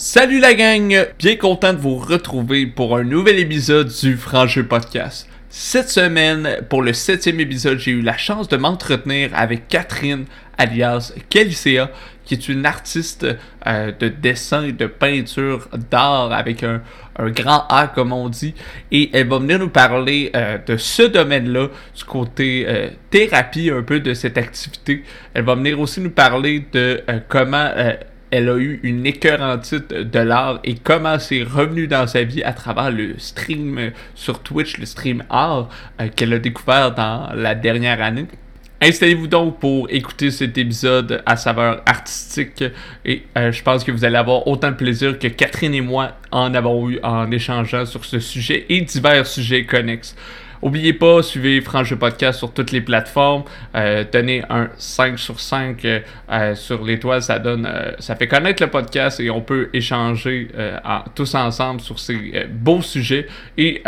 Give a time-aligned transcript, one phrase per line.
[0.00, 1.08] Salut la gang!
[1.18, 5.28] Bien content de vous retrouver pour un nouvel épisode du Francheux Podcast.
[5.50, 10.26] Cette semaine, pour le septième épisode, j'ai eu la chance de m'entretenir avec Catherine,
[10.56, 11.90] alias Kelicea,
[12.24, 13.26] qui est une artiste
[13.66, 16.80] euh, de dessin et de peinture d'art avec un,
[17.18, 18.54] grand A comme on dit.
[18.92, 23.82] Et elle va venir nous parler euh, de ce domaine-là, du côté euh, thérapie un
[23.82, 25.02] peu de cette activité.
[25.34, 27.72] Elle va venir aussi nous parler de comment
[28.30, 32.52] elle a eu une écœurantite de l'art et comment c'est revenu dans sa vie à
[32.52, 35.68] travers le stream sur Twitch, le stream art
[36.00, 38.26] euh, qu'elle a découvert dans la dernière année.
[38.80, 42.62] Installez-vous donc pour écouter cet épisode à saveur artistique
[43.04, 46.12] et euh, je pense que vous allez avoir autant de plaisir que Catherine et moi
[46.30, 50.14] en avons eu en échangeant sur ce sujet et divers sujets connexes.
[50.60, 53.44] Oubliez pas, suivez Franche Podcast sur toutes les plateformes.
[53.74, 56.00] Euh, donnez un 5 sur 5 euh,
[56.30, 57.22] euh, sur l'étoile.
[57.22, 60.48] Ça donne, ça fait connaître le podcast et on peut échanger
[61.14, 63.26] tous ensemble sur ces beaux sujets.
[63.56, 63.82] Et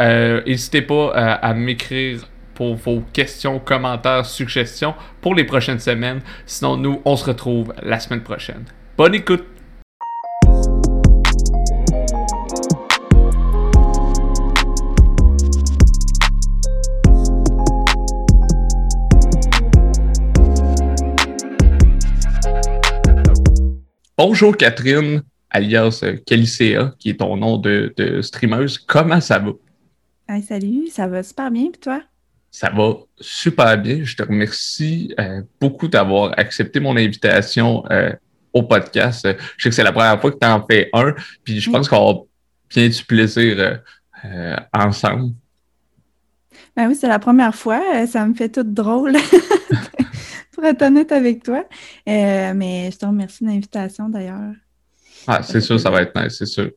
[0.46, 2.20] n'hésitez pas à m'écrire
[2.54, 6.20] pour vos questions, commentaires, suggestions pour les prochaines semaines.
[6.46, 8.64] Sinon, nous, on se retrouve la semaine prochaine.
[8.96, 9.59] Bonne écoute!
[24.22, 28.76] Bonjour Catherine, alias Calicea, qui est ton nom de, streameuse.
[28.76, 29.52] Comment ça va?
[30.46, 32.02] salut, ça va super bien, puis toi?
[32.50, 34.00] Ça va super bien.
[34.04, 38.12] Je te remercie euh, beaucoup d'avoir accepté mon invitation euh,
[38.52, 39.26] au podcast.
[39.56, 41.88] Je sais que c'est la première fois que tu en fais un, puis je pense
[41.88, 42.18] qu'on va
[42.68, 43.80] bien du plaisir
[44.26, 45.32] euh, ensemble.
[46.76, 48.06] Ben oui, c'est la première fois.
[48.06, 49.16] Ça me fait tout drôle.
[50.60, 51.64] pour être honnête avec toi.
[52.08, 54.52] Euh, mais je te remercie de l'invitation d'ailleurs.
[55.26, 56.70] Ah, c'est sûr, ça va être nice, c'est sûr.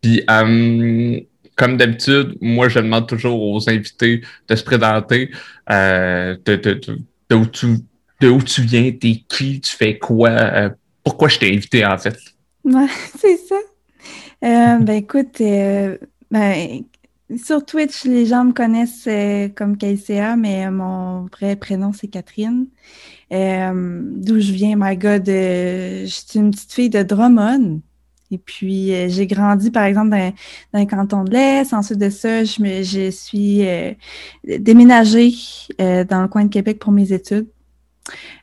[0.00, 1.20] Puis, euh,
[1.56, 5.30] comme d'habitude, moi, je demande toujours aux invités de se présenter,
[5.70, 7.66] euh, de, où tu,
[8.20, 10.70] de où tu viens, t'es qui, tu fais quoi,
[11.04, 12.18] pourquoi je t'ai invité en fait?
[12.64, 12.86] Ouais,
[13.18, 13.56] c'est ça.
[14.40, 15.40] ben écoute,
[16.30, 16.82] ben,
[17.36, 19.08] sur Twitch, les gens me connaissent
[19.54, 22.66] comme KCA, mais mon vrai prénom, c'est Catherine.
[23.32, 27.80] Euh, d'où je viens, my God, euh, je suis une petite fille de Drummond.
[28.30, 30.32] Et puis, euh, j'ai grandi, par exemple, dans,
[30.72, 31.72] dans, canton de l'Est.
[31.72, 33.62] Ensuite de ça, je, me, je suis
[34.58, 35.34] déménagée
[35.78, 37.48] dans le coin de Québec pour mes études.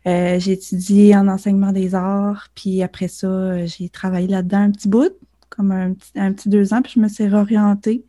[0.06, 2.50] j'ai étudié en enseignement des arts.
[2.56, 5.14] Puis après ça, j'ai travaillé là-dedans un petit bout,
[5.50, 6.82] comme un un petit deux ans.
[6.82, 8.06] Puis je me suis réorientée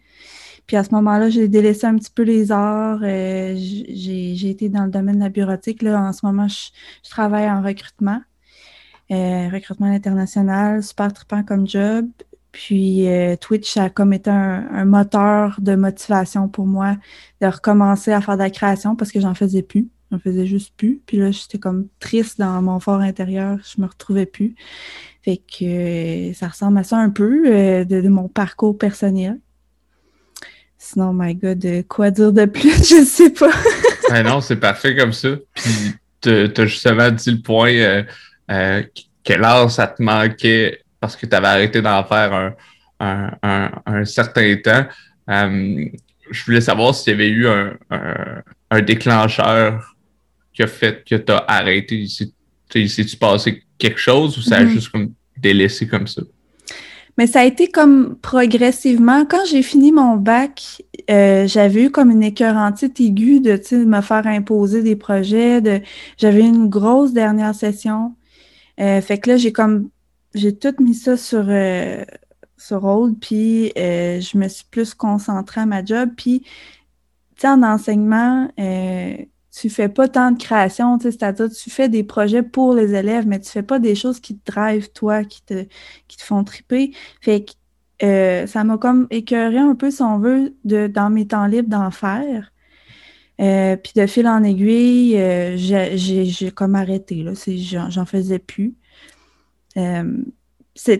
[0.66, 3.00] puis à ce moment-là, j'ai délaissé un petit peu les arts.
[3.02, 5.82] Euh, j'ai été dans le domaine de la bureautique.
[5.82, 8.20] Là, en ce moment, je, travaille en recrutement.
[9.10, 12.08] Euh, recrutement international, super trippant comme job.
[12.52, 16.96] Puis euh, Twitch a comme été un, moteur de motivation pour moi
[17.40, 19.88] de recommencer à faire de la création parce que j'en faisais plus.
[20.12, 21.00] J'en faisais juste plus.
[21.06, 23.58] Puis là, j'étais comme triste dans mon fort intérieur.
[23.64, 24.54] Je me retrouvais plus.
[25.22, 29.40] Fait que ça ressemble à ça un peu de, mon parcours personnel.
[30.82, 32.88] Sinon, my God, quoi dire de plus?
[32.88, 33.52] Je sais pas.
[34.22, 35.28] non, c'est parfait comme ça.
[35.54, 38.02] Puis, tu as justement dit le point euh,
[38.50, 38.82] euh,
[39.22, 42.54] que l'art, ça te manquait parce que tu avais arrêté d'en faire
[42.98, 44.86] un, certain temps.
[45.28, 45.84] Euh,
[46.30, 49.94] je voulais savoir s'il y avait eu un, déclencheur
[50.54, 52.06] qui a fait que tu as arrêté.
[52.06, 52.34] Si,
[52.70, 54.70] tu passé quelque chose ou ça a mm-hmm.
[54.70, 56.22] juste comme délaissé comme ça?
[57.20, 59.26] Mais ça a été comme progressivement.
[59.26, 64.26] Quand j'ai fini mon bac, euh, j'avais eu comme une écœurantite aiguë de, me faire
[64.26, 65.60] imposer des projets.
[65.60, 65.82] De,
[66.16, 68.14] j'avais une grosse dernière session.
[68.80, 69.90] Euh, fait que là, j'ai comme
[70.32, 72.06] j'ai tout mis ça sur, euh,
[72.56, 76.08] sur hold, puis je me suis plus concentrée à ma job.
[76.16, 78.48] Puis, tu sais, en enseignement,
[79.52, 83.40] tu fais pas tant de création, c'est-à-dire tu fais des projets pour les élèves, mais
[83.40, 85.64] tu fais pas des choses qui te drivent toi, qui te,
[86.06, 86.92] qui te font triper.
[87.20, 87.52] Fait que
[88.02, 91.68] euh, ça m'a comme écœuré un peu, si on veut, de, dans mes temps libres
[91.68, 92.52] d'en faire.
[93.40, 97.32] Euh, puis de fil en aiguille, euh, j'ai comme arrêté, là,
[97.88, 98.74] j'en faisais plus.
[99.76, 100.24] il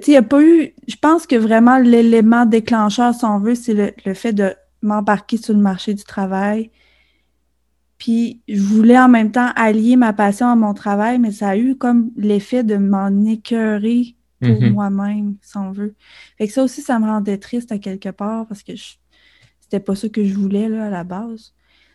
[0.09, 3.93] n'y a pas eu, je pense que vraiment l'élément déclencheur, si on veut, c'est le,
[4.05, 6.71] le fait de m'embarquer sur le marché du travail,
[8.01, 11.57] puis je voulais en même temps allier ma passion à mon travail, mais ça a
[11.57, 14.73] eu comme l'effet de m'en écœurer pour mhm.
[14.73, 15.95] moi-même, si on veut.
[16.39, 18.73] Fait que ça aussi, ça me rendait triste à quelque part parce que
[19.61, 21.53] c'était pas ça que je voulais là, à la base.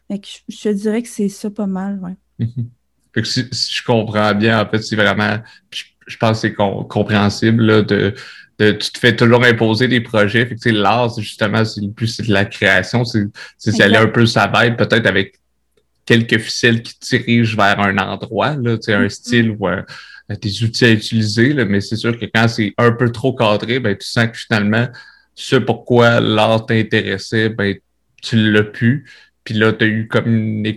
[0.08, 2.16] Fait que je, te dirais que c'est ça pas mal, ouais.
[2.38, 2.70] Mhm.
[3.16, 5.40] Fait que si, je comprends bien, en fait, c'est vraiment,
[5.72, 8.14] je, pense que c'est compréhensible là, de,
[8.60, 10.46] tu te fais toujours imposer des projets.
[10.46, 13.06] Fait que, l'art, justement, c'est plus c'est de la création.
[13.06, 13.26] C'est
[13.58, 15.40] c'est aller un peu sa peut-être avec
[16.06, 19.10] quelques ficelles qui te dirigent vers un endroit, là, un mm-hmm.
[19.10, 19.68] style ou
[20.30, 21.54] des outils à utiliser.
[21.54, 24.38] Là, mais c'est sûr que quand c'est un peu trop cadré, ben, tu sens que
[24.38, 24.88] finalement,
[25.36, 27.76] ce pourquoi l'art t'intéressait, ben,
[28.22, 29.06] tu l'as pu.
[29.44, 30.76] Puis là, tu as eu comme une,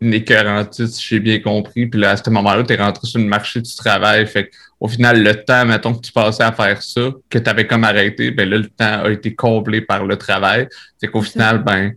[0.00, 1.86] une écœurantite, si j'ai bien compris.
[1.86, 4.26] Puis là, à ce moment-là, tu es rentré sur le marché du travail.
[4.26, 4.50] Fait
[4.80, 7.84] au final, le temps, mettons, que tu passais à faire ça, que tu avais comme
[7.84, 10.68] arrêté, ben là, le temps a été comblé par le travail.
[10.98, 11.92] Fait qu'au final, ben,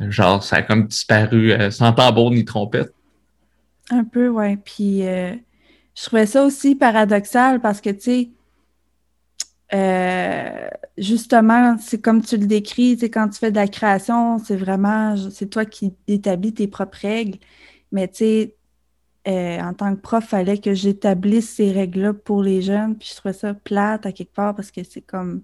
[0.00, 2.92] genre, ça a comme disparu euh, sans tambour ni trompette.
[3.90, 4.56] Un peu, ouais.
[4.56, 5.34] Puis euh,
[5.94, 8.30] je trouvais ça aussi paradoxal parce que, tu sais,
[9.74, 14.38] euh, justement, c'est comme tu le décris, tu sais, quand tu fais de la création,
[14.38, 17.38] c'est vraiment, c'est toi qui établis tes propres règles.
[17.92, 18.54] Mais tu sais,
[19.26, 22.96] en tant que prof, il fallait que j'établisse ces règles-là pour les jeunes.
[22.96, 25.42] Puis je trouvais ça plate à quelque part parce que c'est comme,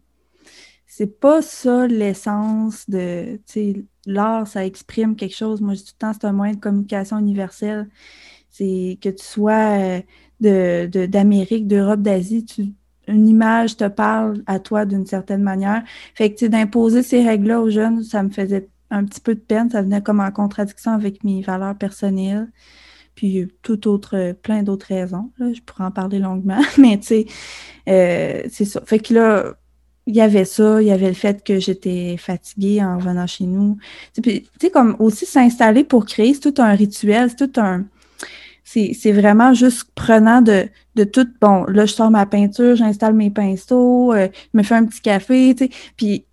[0.96, 3.40] c'est pas ça l'essence de,
[4.06, 5.60] l'art, ça exprime quelque chose.
[5.60, 7.88] Moi, je dis tout le temps, c'est un moyen de communication universel.
[8.48, 10.02] C'est que tu sois
[10.40, 12.46] euh, d'Amérique, d'Europe, d'Asie,
[13.08, 15.82] une image te parle à toi d'une certaine manière.
[16.14, 19.70] Fait que, d'imposer ces règles-là aux jeunes, ça me faisait un petit peu de peine.
[19.70, 22.46] Ça venait comme en contradiction avec mes valeurs personnelles.
[23.16, 25.32] Puis, tout autre, plein d'autres raisons.
[25.40, 27.26] Je pourrais en parler longuement, mais tu sais,
[27.88, 28.80] euh, c'est ça.
[28.86, 29.56] Fait que là,
[30.06, 33.44] il y avait ça, il y avait le fait que j'étais fatiguée en revenant chez
[33.44, 33.78] nous.
[34.14, 37.84] Tu sais, comme aussi s'installer pour créer, c'est tout un rituel, c'est tout un,
[38.64, 41.28] c'est vraiment juste prenant de, de tout.
[41.40, 45.00] Bon, là, je sors ma peinture, j'installe mes pinceaux, euh, je me fais un petit
[45.00, 45.70] café, tu sais.
[45.96, 46.24] Puis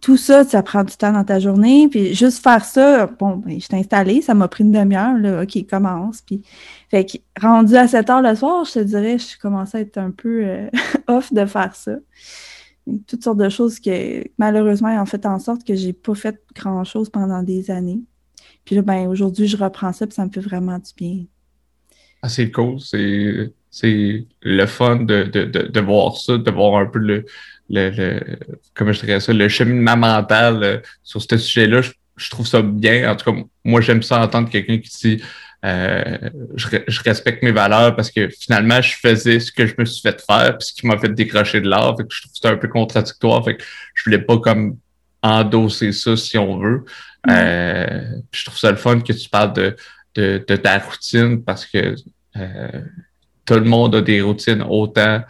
[0.00, 1.88] tout ça, ça prend du temps dans ta journée.
[1.88, 5.42] Puis juste faire ça, bon, ben, je t'ai installé, ça m'a pris une demi-heure, là,
[5.42, 6.22] OK, commence.
[6.22, 6.42] Puis,
[6.90, 9.98] fait que rendu à 7 heures le soir, je te dirais, je commençais à être
[9.98, 10.68] un peu euh,
[11.08, 11.92] off de faire ça.
[13.06, 17.10] Toutes sortes de choses que malheureusement ont fait en sorte que j'ai pas fait grand-chose
[17.10, 18.00] pendant des années.
[18.64, 21.24] Puis là, ben, aujourd'hui, je reprends ça, puis ça me fait vraiment du bien.
[22.22, 22.80] Ah, c'est cool.
[22.80, 27.24] C'est, c'est le fun de, de, de, voir ça, de voir un peu le,
[27.70, 28.20] le, le
[28.74, 31.82] comment je dirais ça, le cheminement mental euh, sur ce sujet-là.
[32.16, 33.10] Je, trouve ça bien.
[33.12, 35.22] En tout cas, moi, j'aime ça entendre quelqu'un qui dit
[35.66, 36.16] euh,
[36.54, 40.00] je, je, respecte mes valeurs parce que finalement, je faisais ce que je me suis
[40.00, 41.96] fait faire, puis ce qui m'a fait décrocher de l'art.
[41.96, 43.44] Fait que je trouve ça un peu contradictoire.
[43.44, 43.64] Fait que
[43.94, 44.76] je voulais pas comme
[45.22, 46.84] endosser ça si on veut.
[47.28, 49.76] Euh, je trouve ça le fun que tu parles de
[50.14, 51.94] de, ta routine parce que
[52.36, 52.68] euh,
[53.44, 55.22] tout le monde a des routines autant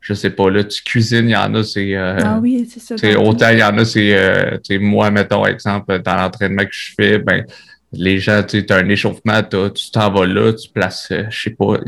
[0.00, 1.94] je sais pas, là, tu cuisines, il y en a, c'est.
[1.94, 3.20] Ah oui, c'est ça.
[3.20, 4.78] Autant il y en a, c'est.
[4.78, 7.44] Moi, mettons, exemple, dans l'entraînement que je fais, ben,
[7.92, 11.78] les gens, tu as un échauffement, tu t'en vas là, tu places, je sais pas,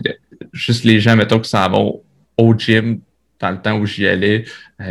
[0.52, 2.02] juste les gens, mettons, qui s'en vont
[2.36, 3.00] au gym
[3.38, 4.44] dans le temps où j'y allais,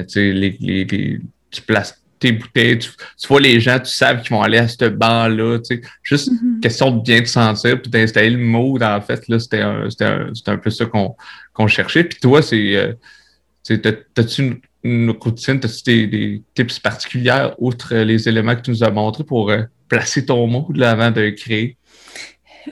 [0.07, 1.19] tu les, les,
[1.51, 2.89] tu places tes bouteilles, tu,
[3.27, 5.81] vois les gens, tu sais qu'ils vont aller à ce banc-là, tu sais.
[6.03, 6.59] Juste mm-hmm.
[6.59, 10.31] question de bien te sentir, puis d'installer le mood, en fait, là, c'était un, un,
[10.45, 11.15] un, peu ça qu'on
[11.53, 12.03] qu'on cherchait.
[12.03, 12.94] Puis toi, c'est, euh,
[14.13, 18.91] t'as-tu une, une, routine, t'as-tu des, tips particulières, outre les éléments que tu nous as
[18.91, 21.77] montrés pour euh, placer ton mood avant de créer?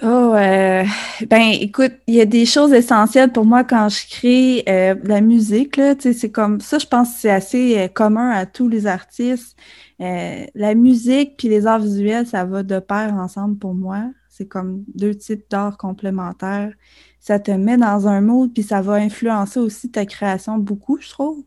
[0.04, 0.84] Oh, euh,
[1.28, 5.22] ben écoute, il y a des choses essentielles pour moi quand je crée euh, la
[5.22, 5.80] musique.
[6.00, 9.58] C'est comme ça, je pense que c'est assez euh, commun à tous les artistes.
[10.00, 14.04] la musique puis les arts visuels, ça va de pair ensemble pour moi.
[14.30, 16.74] C'est comme deux types d'art complémentaires.
[17.20, 21.10] Ça te met dans un mood, puis ça va influencer aussi ta création beaucoup, je
[21.10, 21.44] trouve.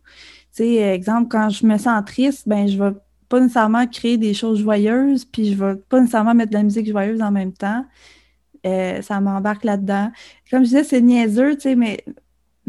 [0.61, 2.93] Exemple, quand je me sens triste, ben je vais
[3.31, 6.91] pas nécessairement créer des choses joyeuses, puis je vais pas nécessairement mettre de la musique
[6.91, 7.85] joyeuse en même temps.
[8.67, 10.11] Euh, ça m'embarque là-dedans.
[10.51, 12.05] Comme je disais, c'est niaiseux, tu sais, mais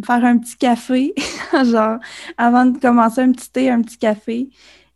[0.05, 1.13] faire un petit café,
[1.65, 1.99] genre,
[2.37, 4.49] avant de commencer un petit thé, un petit café.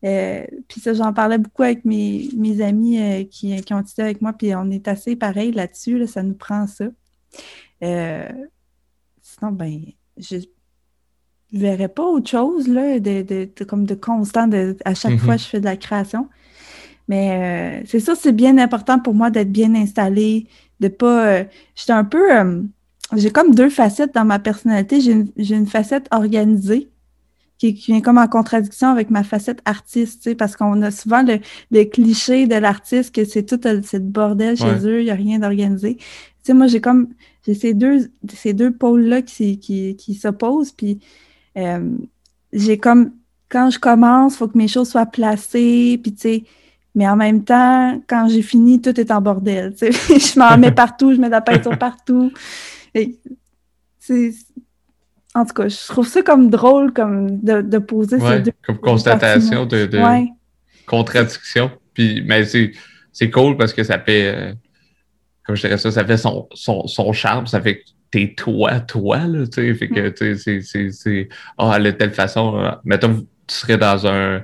[0.04, 4.04] Euh, puis ça, j'en parlais beaucoup avec mes, mes amis euh, qui, qui, ont étudié
[4.04, 6.86] avec moi, puis on est assez pareil là-dessus, ça nous prend ça.
[7.82, 9.82] sinon, ben,
[10.18, 10.40] ne
[11.60, 14.50] verrais pas autre chose, là, de, comme de constant
[14.86, 16.28] à chaque fois que je fais de la création.
[17.08, 20.48] Mais c'est ça, c'est bien important pour moi d'être bien installé,
[20.80, 21.28] de pas.
[21.28, 21.44] Euh,
[21.76, 22.36] j'étais un peu.
[22.36, 22.62] Euh,
[23.16, 25.00] j'ai comme deux facettes dans ma personnalité.
[25.02, 26.90] J'ai une, facette organisée
[27.58, 32.48] qui, vient comme en contradiction avec ma facette artiste, parce qu'on a souvent le, cliché
[32.48, 35.98] de l'artiste que c'est tout euh, cette bordel chez eux, il n'y a rien d'organisé.
[35.98, 36.04] Tu
[36.44, 37.10] sais, moi, j'ai comme
[37.46, 41.00] j'ai ces deux, ces deux pôles-là qui, qui, qui s'opposent, puis
[42.54, 43.12] j'ai comme
[43.50, 46.44] quand je commence, il faut que mes choses soient placées, puis tu sais,
[46.96, 49.74] mais en même temps, quand j'ai fini, tout est en bordel.
[49.80, 52.32] je m'en mets partout, je mets de la peinture partout.
[52.96, 53.06] en
[55.46, 58.52] tout cas, je trouve ça comme drôle comme de, de poser ces deux.
[58.66, 60.02] Comme constatation de, de
[60.86, 61.72] contradiction.
[61.94, 64.54] Puis, mais c'est cool parce que ça fait, euh,
[65.46, 67.84] comme je dirais ça, ça fait son, son, son charme, ça fait que
[68.16, 69.74] t'es toi, toi, là, tu sais.
[69.74, 72.72] Fait que, tu sais, c'est, ah, de telle façon.
[72.86, 74.42] Mettons, tu serais dans un,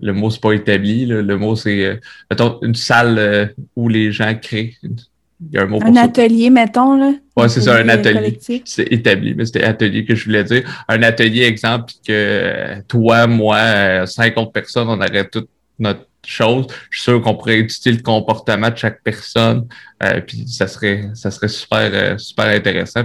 [0.00, 1.20] le mot c'est pas établi, là.
[1.20, 1.96] le mot c'est, euh,
[2.30, 4.74] mettons, une salle euh, où les gens créent.
[4.82, 7.12] Il y a un mot pour Un atelier, mettons, là.
[7.36, 8.38] Ouais, c'est ça, un atelier.
[8.64, 10.84] C'est établi, mais c'était atelier que je voulais dire.
[10.88, 16.66] Un atelier, exemple, que toi, moi, 50 personnes, on aurait toute notre chose.
[16.90, 19.66] Je suis sûr qu'on pourrait étudier le comportement de chaque personne,
[20.02, 23.02] euh, puis ça serait, ça serait super, euh, super intéressant.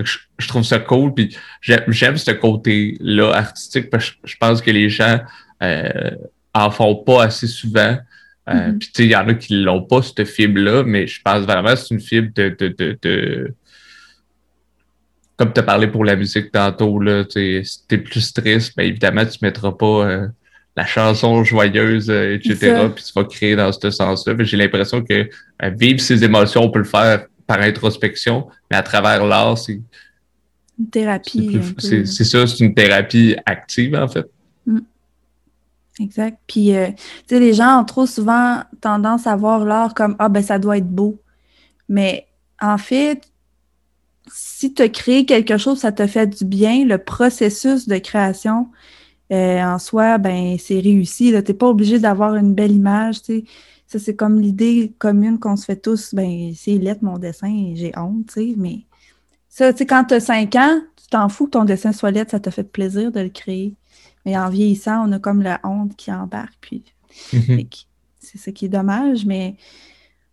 [0.00, 4.88] je, trouve ça cool, puis j'aime ce côté-là artistique, parce que je pense que les
[4.88, 5.20] gens
[5.62, 6.10] euh,
[6.54, 7.98] en font pas assez souvent.
[8.46, 8.78] Mm-hmm.
[8.78, 11.76] Puis il y en a qui l'ont pas, cette fibre-là, mais je pense vraiment que
[11.76, 13.54] c'est une fibre de, de, de, de
[15.36, 18.84] comme tu as parlé pour la musique tantôt, là, si tu es plus triste, ben
[18.84, 20.28] évidemment, tu ne mettras pas
[20.76, 22.88] la chanson joyeuse, euh, etc.
[22.94, 24.34] Puis tu vas créer dans ce sens-là.
[24.38, 25.28] J'ai l'impression que
[25.62, 29.80] euh, vivre ses émotions, on peut le faire par introspection, mais à travers l'art, c'est.
[30.78, 31.60] Une thérapie.
[31.78, 34.26] C'est ça, c'est une thérapie active, en fait.
[34.66, 34.78] Mm.
[36.00, 36.38] Exact.
[36.46, 36.94] Puis, euh, tu
[37.28, 40.78] sais, les gens ont trop souvent tendance à voir l'art comme Ah, ben, ça doit
[40.78, 41.20] être beau.
[41.88, 42.26] Mais
[42.60, 43.20] en fait,
[44.32, 48.68] si tu as créé quelque chose, ça te fait du bien, le processus de création,
[49.32, 51.30] euh, en soi, ben c'est réussi.
[51.30, 53.16] Tu n'es pas obligé d'avoir une belle image.
[53.86, 56.14] Ça, c'est comme l'idée commune qu'on se fait tous.
[56.14, 58.80] Ben, c'est lettre mon dessin, j'ai honte, mais
[59.48, 62.30] ça, tu quand tu as 5 ans, tu t'en fous que ton dessin soit lettre,
[62.30, 63.74] ça te fait plaisir de le créer.
[64.24, 66.56] Mais en vieillissant, on a comme la honte qui embarque.
[66.60, 66.84] Puis
[68.18, 69.56] c'est ça qui est dommage, mais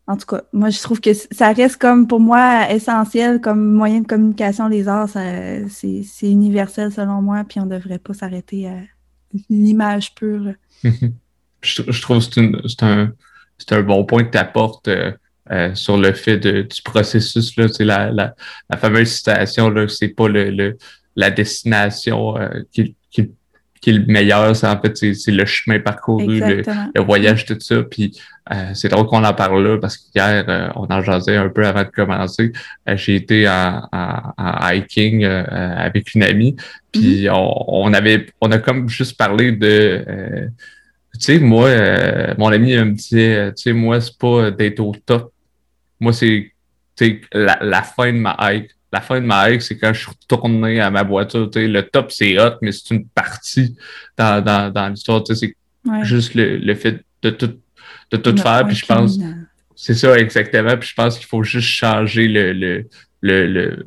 [0.09, 4.01] en tout cas, moi, je trouve que ça reste comme, pour moi, essentiel comme moyen
[4.01, 8.77] de communication, les arts, c'est universel selon moi, puis on ne devrait pas s'arrêter à
[9.51, 10.53] une image pure.
[11.61, 13.13] je, trouve que c'est un,
[13.69, 15.11] un, bon point que tu apportes euh,
[15.51, 17.55] euh, sur le fait de, du processus.
[17.55, 18.35] Là, la, la,
[18.67, 20.75] la fameuse citation, c'est pas le,
[21.15, 23.29] la destination euh, qui, qui,
[23.81, 27.83] qui est le meilleur, c'est en fait c'est le chemin parcouru, le, voyage, tout ça.
[27.83, 28.17] Puis
[28.51, 31.65] euh, c'est drôle qu'on en parle là parce qu'hier, euh, on en jasait un peu
[31.65, 32.51] avant de commencer.
[32.87, 33.81] Euh, j'ai été en,
[34.71, 36.55] hiking avec une amie,
[36.91, 37.31] puis mm-hmm.
[37.33, 40.49] on, on, avait on a comme juste parlé de
[41.13, 41.69] tu sais, moi,
[42.37, 45.33] mon ami me disait, tu sais, moi, c'est pas d'être au top.
[45.99, 46.51] Moi, c'est
[47.33, 50.09] la, la fin de ma hike la fin de ma hike, c'est quand je suis
[50.09, 51.49] retourné à ma voiture.
[51.53, 53.75] Le top, c'est hot, mais c'est une partie
[54.17, 55.21] dans, dans, dans l'histoire.
[55.27, 55.55] C'est
[56.03, 57.59] juste le, le, fait de tout,
[58.11, 58.65] de tout faire.
[58.65, 59.19] Puis je pense.
[59.75, 60.75] C'est ça, exactement.
[60.77, 62.85] Puis je pense qu'il faut juste changer le, le,
[63.21, 63.85] le, le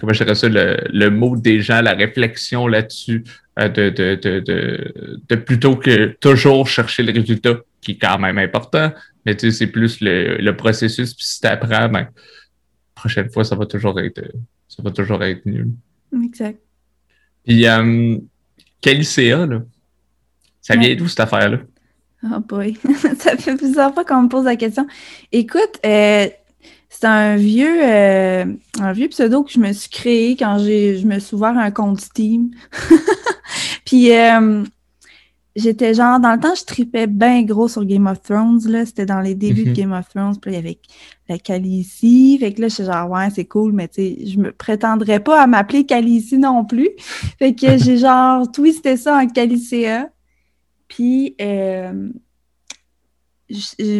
[0.00, 3.24] comment je dirais ça, le, le mot des gens, la réflexion là-dessus,
[3.58, 8.18] euh, de, de, de, de, de, plutôt que toujours chercher le résultat, qui est quand
[8.18, 8.92] même important,
[9.24, 12.08] mais tu sais, c'est plus le, le processus, puis si tu apprends, ben,
[12.94, 14.22] prochaine fois, ça va toujours être,
[14.68, 15.68] ça va toujours être nul.
[16.24, 16.58] Exact.
[17.44, 18.18] Puis, euh,
[18.80, 19.62] Calicea, là,
[20.60, 21.60] ça vient d'où cette affaire-là?
[22.24, 22.76] Oh boy,
[23.18, 24.86] ça fait plusieurs fois qu'on me pose la question.
[25.32, 26.28] Écoute, euh,
[26.88, 28.46] c'est un vieux, euh,
[28.80, 31.70] un vieux pseudo que je me suis créé quand j'ai, je me suis ouvert un
[31.70, 32.50] compte Steam.
[33.84, 34.64] Puis, euh,
[35.56, 38.86] j'étais genre, dans le temps, je tripais bien gros sur Game of Thrones, là.
[38.86, 39.76] C'était dans les débuts de mhm.
[39.76, 40.38] Game of Thrones.
[40.40, 40.78] Puis il y avait
[41.28, 42.38] la Khaleesi.
[42.38, 45.20] Fait que là, je suis genre, ouais, c'est cool, mais tu sais, je me prétendrais
[45.20, 46.90] pas à m'appeler Khaleesi non plus.
[47.38, 50.08] Fait que j'ai genre twisté ça en Khalicea.
[50.88, 52.10] Puis, euh,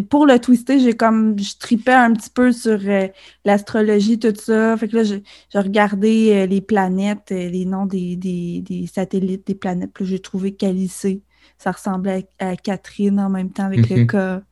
[0.08, 3.08] pour le twister, j'ai comme, je tripais un petit peu sur euh,
[3.44, 4.76] l'astrologie, tout ça.
[4.76, 9.90] Fait que là, je, regardais euh, les planètes, les noms des, des, satellites des planètes.
[9.94, 11.22] Puis j'ai trouvé Calicée
[11.58, 14.36] ça ressemblait à, Catherine en même temps avec le cas.
[14.36, 14.42] Mhm.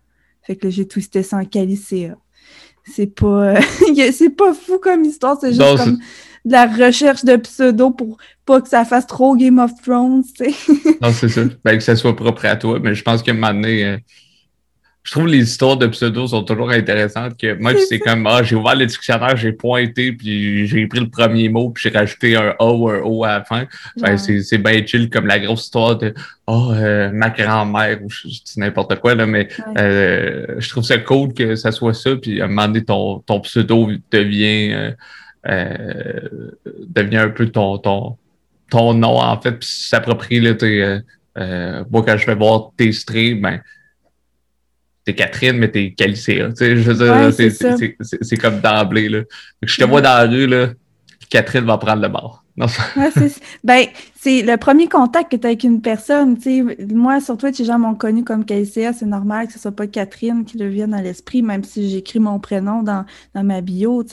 [0.42, 2.16] Fait que j'ai twisté ça en Calicea.
[2.84, 3.54] C'est pas,
[4.12, 5.98] c'est pas fou comme histoire, c'est juste comme
[6.44, 10.52] de la recherche de pseudo pour pas que ça fasse trop Game of Thrones, tu
[10.52, 10.72] sais.
[11.00, 11.42] non, c'est ça.
[11.64, 13.96] Ben, que ça soit propre à toi, mais je pense qu'à un moment donné, euh,
[15.04, 17.36] je trouve les histoires de pseudo sont toujours intéressantes.
[17.38, 21.10] Que moi, c'est comme, ah, j'ai ouvert le dictionnaire, j'ai pointé, puis j'ai pris le
[21.10, 23.66] premier mot, puis j'ai rajouté un A ou un O à la fin.
[23.98, 26.14] Ben, c'est bien chill, comme la grosse histoire de,
[26.46, 30.96] oh, euh, ma grand-mère, ou je, dis n'importe quoi, là, mais euh, je trouve ça
[30.96, 34.94] cool que ça soit ça, puis à un moment donné, ton, ton pseudo devient,
[35.48, 36.28] euh,
[36.66, 38.16] euh devient un peu ton, ton,
[38.70, 41.02] ton nom, en fait, puis s'approprie, là, t'es,
[41.38, 43.60] euh, moi, quand je vais voir tes streams, ben,
[45.04, 46.48] t'es Catherine, mais t'es Calicea.
[46.50, 47.50] Tu sais, je veux dire,
[48.20, 49.08] c'est comme d'emblée.
[49.08, 49.22] Là.
[49.62, 50.68] Je te vois dans la rue, là,
[51.28, 52.44] Catherine va prendre le bord.
[52.56, 52.66] Non,
[53.64, 56.38] ben, c'est le premier contact que tu as avec une personne.
[56.92, 58.92] Moi, sur Twitch, les gens m'ont connu comme KCA.
[58.92, 62.20] C'est normal que ce soit pas Catherine qui le vienne à l'esprit, même si j'écris
[62.20, 64.04] mon prénom dans, dans ma bio.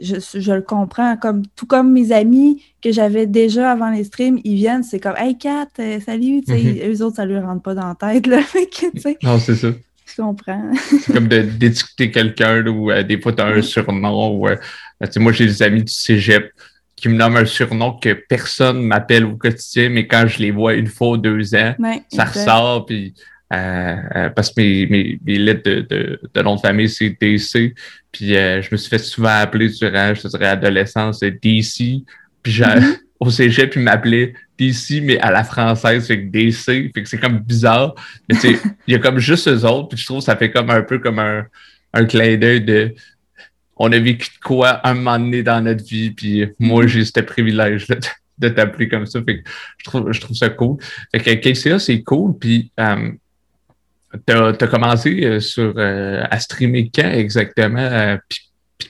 [0.00, 1.16] Je, je, le comprends.
[1.16, 5.16] Comme, tout comme mes amis que j'avais déjà avant les streams, ils viennent, c'est comme
[5.16, 6.42] Hey Kat, euh, salut.
[6.46, 8.26] Mm Eux autres, ça lui rentre pas dans la tête.
[8.26, 8.40] Là,
[9.22, 9.68] non, c'est ça.
[10.06, 10.70] Je comprends.
[11.00, 14.38] c'est comme de d'étiqueter quelqu'un ou euh, des fois, tu as un surnom.
[14.38, 14.56] Ou, euh,
[15.16, 16.52] moi, j'ai des amis du cégep
[16.94, 20.74] qui me nomment un surnom que personne m'appelle au quotidien, mais quand je les vois
[20.74, 21.74] une fois ou deux ans,
[22.08, 22.86] ça ressort.
[22.86, 23.14] Puis,
[23.52, 27.10] euh, euh, parce que mes, mes, mes lettres de, de, de, nom de famille, c'est
[27.10, 27.74] DC.
[28.10, 32.02] Puis euh, je me suis fait souvent appeler durant, je dirais, adolescence, DC.
[32.42, 32.98] Puis mm-hmm.
[33.20, 36.92] au cégep, puis m'appelait DC, mais à la française, fait que DC.
[36.92, 37.94] Fait que c'est comme bizarre.
[38.28, 39.90] Mais tu sais, il y a comme juste eux autres.
[39.90, 41.46] Puis je trouve que ça fait comme un peu comme un,
[41.92, 42.94] un clin d'œil de
[43.76, 46.88] on a vécu de quoi un moment donné dans notre vie, puis moi, mm-hmm.
[46.88, 47.98] j'ai ce privilège de,
[48.38, 49.22] de t'appeler comme ça.
[49.22, 50.78] Fait que je trouve, je trouve ça cool.
[51.14, 52.36] Fait que KCA, c'est cool.
[52.38, 53.12] Puis euh,
[54.24, 57.78] t'as as commencé euh, sur euh, à streamer quand exactement?
[57.78, 58.40] Euh, puis,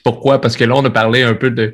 [0.04, 0.40] pourquoi?
[0.40, 1.72] Parce que là, on a parlé un peu de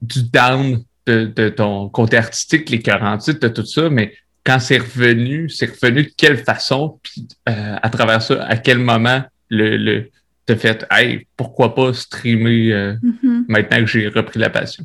[0.00, 4.78] du down de, de ton côté artistique, les 48, de tout ça, mais quand c'est
[4.78, 7.00] revenu, c'est revenu de quelle façon?
[7.02, 10.10] Puis à travers ça, à quel moment le, le
[10.48, 13.44] t'as fait Hey, pourquoi pas streamer euh, mm-hmm.
[13.48, 14.84] maintenant que j'ai repris la passion?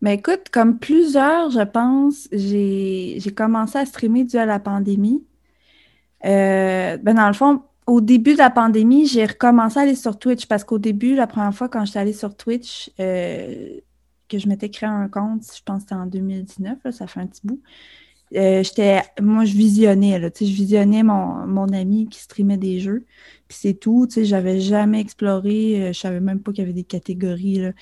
[0.00, 5.22] Mais écoute, comme plusieurs, je pense, j'ai commencé à streamer dû à la pandémie.
[6.24, 10.18] Euh, ben dans le fond, au début de la pandémie, j'ai recommencé à aller sur
[10.18, 13.78] Twitch parce qu'au début, la première fois quand j'étais allée sur Twitch, euh,
[14.28, 17.26] que je m'étais créé un compte, je pense que c'était en 2019, ça fait un
[17.26, 17.60] petit bout.
[18.32, 23.04] j'étais, moi, je visionnais, là, je visionnais mon, mon ami qui streamait des jeux
[23.54, 24.06] c'est tout.
[24.06, 27.56] Tu sais, jamais exploré, euh, je savais même pas qu'il y avait des catégories.
[27.56, 27.72] Là.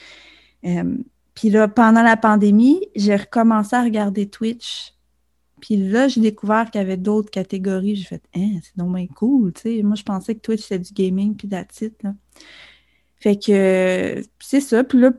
[0.65, 0.97] Euh,
[1.35, 4.95] puis là, pendant la pandémie, j'ai recommencé à regarder Twitch.
[5.63, 7.95] Puis là, j'ai découvert qu'il y avait d'autres catégories.
[7.95, 9.83] J'ai fait, hein, c'est donc cool, tu sais.
[9.83, 12.15] Moi, je pensais que Twitch, c'était du gaming, puis that's là.
[13.21, 14.83] Fait que, c'est ça.
[14.83, 15.13] Puis là,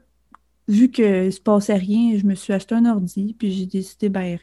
[0.68, 4.38] vu qu'il se passait rien, je me suis acheté un ordi, puis j'ai décidé, ben,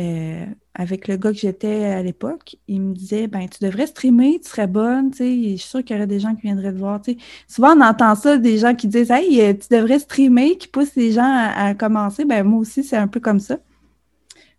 [0.00, 4.40] euh, avec le gars que j'étais à l'époque, il me disait ben tu devrais streamer,
[4.40, 6.72] tu serais bonne, tu sais, je suis sûre qu'il y aurait des gens qui viendraient
[6.72, 7.18] te voir, tu sais.
[7.48, 10.94] Souvent on entend ça des gens qui disent Hey, euh, tu devrais streamer, qui poussent
[10.96, 12.24] les gens à, commencer.
[12.24, 13.58] Ben moi aussi, c'est un peu comme ça.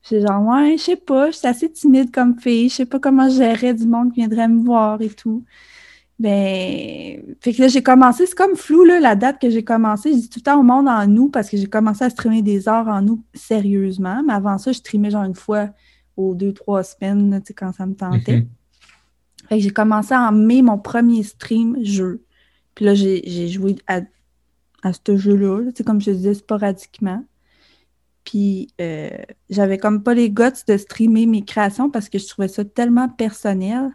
[0.04, 3.00] J'ai genre Ouais, je sais pas, je suis assez timide comme fille, je sais pas
[3.00, 5.44] comment je gérerais du monde qui viendrait me voir et tout.
[6.22, 10.12] Ben, fait que là, j'ai commencé, c'est comme flou, là, la date que j'ai commencé.
[10.12, 12.44] Je dis tout le temps au monde en août parce que j'ai commencé à streamer
[12.44, 14.22] des heures en août sérieusement.
[14.24, 15.70] Mais avant ça, je streamais genre une fois
[16.18, 18.42] aux deux, trois semaines, tu sais, quand ça me tentait.
[18.42, 18.48] Mhm.
[19.50, 22.24] Fait que j'ai commencé en mai mon premier stream jeu.
[22.76, 24.02] Puis là, j'ai joué à,
[24.84, 27.24] à ce jeu-là, tu sais, comme je disais, sporadiquement.
[28.24, 29.10] Puis euh,
[29.50, 33.10] j'avais comme pas les guts de streamer mes créations parce que je trouvais ça tellement
[33.10, 33.92] personnel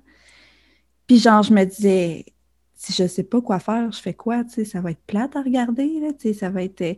[1.06, 2.24] puis genre, je me disais,
[2.74, 5.36] si je sais pas quoi faire, je fais quoi, tu sais, ça va être plate
[5.36, 6.80] à regarder, là, tu sais, ça va être...
[6.80, 6.94] Euh,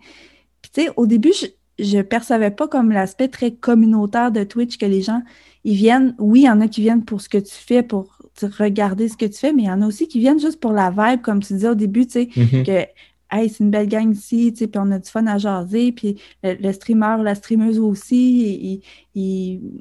[0.62, 1.32] puis tu sais, au début,
[1.78, 5.22] je, ne percevais pas comme l'aspect très communautaire de Twitch que les gens,
[5.64, 8.18] ils viennent, oui, il y en a qui viennent pour ce que tu fais, pour
[8.58, 10.72] regarder ce que tu fais, mais il y en a aussi qui viennent juste pour
[10.72, 12.64] la vibe, comme tu disais au début, tu sais, mm-hmm.
[12.64, 12.90] que
[13.30, 15.92] Hey, c'est une belle gang ici, tu sais, puis on a du fun à jaser,
[15.92, 18.80] puis le, streamer, la streameuse aussi,
[19.14, 19.74] il,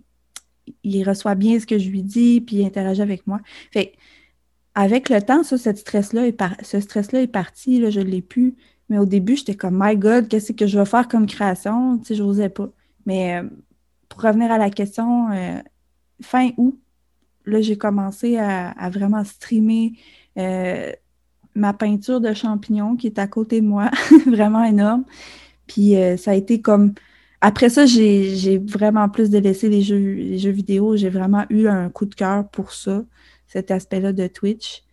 [0.84, 3.40] il, reçoit bien ce que je lui dis, puis il interagit avec moi.
[3.72, 3.94] Fait
[4.76, 8.22] avec le temps, ça, cette stress-là est ce stress-là est parti, là, je ne l'ai
[8.22, 8.56] plus.
[8.90, 11.98] Mais au début, j'étais comme, My God, qu'est-ce que je vais faire comme création?
[11.98, 12.70] Tu sais, n'osais pas.
[13.06, 13.50] Mais euh,
[14.08, 15.60] pour revenir à la question, euh,
[16.22, 16.80] fin août,
[17.46, 19.94] là, j'ai commencé à, vraiment streamer
[20.38, 20.92] euh,
[21.58, 23.92] ma peinture de champignons qui est à côté de moi,
[24.28, 25.04] vraiment énorme.
[25.68, 26.94] Puis ça a été comme.
[27.42, 30.96] Après ça, j'ai vraiment plus délaissé les jeux, les jeux vidéo.
[30.96, 33.04] J'ai vraiment eu un coup de cœur pour ça
[33.48, 34.84] cet aspect-là de Twitch.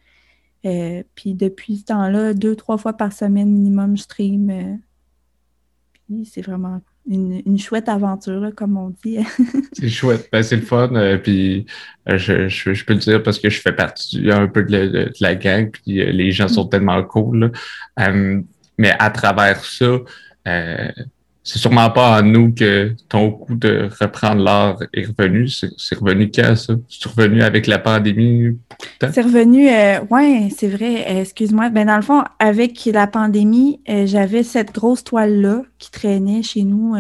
[0.65, 4.51] Euh, puis depuis ce temps-là, deux, trois fois par semaine minimum, je stream.
[4.51, 4.77] Euh,
[5.93, 9.19] puis c'est vraiment une, chouette aventure, comme on dit.
[9.73, 10.95] c'est chouette, ben, c'est le fun.
[10.95, 11.67] Euh, puis
[12.07, 16.05] je, peux le dire parce que je fais partie un peu de, la gang, puis
[16.13, 17.53] les gens sont tellement cool.
[18.79, 19.99] mais à travers ça,
[21.47, 25.47] c'est sûrement pas à nous que ton coup de reprendre l'art est revenu.
[25.49, 26.73] C'est revenu quand, ça?
[26.89, 28.59] C'est revenu avec la pandémie?
[28.99, 31.05] C'est revenu, euh, oui, c'est vrai.
[31.07, 31.69] Euh, excuse-moi.
[31.69, 36.63] Ben, dans le fond, avec la pandémie, euh, j'avais cette grosse toile-là qui traînait chez
[36.63, 36.97] nous,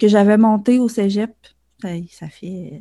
[0.00, 1.30] que j'avais montée au cégep.
[1.82, 2.80] Ça, ça fait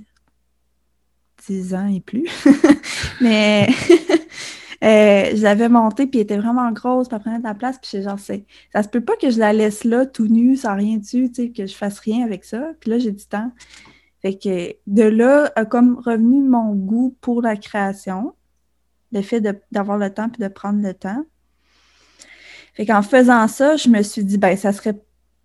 [1.45, 2.29] dix ans et plus.
[3.21, 3.67] Mais
[4.83, 7.77] Euh, je l'avais montée, puis elle était vraiment grosse, puis elle prenait de la place,
[7.79, 10.97] puis genre, ça se peut pas que je la laisse là, tout nu, sans rien
[10.97, 12.71] dessus, tu sais, que je fasse rien avec ça.
[12.79, 13.51] Puis là, j'ai du temps.
[14.21, 18.33] Fait que de là a comme revenu mon goût pour la création,
[19.11, 19.41] le fait
[19.71, 21.23] d'avoir le temps puis de prendre le temps.
[22.73, 24.99] Fait qu'en faisant ça, je me suis dit, ben, ça serait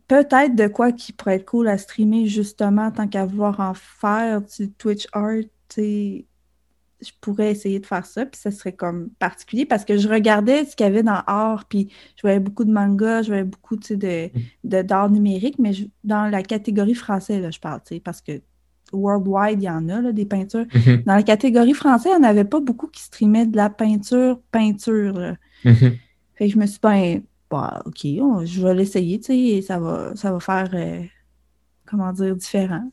[0.09, 4.41] peut-être de quoi qui pourrait être cool à streamer, justement, tant qu'à vouloir en faire
[4.43, 6.27] du Twitch art, tu
[7.01, 10.65] je pourrais essayer de faire ça, puis ça serait comme particulier parce que je regardais
[10.65, 13.77] ce qu'il y avait dans art, puis je voyais beaucoup de mangas, je voyais beaucoup
[13.77, 14.31] de,
[14.65, 15.73] de d'art numérique, mais
[16.05, 18.41] dans la catégorie française, là, je parle, parce que
[18.93, 20.65] worldwide, il y en a, là, des peintures.
[20.65, 21.05] Mm-hmm.
[21.05, 24.41] Dans la catégorie française, il n'y en avait pas beaucoup qui streamaient de la peinture,
[24.51, 25.35] peinture.
[25.65, 25.99] Mm-hmm.
[26.35, 29.79] Fait que je me suis dit, ben, bah, OK, je vais l'essayer, tu sais, ça
[29.79, 31.03] va, ça va faire, euh,
[31.85, 32.91] comment dire, différent.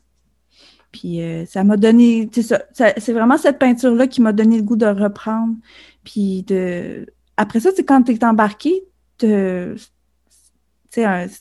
[0.94, 4.86] Puis euh, ça m'a donné, c'est vraiment cette peinture-là qui m'a donné le goût de
[4.86, 5.56] reprendre.
[6.04, 7.04] Puis de.
[7.36, 8.84] Après ça, c'est quand tu es embarqué,
[9.18, 9.76] c'est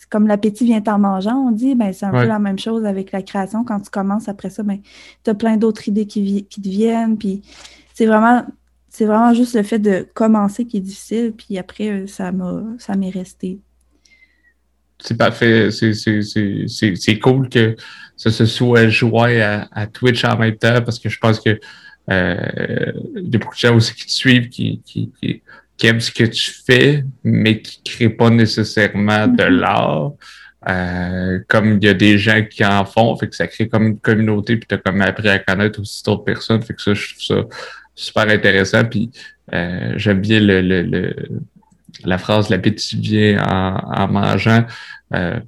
[0.09, 3.11] comme l'appétit vient en mangeant, on dit, ben, c'est un peu la même chose avec
[3.11, 3.63] la création.
[3.63, 4.79] Quand tu commences après ça, ben,
[5.23, 7.19] tu as plein d'autres idées qui, qui te viennent.
[7.19, 7.43] Puis
[7.93, 8.43] c'est vraiment
[8.89, 12.63] c'est vraiment juste le fait de commencer qui est difficile, puis après, euh, ça m'a
[12.79, 13.59] ça m'est resté.
[15.03, 15.69] C'est parfait.
[15.71, 17.75] C'est cool que
[18.15, 21.59] ça se soit joué à, Twitch en même temps parce que je pense que
[22.09, 25.11] euh, il y a beaucoup de gens aussi qui te suivent, qui, qui,
[25.77, 29.59] qui, aiment ce que tu fais, mais qui ne créent pas nécessairement de mm-hmm.
[29.59, 30.11] l'art.
[30.69, 33.87] Euh, comme il y a des gens qui en font, fait que ça crée comme
[33.87, 36.61] une communauté, puis tu as comme appris à connaître aussi d'autres personnes.
[36.61, 37.47] Fait que ça, je trouve ça
[37.95, 38.85] super intéressant.
[38.85, 39.11] Puis
[39.53, 41.13] euh, j'aime bien le, le,
[42.03, 44.65] la phrase l'appétit vient en, en mangeant.
[45.13, 45.39] Euh,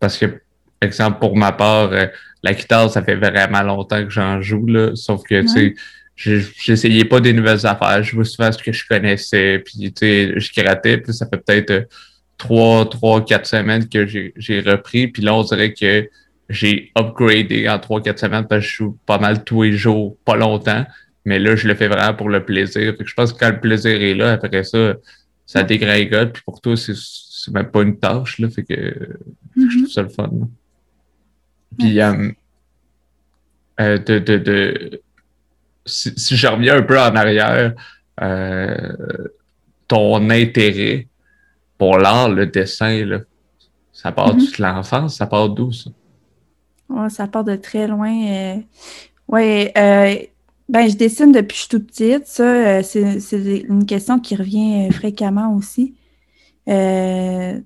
[0.00, 0.40] parce que, par
[0.82, 2.06] exemple, pour ma part, euh,
[2.42, 4.90] la guitare, ça fait vraiment longtemps que j'en joue, là.
[4.94, 5.74] Sauf que, tu sais,
[6.16, 8.02] j'essayais pas des nouvelles affaires.
[8.02, 9.62] Je jouais souvent ce que je connaissais.
[9.64, 10.98] Puis, tu sais, je grattais.
[10.98, 11.88] Puis ça fait peut-être
[12.36, 15.08] trois, trois, quatre semaines que j'ai repris.
[15.08, 16.08] Puis là, on dirait que
[16.48, 20.16] j'ai upgradé en trois, quatre semaines parce que je joue pas mal tous les jours,
[20.24, 20.84] pas longtemps.
[21.24, 22.94] Mais là, je le fais vraiment pour le plaisir.
[22.96, 24.94] Fait que je pense que quand le plaisir est là, après ça,
[25.52, 26.32] ça dégringole.
[26.32, 28.38] Puis pour toi, c'est même pas une tâche.
[28.38, 29.18] Là, fait que
[29.54, 30.30] je trouve ça le fun.
[31.78, 32.30] Puis euh,
[33.80, 35.02] euh, de, de, de
[35.84, 37.74] si, si, je reviens un peu en arrière,
[38.22, 39.28] euh,
[39.88, 41.06] ton intérêt
[41.76, 43.18] pour l'art, le dessin, là,
[43.92, 44.56] ça part mm-hmm.
[44.56, 45.90] de l'enfance, ça part d'où ça?
[46.88, 48.14] Ouais, ça part de très loin.
[48.26, 48.56] Euh...
[49.34, 50.16] Euh,
[50.72, 52.26] ben, je dessine depuis que je suis toute petite.
[52.26, 55.94] Ça, euh, c'est une question qui revient euh, fréquemment aussi.
[56.66, 57.60] Euh,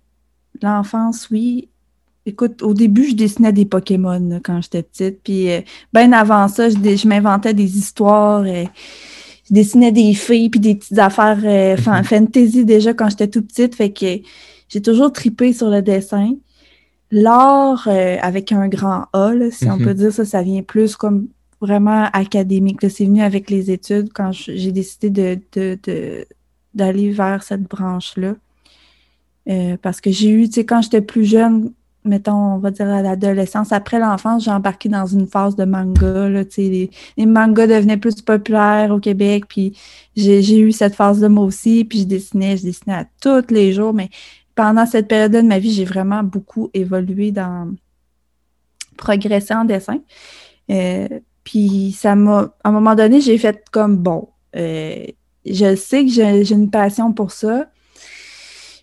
[0.61, 1.69] l'enfance, oui.
[2.27, 5.23] Écoute, au début, je dessinais des Pokémon quand j'étais petite.
[5.23, 5.47] Puis,
[5.93, 8.45] ben avant ça, je, m'inventais des histoires.
[8.45, 8.67] je
[9.53, 11.39] dessinais des filles puis des petites affaires
[12.05, 13.77] fantasy déjà quand j'étais toute petite.
[13.77, 14.19] Fait que
[14.69, 16.35] j'ai toujours tripé sur le dessin.
[17.13, 21.29] L'art avec un grand A, si on peut dire ça, ça vient plus comme
[21.61, 22.81] vraiment académique.
[22.91, 25.41] C'est venu avec les études quand j'ai décidé
[26.75, 28.35] d'aller vers cette branche-là.
[29.49, 31.73] Euh, parce que j'ai eu, tu sais, quand j'étais plus jeune,
[32.05, 36.29] mettons, on va dire à l'adolescence, après l'enfance, j'ai embarqué dans une phase de manga.
[36.29, 39.77] Les, mangas devenaient plus populaires au Québec, puis
[40.17, 43.93] j'ai eu cette phase-là moi aussi, puis je dessinais, je dessinais à tous les jours,
[43.93, 44.09] mais
[44.55, 47.73] pendant cette période-là de ma vie, j'ai vraiment beaucoup évolué dans
[48.97, 49.99] progresser en dessin.
[50.71, 51.09] Euh,
[51.47, 55.07] puis ça m'a, à un moment donné, j'ai fait comme bon, euh,
[55.49, 57.71] je sais que j'ai une passion pour ça.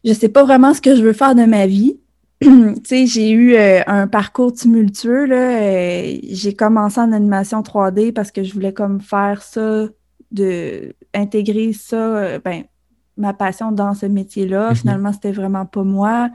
[0.05, 1.99] Je sais pas vraiment ce que je veux faire de ma vie.
[2.41, 2.49] tu
[2.85, 5.25] sais, j'ai eu euh, un parcours tumultueux.
[5.25, 5.61] Là.
[5.61, 9.89] Euh, j'ai commencé en animation 3D parce que je voulais comme faire ça,
[10.31, 12.63] de intégrer ça, ben,
[13.17, 14.69] ma passion dans ce métier-là.
[14.69, 14.75] Mhm.
[14.77, 16.29] Finalement, c'était vraiment pas moi.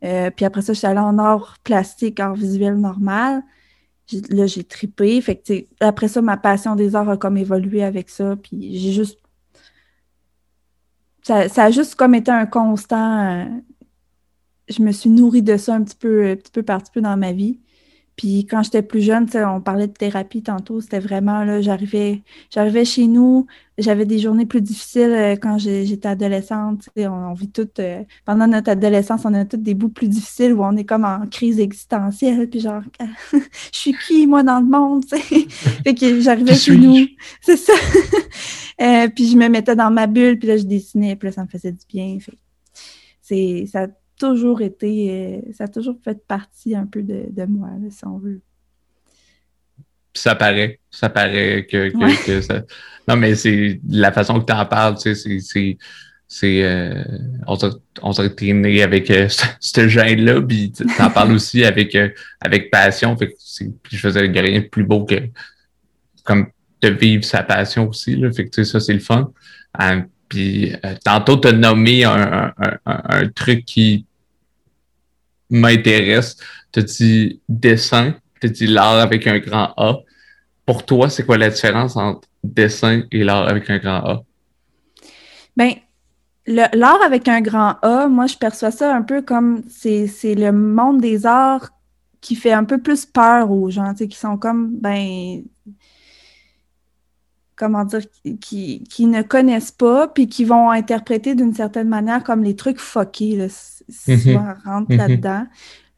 [0.00, 3.42] puis après ça, je suis allée en art plastique, art visuel normal
[4.30, 5.20] là, j'ai tripé.
[5.20, 8.36] Fait que, après ça, ma passion des arts a comme évolué avec ça.
[8.36, 9.18] Puis j'ai juste.
[11.22, 13.44] Ça, a juste comme été un constant.
[13.44, 13.44] Euh,
[14.68, 17.00] je me suis nourrie de ça un petit peu, un petit peu par petit peu
[17.00, 17.60] dans ma vie.
[18.16, 22.84] Puis quand j'étais plus jeune, on parlait de thérapie tantôt, c'était vraiment là, j'arrivais, j'arrivais
[22.84, 23.46] chez nous,
[23.78, 26.90] j'avais des journées plus difficiles euh, quand j'étais adolescente.
[26.96, 30.52] On, on, vit toutes, euh, pendant notre adolescence, on a toutes des bouts plus difficiles
[30.52, 32.82] où on est comme en crise existentielle, puis genre,
[33.32, 33.38] je
[33.72, 37.06] suis qui moi dans le monde, fait que j'arrivais chez nous,
[37.40, 37.72] c'est ça.
[38.80, 41.42] Euh, puis je me mettais dans ma bulle, puis là je dessinais, puis là ça
[41.42, 42.18] me faisait du bien.
[43.22, 43.86] c'est ça
[44.22, 48.40] toujours été, euh, ça a toujours fait partie un peu de, moi, si on veut.
[50.14, 50.78] ça paraît.
[50.90, 51.90] Ça paraît que,
[52.24, 52.62] que, ça.
[53.08, 55.78] Non, mais c'est la façon que tu en parles, tu sais, c'est.
[56.28, 57.02] c'est euh,
[58.00, 59.28] on s'est traîné avec euh,
[59.60, 63.16] ce gène-là, puis en parles aussi avec, euh, avec passion.
[63.16, 63.34] Fait que
[63.90, 65.16] je faisais rien de plus beau que
[66.24, 66.46] comme
[66.80, 68.14] de vivre sa passion aussi.
[68.14, 69.32] Là, fait que ça, c'est le fun.
[70.28, 70.72] puis
[71.04, 74.06] tantôt, tu as nommé un, un, un, truc qui
[75.52, 76.36] m'intéresse.
[76.72, 79.98] Tu dit dessin, tu dit l'art avec un grand A?
[80.66, 84.22] Pour toi, c'est quoi la différence entre dessin et l'art avec un grand A?
[85.56, 85.72] Ben,
[86.46, 91.00] l'art avec un grand A, moi, je perçois ça un peu comme c'est le monde
[91.00, 91.70] des arts
[92.20, 95.42] qui fait un peu plus peur aux gens, qui sont comme, ben,
[97.62, 98.00] comment dire,
[98.40, 102.80] qui, qui, ne connaissent pas, puis qui vont interpréter d'une certaine manière comme les trucs
[102.80, 104.36] fuckés, si mm-hmm.
[104.36, 104.96] on rentre mm-hmm.
[104.96, 105.46] là-dedans.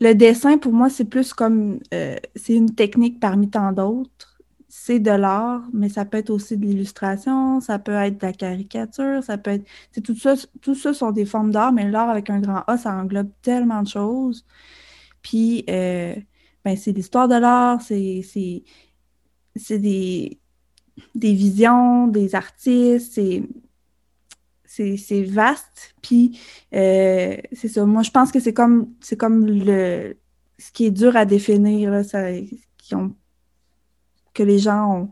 [0.00, 4.34] Le dessin, pour moi, c'est plus comme, euh, c'est une technique parmi tant d'autres
[4.76, 8.32] c'est de l'art, mais ça peut être aussi de l'illustration, ça peut être de la
[8.32, 9.64] caricature, ça peut être.
[10.02, 12.92] Tout ça, tout ça sont des formes d'art, mais l'art avec un grand A, ça
[12.92, 14.44] englobe tellement de choses.
[15.22, 16.16] Puis, euh,
[16.64, 18.24] ben, c'est l'histoire de l'art, c'est
[19.70, 20.40] des,
[21.14, 23.20] des visions, des artistes,
[24.66, 25.94] c'est vaste.
[26.02, 26.38] Puis,
[26.74, 27.84] euh, c'est ça.
[27.84, 30.16] Moi, je pense que c'est comme, comme le,
[30.58, 32.32] ce qui est dur à définir, là, ça,
[32.78, 33.14] qui ont
[34.34, 35.06] que les gens ne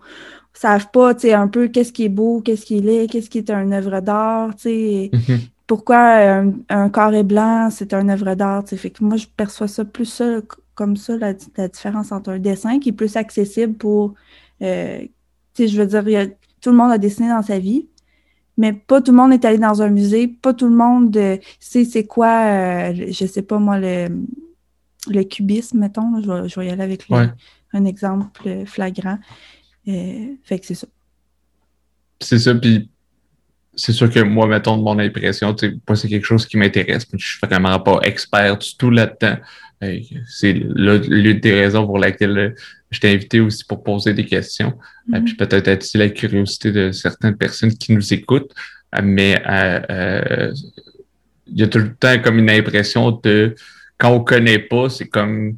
[0.52, 3.30] savent pas, tu sais, un peu qu'est-ce qui est beau, qu'est-ce qui est laid, qu'est-ce
[3.30, 5.10] qui est une œuvre d'art, tu sais.
[5.12, 5.38] Mhm.
[5.68, 9.84] Pourquoi un, carré blanc, c'est une œuvre d'art, tu Fait que moi, je perçois ça
[9.84, 10.40] plus ça,
[10.74, 11.32] comme ça, la,
[11.68, 14.14] différence entre un dessin qui est plus accessible pour,
[14.60, 15.06] euh,
[15.54, 16.28] sais, je veux dire,
[16.60, 17.86] tout le monde a dessiné dans sa vie,
[18.56, 21.36] mais pas tout le monde est allé dans un musée, pas tout le monde euh,
[21.58, 24.08] sait c'est quoi, euh, je sais pas moi, le,
[25.08, 27.30] le cubisme, mettons, je, vais, y aller avec le,
[27.72, 29.18] un exemple flagrant.
[29.88, 30.86] Euh, fait que c'est ça.
[32.20, 32.88] C'est ça, puis
[33.74, 35.56] c'est sûr que moi, mettons, de mon impression,
[35.88, 39.38] moi, c'est quelque chose qui m'intéresse, mais je suis vraiment pas expert du tout là-dedans.
[40.28, 42.54] C'est l'une des raisons pour laquelle euh,
[42.92, 44.74] je t'ai invité aussi pour poser des questions.
[45.08, 45.24] Mm-hmm.
[45.24, 48.52] puis peut-être attirer la curiosité de certaines personnes qui nous écoutent.
[49.02, 49.42] Mais
[51.46, 53.54] il y a tout le temps comme une impression de
[53.98, 55.56] quand on connaît pas, c'est comme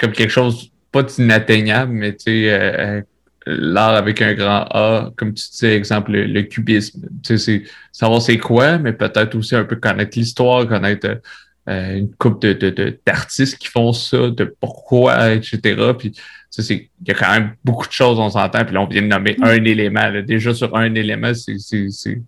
[0.00, 3.02] comme quelque chose pas d'inatteignable, mais tu sais, euh, euh,
[3.46, 7.08] l'art avec un grand A, comme tu disais, exemple, le, cubisme.
[7.22, 11.20] Tu sais, c'est savoir c'est quoi, mais peut-être aussi un peu connaître l'histoire, connaître
[11.68, 15.92] euh, une couple de, d'artistes qui font ça, de pourquoi, etc.
[15.98, 16.12] Puis,
[16.50, 19.02] sais, il y a quand même beaucoup de choses, on s'entend, puis là, on vient
[19.02, 19.44] de nommer mm.
[19.44, 20.22] un élément.
[20.26, 22.20] Déjà, sur un élément, c'est, c'est, c'est,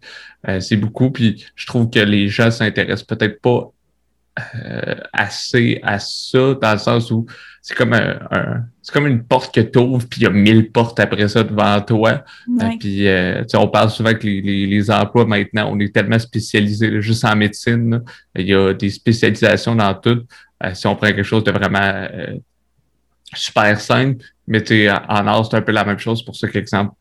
[0.60, 1.10] c'est beaucoup.
[1.10, 3.72] Puis, je trouve que les gens s'intéressent peut-être pas
[5.12, 7.26] assez à ça, dans le sens où
[7.62, 10.72] c'est comme un, c'est comme une porte que tu ouvres, puis il y a mille
[10.72, 12.24] portes après ça devant toi.
[12.48, 17.02] Euh, puis euh, on parle souvent que les, les, emplois maintenant, on est tellement spécialisé
[17.02, 18.02] juste en médecine.
[18.34, 20.22] il y a des spécialisations dans tout.
[20.64, 22.08] Euh, si on prend quelque chose de vraiment
[23.34, 26.24] super simple, mais en art, c'est un peu la même chose.
[26.24, 26.94] Pour ça qu'exemple,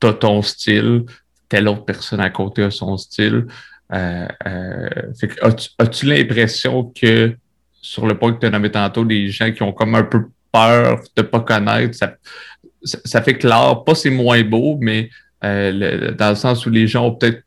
[0.00, 1.04] tu as ton style,
[1.48, 3.46] telle autre personne à côté a son style.
[3.90, 7.36] As-tu l'impression que
[7.82, 10.26] sur le point que tu as nommé tantôt, les gens qui ont comme un peu
[10.52, 12.14] peur de pas connaître, ça,
[12.82, 15.10] ça, fait que l'art, pas c'est moins beau, mais
[15.44, 17.42] euh, dans le sens où les gens ont peut-être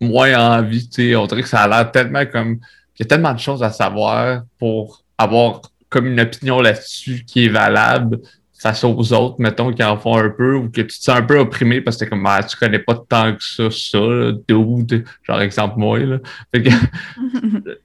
[0.00, 2.58] moins envie, on dirait que ça a l'air tellement comme,
[2.98, 7.44] il y a tellement de choses à savoir pour avoir comme une opinion là-dessus qui
[7.44, 8.18] est valable
[8.62, 11.22] face aux autres, mettons, qui en font un peu, ou que tu te sens un
[11.22, 15.40] peu opprimé parce que comme, ah, tu connais pas tant que ça, ça, dude, genre
[15.40, 16.18] exemple moi, là.
[16.54, 16.70] Fait que,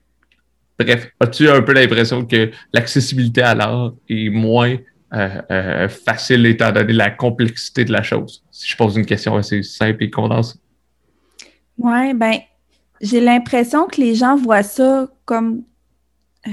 [0.78, 4.76] Bref, as-tu un peu l'impression que l'accessibilité à l'art est moins
[5.12, 8.44] euh, euh, facile étant donné la complexité de la chose?
[8.52, 10.58] Si je pose une question assez simple et condensée.
[11.78, 12.38] Oui, ben,
[13.00, 15.62] j'ai l'impression que les gens voient ça comme.
[16.46, 16.50] Euh,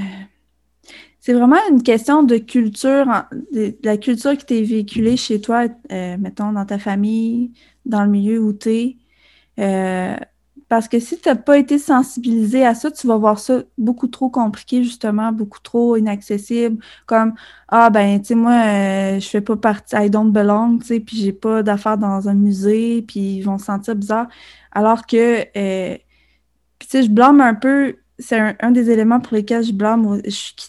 [1.26, 3.08] c'est vraiment une question de culture,
[3.52, 7.52] de, la culture qui t'est véhiculée chez toi, mettons, dans ta famille,
[7.86, 8.98] dans le milieu où tu
[9.58, 10.18] es.
[10.68, 14.08] Parce que si tu n'as pas été sensibilisé à ça, tu vas voir ça beaucoup
[14.08, 16.84] trop compliqué, justement, beaucoup trop inaccessible.
[17.06, 17.34] Comme,
[17.68, 21.00] ah ben, tu sais, moi, euh, je fais pas partie, I don't belong, tu sais,
[21.00, 24.28] puis j'ai pas d'affaires dans un musée, puis ils vont se sentir bizarre.
[24.72, 25.98] Alors que, euh,
[26.80, 30.22] tu sais, je blâme un peu c'est un, des éléments pour lesquels je blâme.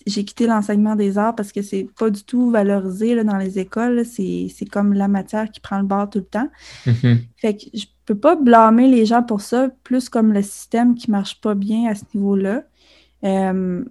[0.07, 3.59] J'ai quitté l'enseignement des arts parce que c'est pas du tout valorisé là, dans les
[3.59, 4.05] écoles.
[4.05, 6.49] C'est comme la matière qui prend le bord tout le temps.
[6.87, 7.19] Mm-hmm.
[7.37, 11.11] Fait que je peux pas blâmer les gens pour ça, plus comme le système qui
[11.11, 12.65] marche pas bien à ce niveau-là.
[13.25, 13.85] Euh,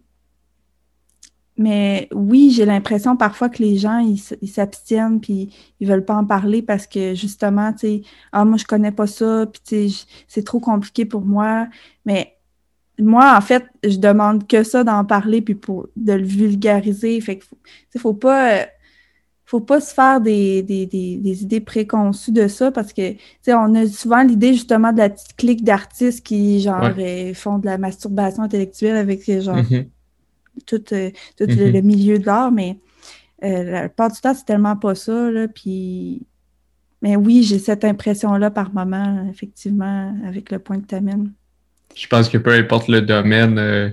[1.57, 6.25] mais oui, j'ai l'impression parfois que les gens, ils s'abstiennent puis ils veulent pas en
[6.25, 8.01] parler parce que justement, tu sais,
[8.33, 11.67] ah, moi, je connais pas ça, puis tu sais, c'est trop compliqué pour moi.
[12.05, 12.34] Mais
[12.99, 17.19] moi, en fait, je demande que ça d'en parler puis pour de le vulgariser.
[17.21, 17.45] Fait que,
[17.99, 18.67] faut pas,
[19.45, 23.53] faut pas se faire des, des, des, idées préconçues de ça parce que, tu sais,
[23.53, 27.65] on a souvent l'idée justement de la petite clique d'artistes qui, genre, euh, font de
[27.65, 29.87] la masturbation intellectuelle avec, genre, mm-hmm
[30.65, 31.71] tout, euh, mm-hmm.
[31.71, 32.79] le, milieu de l'art, mais
[33.43, 35.31] euh, la plupart du temps, c'est tellement pas ça.
[35.31, 36.25] Là, puis...
[37.01, 41.31] Mais oui, j'ai cette impression-là par moment, effectivement, avec le point que tu amènes.
[41.95, 43.89] Je pense que peu importe le domaine, euh,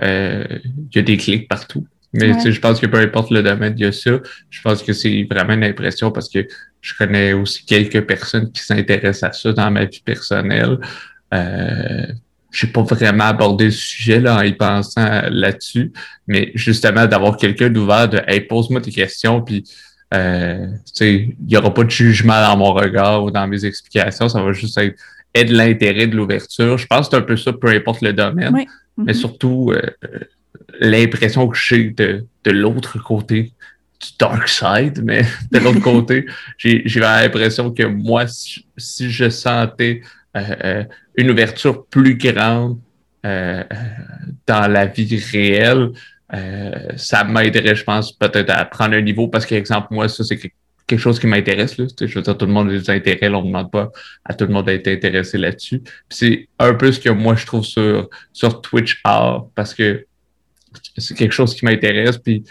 [0.00, 1.86] il y a des clics partout.
[2.12, 4.12] Mais je pense que peu importe le domaine, il y a ça.
[4.50, 6.46] Je pense que c'est vraiment une impression parce que
[6.80, 10.78] je connais aussi quelques personnes qui s'intéressent à ça dans ma vie personnelle.
[11.34, 12.06] Euh,
[12.50, 15.92] j'ai pas vraiment abordé le sujet là, en y pensant là-dessus,
[16.26, 19.64] mais justement d'avoir quelqu'un d'ouvert de Hey, pose-moi tes questions, puis
[20.14, 20.66] euh,
[21.00, 24.52] il n'y aura pas de jugement dans mon regard ou dans mes explications, ça va
[24.52, 24.98] juste être,
[25.34, 26.78] être l'intérêt de l'ouverture.
[26.78, 28.52] Je pense que c'est un peu ça, peu importe le domaine,
[28.96, 29.14] mais mm-hmm.
[29.14, 29.80] surtout euh,
[30.80, 33.52] l'impression que j'ai de, de l'autre côté
[34.00, 40.02] du dark side, mais de l'autre côté, j'ai l'impression que moi, si je sentais
[40.36, 40.84] euh, euh,
[41.16, 42.78] une ouverture plus grande
[43.26, 43.64] euh,
[44.46, 45.90] dans la vie réelle,
[46.96, 50.38] ça m'aiderait, je pense, peut-être à prendre un niveau parce qu'exemple, moi, ça, c'est
[50.88, 51.76] quelque chose qui m'intéresse.
[51.76, 53.90] Je veux dire, tout le monde a des intérêts, on ne demande pas
[54.24, 55.82] à tout le monde d'être intéressé là-dessus.
[56.08, 60.06] C'est un peu ce que moi je trouve sur, sur Twitch Art parce que
[60.96, 62.18] c'est quelque chose qui m'intéresse.
[62.18, 62.42] Puis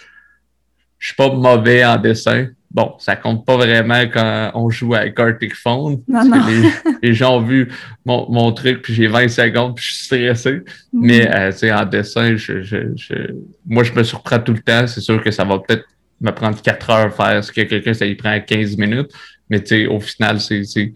[0.99, 5.09] je suis pas mauvais en dessin, bon, ça compte pas vraiment quand on joue à
[5.09, 6.01] Gartic Phone.
[7.01, 7.71] Les, gens ont vu
[8.05, 10.61] mon, truc, puis j'ai 20 secondes, puis je suis stressé.
[10.93, 11.05] Mm.
[11.05, 13.33] Mais euh, tu sais, en dessin, je, je,
[13.65, 14.85] moi, je me surprends tout le temps.
[14.87, 15.85] C'est sûr que ça va peut-être
[16.21, 19.11] me prendre 4 heures faire ce que quelqu'un, ça y prend 15 minutes.
[19.49, 20.93] Mais tu sais, au final, c'est.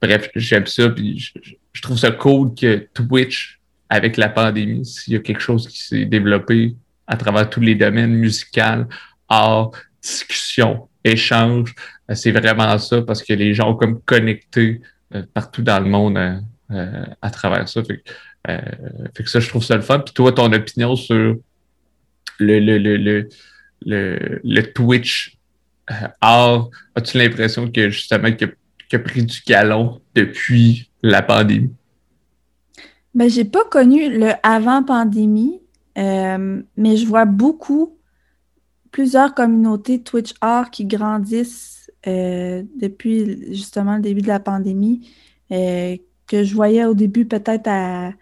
[0.00, 1.18] Bref, j'aime ça, puis
[1.72, 5.82] je, trouve ça cool que Twitch, avec la pandémie, s'il y a quelque chose qui
[5.82, 6.74] s'est développé
[7.06, 8.86] à travers tous les domaines musical,
[9.28, 11.74] art, discussion, échange.
[12.10, 14.80] Euh, c'est vraiment ça parce que les gens ont comme connecté
[15.14, 16.18] euh, partout dans le monde
[16.70, 17.82] euh, à travers ça.
[17.84, 18.02] Fait,
[19.14, 19.98] que ça, je trouve ça le fun.
[20.00, 21.36] Puis toi, ton opinion sur
[22.38, 23.28] le, le, le, le,
[23.82, 25.38] le, Twitch
[26.20, 28.54] art, as-tu l'impression que justement qu'il
[28.92, 31.72] a, pris du galon depuis la pandémie?
[33.14, 35.60] Ben, j'ai pas connu le avant pandémie,
[35.96, 37.96] mais je vois beaucoup
[38.90, 45.08] plusieurs communautés Twitch Art qui grandissent euh, depuis justement le début de la pandémie,
[45.52, 48.12] euh, que je voyais au début peut-être à,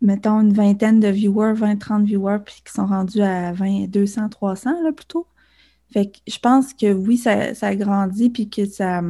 [0.00, 4.82] mettons, une vingtaine de viewers, 20-30 viewers, puis qui sont rendus à 20, 200, 300
[4.82, 5.26] là, plutôt.
[5.92, 9.02] Fait que je pense que oui, ça, ça a grandi, puis que ça.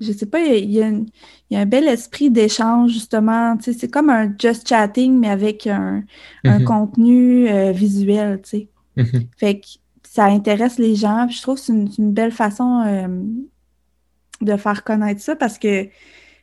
[0.00, 3.56] Je sais pas, il y, a, un bel esprit d'échange, justement.
[3.60, 6.04] C'est comme un just chatting, mais avec un,
[6.44, 6.64] mm-hmm.
[6.64, 8.68] contenu euh, visuel, tu sais.
[8.98, 9.28] Mhm.
[9.36, 9.66] Fait que
[10.02, 11.28] ça intéresse les gens.
[11.28, 13.08] je trouve que c'est une, belle façon euh,
[14.40, 15.88] de faire connaître ça parce que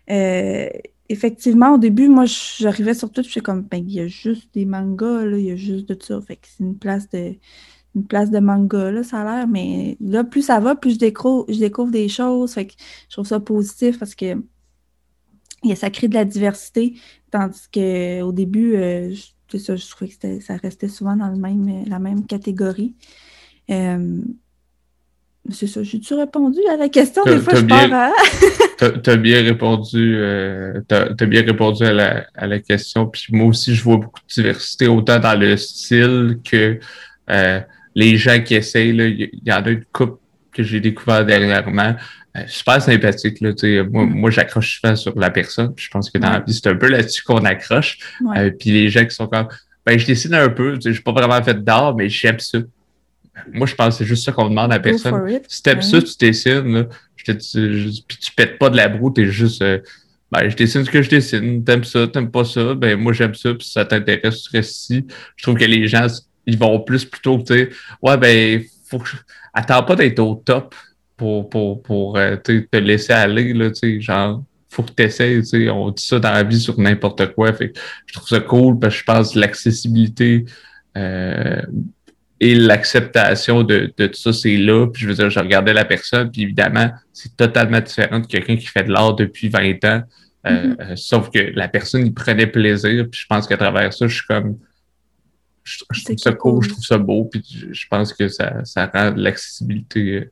[0.09, 0.69] euh,
[1.09, 4.53] effectivement, au début, moi, j'arrivais sur tout, je suis comme, ben, il y a juste
[4.53, 6.19] des mangas, il y a juste de ça.
[6.21, 7.35] Fait que c'est une place de
[7.95, 9.47] une place de manga, là, ça a l'air.
[9.47, 12.53] Mais là, plus ça va, plus je découvre, je des choses.
[12.53, 12.73] Fait que
[13.09, 14.43] je trouve ça positif parce que
[15.75, 16.95] ça crée de la diversité.
[17.31, 19.15] Tandis qu'au début, euh,
[19.49, 22.95] c'est ça, je trouvais que ça restait souvent dans le même, la même catégorie.
[23.69, 24.21] Euh,
[25.51, 27.23] c'est ça, j'ai-tu répondu à la question?
[27.23, 28.11] Des fois, je bien,
[29.03, 33.07] Tu as, bien répondu, euh, as, bien répondu à la, à la, question.
[33.07, 36.79] Puis moi aussi, je vois beaucoup de diversité, autant dans le style que
[37.29, 37.59] euh,
[37.93, 38.89] les gens qui essayent.
[38.89, 40.19] Il y, en a une couple
[40.51, 41.95] que j'ai découvert dernièrement.
[42.35, 43.39] Euh, super sympathique.
[43.39, 43.51] Là,
[43.91, 44.09] moi, mm.
[44.09, 45.73] moi j'accroche souvent sur la personne.
[45.77, 47.99] Je pense que dans la vie, c'est un peu là-dessus qu'on accroche.
[48.35, 49.47] Euh, puis les gens qui sont comme
[49.85, 52.57] ben, je dessine un peu, je suis pas vraiment fait d'art, mais j'aime ça.
[53.51, 55.39] Moi, je pense que c'est juste ça qu'on demande à la personne.
[55.47, 59.27] Si t'aimes ça, tu dessines, je te, puis tu pètes pas de la broue, t'es
[59.27, 59.79] juste euh,
[60.31, 63.35] ben, je dessine ce que je dessine, t'aimes ça, t'aimes pas ça, ben moi j'aime
[63.35, 65.07] ça, puis ça t'intéresse, tu restes ici.
[65.35, 66.07] Je trouve que les gens,
[66.45, 67.69] ils vont plus plutôt, tu sais,
[68.01, 69.09] ouais, ben, faut que
[69.53, 70.75] attends pas d'être au top
[71.17, 76.03] pour, pour, pour euh, te laisser aller, là, genre, faut que tu essaies, on dit
[76.03, 77.53] ça dans la vie sur n'importe quoi.
[77.53, 77.71] Fait
[78.05, 80.45] je trouve ça cool parce que je pense que l'accessibilité
[80.97, 81.61] euh,
[82.39, 84.87] et l'acceptation de, de tout ça, c'est là.
[84.87, 88.57] Puis je veux dire, je regardais la personne, puis évidemment, c'est totalement différent de quelqu'un
[88.57, 90.03] qui fait de l'art depuis 20 ans.
[90.45, 90.95] Euh, mm-hmm.
[90.95, 93.07] sauf que la personne, il prenait plaisir.
[93.09, 94.57] Puis je pense qu'à travers ça, je suis comme
[95.63, 99.13] je, trouve ça cool, je trouve ça beau, puis je, pense que ça, ça rend
[99.15, 100.29] l'accessibilité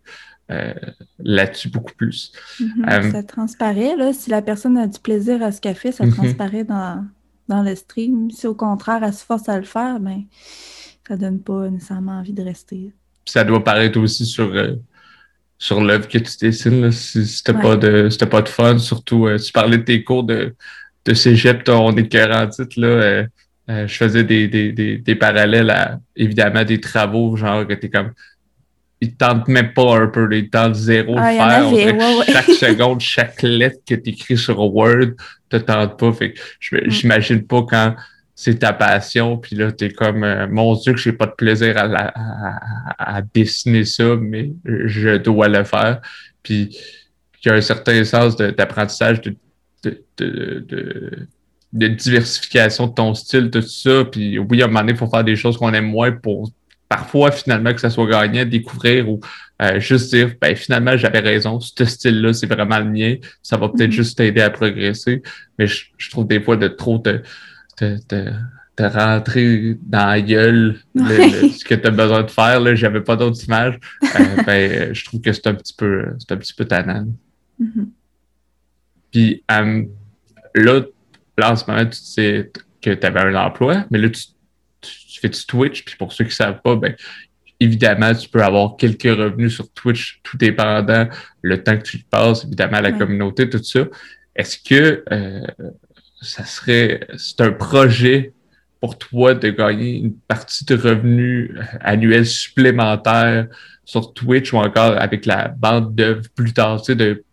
[0.51, 0.73] euh,
[1.17, 2.31] là-dessus beaucoup plus.
[2.59, 3.11] Mm-hmm.
[3.11, 6.13] ça transparaît, là, si la personne a du plaisir à ce qu'elle fait, ça mm-hmm.
[6.13, 7.03] transparaît dans,
[7.47, 8.29] dans le stream.
[8.29, 10.23] Si au contraire, elle se force à le faire, ben,
[11.07, 12.91] ça donne pas nécessairement envie de rester.
[13.25, 14.53] ça doit paraître aussi sur,
[15.57, 16.91] sur l'œuvre que tu dessines.
[16.91, 20.55] si c'était pas de pas de fun, surtout tu parlais de tes cours de,
[21.05, 23.27] de cégep, on est 40 là.
[23.69, 27.89] Euh, je faisais des, des, des, des, parallèles à, évidemment, des travaux, genre que t'es
[27.89, 28.11] comme.
[28.99, 32.25] Ils tentent même pas un peu, ils tentent zéro ah, de faire.
[32.25, 35.11] Chaque seconde, chaque lettre que tu écris sur Word
[35.49, 36.13] te tente pas.
[36.13, 36.39] Fait que
[36.75, 36.89] mm.
[36.89, 37.95] j'imagine pas quand
[38.35, 41.77] c'est ta passion, puis là, t'es comme, euh, mon Dieu, que j'ai pas de plaisir
[41.77, 46.01] à, à, à, dessiner ça, mais je dois le faire.
[46.41, 46.75] Puis,
[47.43, 49.35] il y a un certain sens d'apprentissage de,
[49.83, 51.27] de, de
[51.73, 54.05] de diversification de ton style, tout ça.
[54.05, 56.51] Puis oui, à un moment donné, il faut faire des choses qu'on aime moins pour
[56.87, 59.19] parfois finalement que ça soit gagnant, découvrir ou
[59.63, 63.15] euh, juste dire ben finalement j'avais raison, ce style-là, c'est vraiment le mien.
[63.41, 63.93] Ça va peut-être mm-hmm.
[63.93, 65.23] juste t'aider à progresser.
[65.57, 67.21] Mais je, trouve des fois de trop te,
[68.07, 68.31] te,
[68.75, 72.59] te, rentrer dans la gueule ce que tu as besoin de faire.
[72.59, 73.79] Là, j'avais pas d'autres images.
[74.03, 77.07] Euh, ben, je trouve que c'est un petit peu c'est un petit peu tannant.
[77.61, 77.87] Mm-hmm.
[79.11, 79.83] Puis euh,
[80.55, 80.81] là,
[81.37, 85.29] là, en ce moment, tu sais que tu avais un emploi, mais là, tu, fais
[85.29, 86.95] du Twitch, puis pour ceux qui ne savent pas, ben,
[87.59, 91.07] évidemment, tu peux avoir quelques revenus sur Twitch, tout dépendant
[91.41, 93.85] le temps que tu passes, évidemment, la communauté, tout ça.
[94.35, 95.45] Est-ce que euh,
[96.23, 98.33] ça serait, c'est un projet
[98.79, 103.47] pour toi de gagner une partie de revenus annuels supplémentaires
[103.85, 107.23] sur Twitch ou encore avec la bande d'œuvres plus tard, tu sais, de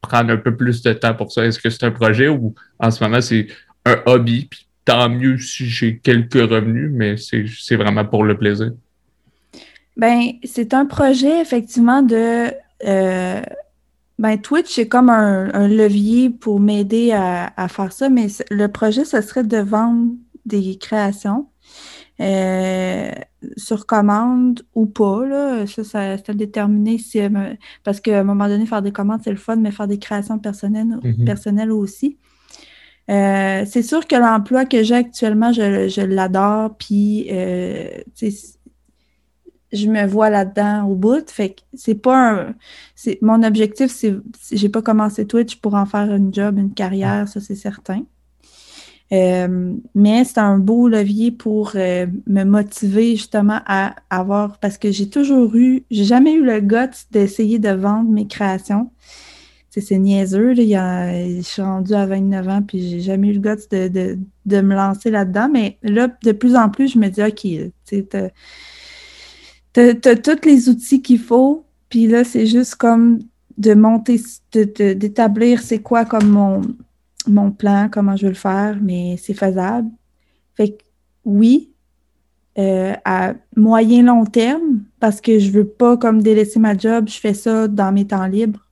[0.00, 1.44] prendre un peu plus de temps pour ça?
[1.44, 3.46] Est-ce que c'est un projet ou en ce moment c'est
[3.84, 4.46] un hobby?
[4.50, 8.72] Puis tant mieux si j'ai quelques revenus, mais c'est vraiment pour le plaisir?
[9.96, 12.50] Ben, c'est un projet effectivement de.
[12.84, 13.42] Euh,
[14.18, 19.04] ben, Twitch, c'est comme un, levier pour m'aider à, à, faire ça, mais le projet,
[19.04, 20.12] ce serait de vendre
[20.46, 21.48] des créations.
[22.20, 23.10] Euh,
[23.56, 25.26] sur commande ou pas.
[25.26, 25.66] Là.
[25.66, 27.28] Ça, ça c'est à déterminer si, euh,
[27.82, 30.38] parce qu'à un moment donné, faire des commandes, c'est le fun, mais faire des créations
[30.38, 31.24] personnelles, mm-hmm.
[31.24, 32.16] personnelles aussi.
[33.10, 37.28] Euh, c'est sûr que l'emploi que j'ai actuellement, je, je l'adore, puis
[39.74, 41.28] je me vois là-dedans au bout.
[41.30, 42.54] Fait que c'est pas un.
[43.20, 44.14] Mon objectif, c'est.
[44.52, 48.04] J'ai pas commencé Twitch pour en faire une job, une carrière, ça c'est certain.
[49.12, 54.90] Euh, mais c'est un beau levier pour euh, me motiver justement à avoir, parce que
[54.90, 58.90] j'ai toujours eu, j'ai jamais eu le goût d'essayer de vendre mes créations.
[59.70, 63.60] C'est niaiseux, là, je suis rendue à 29 ans, puis j'ai jamais eu le goût
[63.72, 64.16] de,
[64.46, 65.48] de, me lancer là-dedans.
[65.52, 67.40] Mais là, de plus en plus, je me dis, OK,
[67.84, 68.04] tu
[69.80, 73.20] as, tous les outils qu'il faut, puis là, c'est juste comme
[73.56, 74.20] de monter,
[74.52, 76.62] d'établir c'est quoi comme mon,
[77.26, 79.88] mon plan, comment je veux le faire, mais c'est faisable.
[80.56, 80.82] Fait que
[81.24, 81.72] oui,
[82.58, 87.18] euh, à moyen long terme, parce que je veux pas comme délaisser ma job, je
[87.18, 88.68] fais ça dans mes temps libres.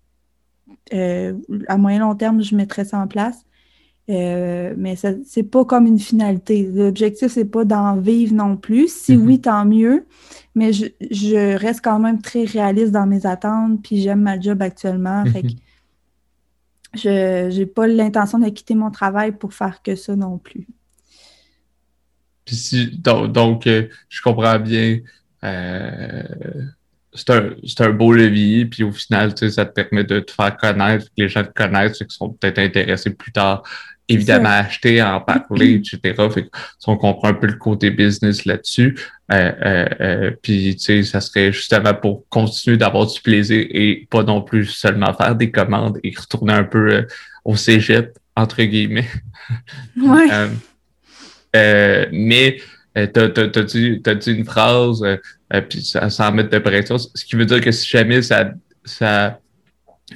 [0.92, 1.34] Euh,
[1.68, 3.44] à moyen long terme, je mettrai ça en place.
[4.10, 6.68] Euh, mais c'est pas comme une finalité.
[6.72, 8.92] L'objectif, c'est pas d'en vivre non plus.
[8.92, 10.06] Si oui, tant mieux.
[10.54, 15.24] Mais je, reste quand même très réaliste dans mes attentes, puis j'aime ma job actuellement.
[15.26, 15.48] Fait que.
[16.94, 20.66] Je n'ai pas l'intention de quitter mon travail pour faire que ça non plus.
[22.44, 24.98] Puis si, donc, euh, je comprends bien,
[25.42, 26.22] euh,
[27.14, 31.06] c'est un, un, beau levier, puis au final, ça te permet de te faire connaître,
[31.06, 33.62] que les gens te connaissent, qui sont peut-être intéressés plus tard
[34.08, 36.00] évidemment acheter, en parler, etc.
[36.32, 36.48] Fait
[36.86, 38.98] on comprend un peu le côté business là-dessus.
[39.32, 44.06] Euh, euh, euh, puis, tu sais, ça serait justement pour continuer d'avoir du plaisir et
[44.10, 47.06] pas non plus seulement faire des commandes et retourner un peu
[47.44, 49.08] au cégep, entre guillemets.
[49.96, 50.48] Ouais.
[52.12, 52.58] mais
[52.94, 55.04] t'as as, dit, as dit une phrase,
[55.68, 58.52] puis sans mettre de pression, ce qui veut dire que si jamais ça,
[58.84, 59.40] ça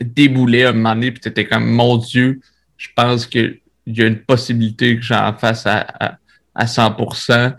[0.00, 2.40] déboulait un moment donné, puis t'étais comme, mon Dieu,
[2.78, 6.18] je pense que il y a une possibilité que j'en fasse à,
[6.54, 7.54] à, 100%.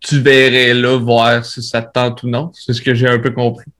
[0.00, 2.50] Tu verrais là, voir si ça te tente ou non.
[2.54, 3.70] C'est ce que j'ai un peu compris.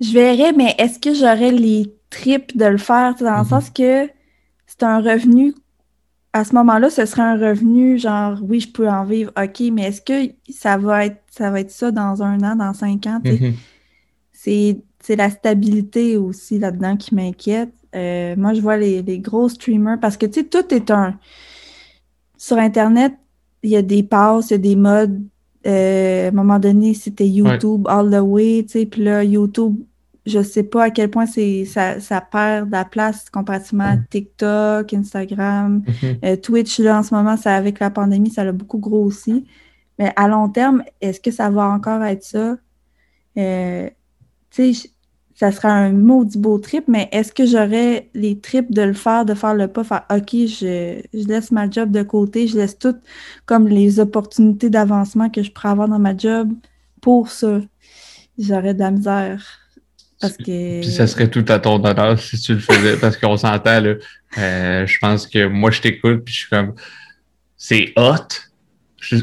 [0.00, 3.14] Je verrais, mais est-ce que j'aurais les tripes de le faire?
[3.16, 3.48] Dans le mhm.
[3.48, 4.08] sens que
[4.66, 5.54] c'est un revenu
[6.34, 9.82] à ce moment-là, ce serait un revenu genre oui, je peux en vivre, ok, mais
[9.82, 13.20] est-ce que ça va être ça va être ça dans un an, dans cinq ans?
[13.24, 13.54] Mhm.
[14.42, 17.72] C'est la stabilité aussi là-dedans qui m'inquiète.
[17.94, 21.18] Euh, moi, je vois les, gros streamers parce que, tu sais, tout est un.
[22.36, 23.14] Sur Internet,
[23.62, 25.22] il y a des passes, il y a des modes.
[25.66, 29.76] Euh, à un moment donné, c'était YouTube all the way, tu sais, puis là, YouTube,
[30.26, 33.96] je sais pas à quel point c'est ça, ça, perd de la place comparativement à
[33.96, 36.18] TikTok, Instagram, mm-hmm.
[36.24, 39.46] euh, Twitch, là, en ce moment, ça, avec la pandémie, ça a beaucoup grossi.
[39.98, 42.56] Mais à long terme, est-ce que ça va encore être ça?
[43.34, 43.42] Tu
[44.50, 44.90] sais,
[45.34, 49.24] ça sera un maudit beau trip, mais est-ce que j'aurais les trips de le faire,
[49.24, 52.94] de faire le pas, faire OK, je, laisse ma job de côté, je laisse tout
[53.44, 56.52] comme les opportunités d'avancement que je pourrais avoir dans ma job
[57.00, 57.60] pour ça?
[58.38, 59.44] J'aurais de la misère.
[60.20, 60.80] Parce que.
[60.80, 63.94] Puis ça serait tout à ton honneur si tu le faisais, parce qu'on s'entend, là.
[64.38, 66.74] Euh, je pense que moi, je t'écoute, puis je suis comme.
[67.56, 68.28] C'est hot,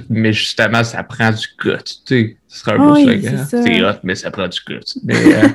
[0.09, 1.83] mais justement, ça prend du gut.
[1.83, 3.47] Tu sais, ce sera un beau slogan.
[3.49, 4.83] C'est hot, mais ça prend du gut.
[5.03, 5.35] Mais.
[5.35, 5.47] Euh,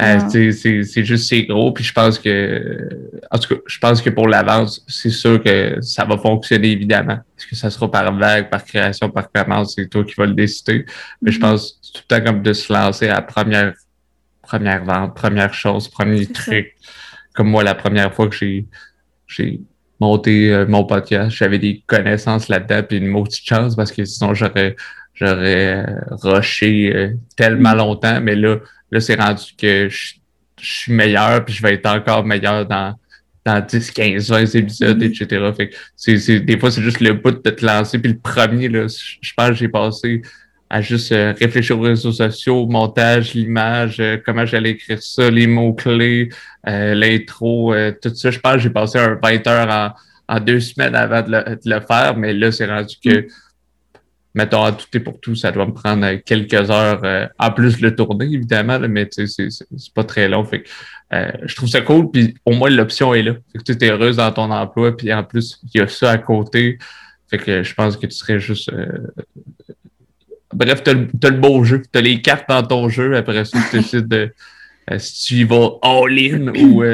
[0.00, 1.72] euh, c'est juste c'est gros.
[1.72, 2.88] Puis je pense que
[3.30, 7.18] en tout cas, je pense que pour l'avance, c'est sûr que ça va fonctionner évidemment.
[7.38, 10.34] Est-ce que ça sera par vague, par création, par commande, c'est toi qui vas le
[10.34, 10.84] décider.
[11.22, 11.40] Mais je mm-hmm.
[11.40, 13.74] pense tout le temps comme de se lancer à la première
[14.42, 16.74] première vente, première chose, premier truc.
[17.34, 18.66] Comme moi, la première fois que j'ai
[19.26, 19.60] j'ai
[20.00, 24.34] monté euh, mon podcast, j'avais des connaissances là-dedans, puis une maudite chance parce que sinon
[24.34, 24.76] j'aurais
[25.14, 27.78] j'aurais euh, rushé tellement mm.
[27.78, 28.20] longtemps.
[28.20, 28.58] Mais là,
[28.90, 30.14] Là, c'est rendu que je,
[30.58, 32.94] suis meilleur, puis je vais être encore meilleur dans,
[33.44, 35.52] dans 10, 15, 20 épisodes, etc.
[35.54, 37.98] Fait que c'est, des fois, c'est juste le bout de te lancer.
[37.98, 40.22] Puis le premier, là, je pense que j'ai passé
[40.68, 45.46] à juste euh, réfléchir aux réseaux sociaux, montage, l'image, euh, comment j'allais écrire ça, les
[45.46, 46.30] mots-clés,
[46.66, 48.30] euh, l'intro, tout ça.
[48.30, 49.94] Je pense que j'ai passé un 20 heures
[50.28, 53.26] en, deux semaines avant de le, faire, mais là, c'est rendu que mm
[54.36, 57.80] mettons, à tout et pour tout, ça doit me prendre quelques heures, euh, en plus
[57.80, 60.44] le tourner, évidemment, mais tu sais, c'est pas très long.
[60.44, 60.62] Fait
[61.14, 63.32] euh, je trouve ça cool, puis au moins l'option est là.
[63.52, 66.10] Fait que tu es heureuse dans ton emploi, puis en plus, il y a ça
[66.10, 66.78] à côté.
[67.28, 68.70] Fait que je pense que tu serais juste.
[68.72, 68.86] Euh,
[70.52, 71.82] bref, tu as, le beau jeu.
[71.90, 73.16] Tu as les cartes dans ton jeu.
[73.16, 74.30] Après ça, tu décides de.
[74.98, 76.84] si tu y vas all-in ou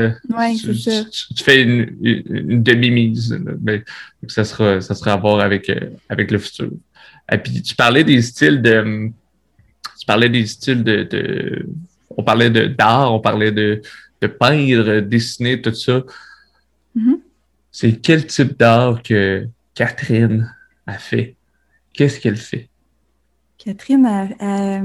[1.35, 3.37] tu, fais une, demi-mise.
[3.61, 3.83] Mais
[4.29, 5.73] ça sera, ça sera à voir avec,
[6.09, 6.71] avec le futur.
[7.31, 9.11] Et puis tu parlais des styles de.
[9.99, 11.67] Tu parlais des styles de.
[12.17, 13.81] on parlait d'art, on parlait de,
[14.21, 16.03] de peindre, dessiner, tout ça.
[16.97, 17.21] Mm-hmm.
[17.71, 20.53] C'est quel type d'art que Catherine
[20.87, 21.37] a fait?
[21.93, 22.69] Qu'est-ce qu'elle fait?
[23.59, 24.81] Catherine, a,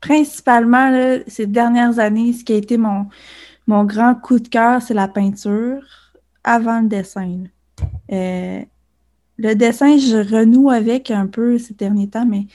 [0.00, 3.06] principalement, ces dernières années, ce qui a été mon,
[3.66, 5.82] mon grand coup de cœur, c'est la peinture
[6.42, 7.44] avant le dessin.
[8.10, 8.62] Euh,
[9.42, 12.46] le dessin, je renoue avec un peu ces derniers temps, mais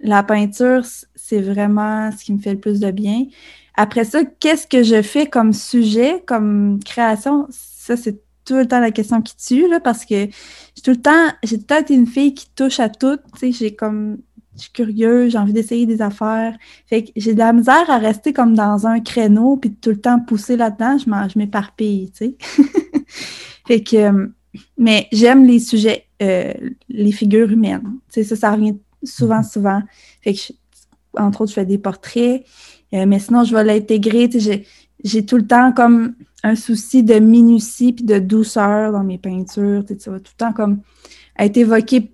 [0.00, 0.84] la peinture,
[1.14, 3.26] c'est vraiment ce qui me fait le plus de bien.
[3.74, 7.46] Après ça, qu'est-ce que je fais comme sujet, comme création?
[7.50, 10.28] Ça, c'est tout le temps la question qui tue, là, parce que
[10.74, 13.18] j'ai tout le temps, j'ai tout le temps été une fille qui touche à tout.
[13.42, 14.18] J'ai comme,
[14.56, 16.56] je suis curieuse, j'ai envie d'essayer des affaires.
[16.86, 20.00] Fait que j'ai de la misère à rester comme dans un créneau, puis tout le
[20.00, 22.36] temps pousser là-dedans, je m'éparpille, tu sais.
[23.66, 24.30] fait que,
[24.78, 26.52] mais j'aime les sujets euh,
[26.88, 27.98] les figures humaines.
[28.08, 29.44] Ça, ça revient souvent, mhm.
[29.44, 29.82] souvent.
[30.20, 30.52] Fait que,
[31.18, 32.44] entre autres, je fais des portraits,
[32.92, 34.28] euh, mais sinon, je vais l'intégrer.
[35.02, 39.84] J'ai tout le temps comme un souci de minutie puis de douceur dans mes peintures.
[39.98, 40.80] Ça va tout le temps comme
[41.38, 42.12] être évoqué.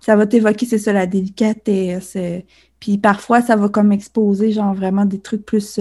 [0.00, 2.14] Ça va t'évoquer, c'est ça, la délicatesse.
[2.16, 2.40] Euh,
[2.80, 5.78] puis parfois, ça va comme exposer, genre, vraiment des trucs plus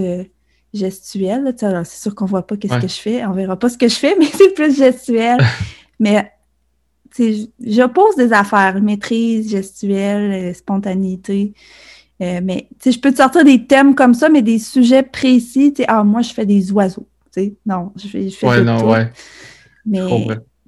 [0.73, 1.55] gestuels.
[1.57, 3.25] C'est sûr qu'on voit pas qu'est-ce que je fais.
[3.25, 5.39] On verra pas ce que je fais, mais c'est plus gestuel.
[5.99, 6.31] mais
[7.59, 11.53] j'oppose des affaires, maîtrise, gestuelle, euh, spontanéité.
[12.21, 15.73] Euh, mais je peux te sortir des thèmes comme ça, mais des sujets précis.
[15.87, 17.07] Ah, moi, je fais des oiseaux.
[17.65, 18.87] Non, je fais, je fais ouais, non, tout.
[18.87, 19.11] Ouais.
[19.85, 19.99] Mais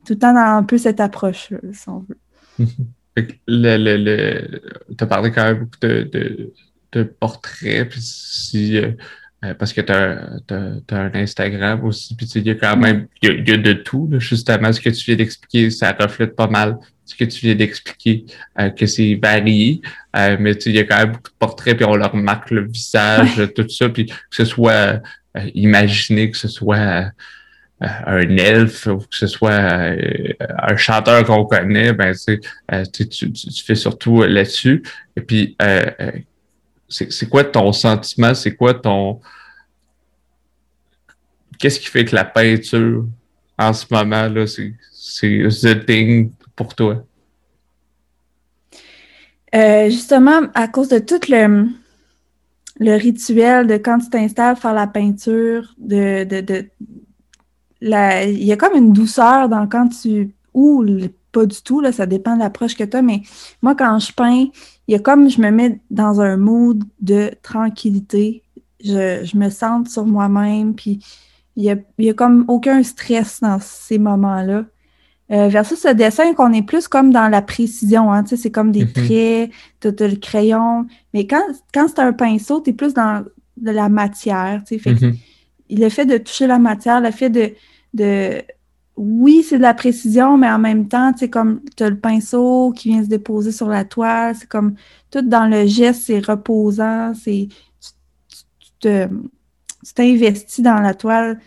[0.06, 2.66] tout le temps dans un peu cette approche, si on veut.
[3.48, 4.62] le, le, le...
[4.98, 6.54] Tu as parlé quand même beaucoup de, de,
[6.94, 7.90] de portraits.
[7.90, 8.92] Puis si, euh,
[9.44, 13.50] euh, parce que tu as, un Instagram aussi, puis il y a quand même il
[13.50, 14.10] y a, de tout.
[14.20, 18.26] justement, ce que tu viens d'expliquer, ça reflète pas mal ce que tu viens d'expliquer,
[18.60, 19.82] euh, que c'est varié,
[20.16, 22.66] euh, mais il y a quand même beaucoup de portraits, puis on leur marque le
[22.66, 25.02] visage, tout ça, puis que ce soit
[25.54, 27.12] imaginé, que ce soit
[27.82, 32.14] un elfe ou que ce soit un chanteur qu'on connaît, ben
[32.94, 34.84] tu, tu, tu, fais surtout là-dessus.
[35.18, 35.58] Et puis
[36.94, 38.34] c'est quoi ton sentiment?
[38.34, 39.20] C'est quoi ton.
[41.60, 43.06] Qu'est-ce qui fait que la peinture,
[43.58, 47.04] en ce moment, là, c'est the thing pour toi?
[49.56, 51.68] Euh, justement, à cause de tout le,
[52.80, 56.70] le rituel de quand tu t'installes faire la peinture, de, de,
[57.82, 60.34] la, il y a comme une douceur dans quand tu.
[60.54, 60.84] ou
[61.32, 63.24] pas du tout, là, ça dépend de l'approche que tu as, mais
[63.62, 64.46] moi, quand je peins,
[64.88, 68.44] il y a comme je me mets dans un mood de tranquillité.
[68.84, 71.00] Je, me sens sur moi-même, puis
[71.56, 74.66] il y a, y a, comme aucun stress dans ces moments-là.
[75.32, 78.84] Euh, versus ce dessin qu'on est plus comme dans la précision, hein, c'est comme des
[78.84, 79.06] mm-hmm.
[79.06, 80.86] traits, tu as, le crayon.
[81.14, 83.24] Mais quand, quand c'est un pinceau, tu es plus dans
[83.56, 84.62] de la matière.
[84.68, 85.18] Fait mm-hmm.
[85.70, 87.54] Le fait de toucher la matière, le fait de,
[87.94, 88.42] de
[88.96, 92.72] oui, c'est de la précision, mais en même temps, tu comme tu as le pinceau
[92.76, 94.76] qui vient se déposer sur la toile, c'est comme
[95.10, 97.48] tout dans le geste, c'est reposant, c'est
[98.80, 101.40] tu t'investis dans la toile.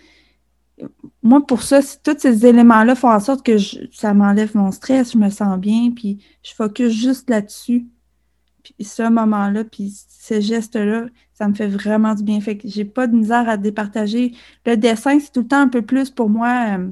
[1.23, 3.57] Moi, pour ça, tous ces éléments-là font en sorte que
[3.93, 7.87] ça m'enlève mon stress, je me sens bien, puis je focus juste là-dessus.
[8.63, 12.41] Puis ce moment-là, puis ce geste-là, ça me fait vraiment du bien.
[12.41, 14.35] Fait que j'ai pas de misère à départager.
[14.67, 16.79] Le dessin, c'est tout le temps un peu plus pour moi.
[16.79, 16.89] Euh,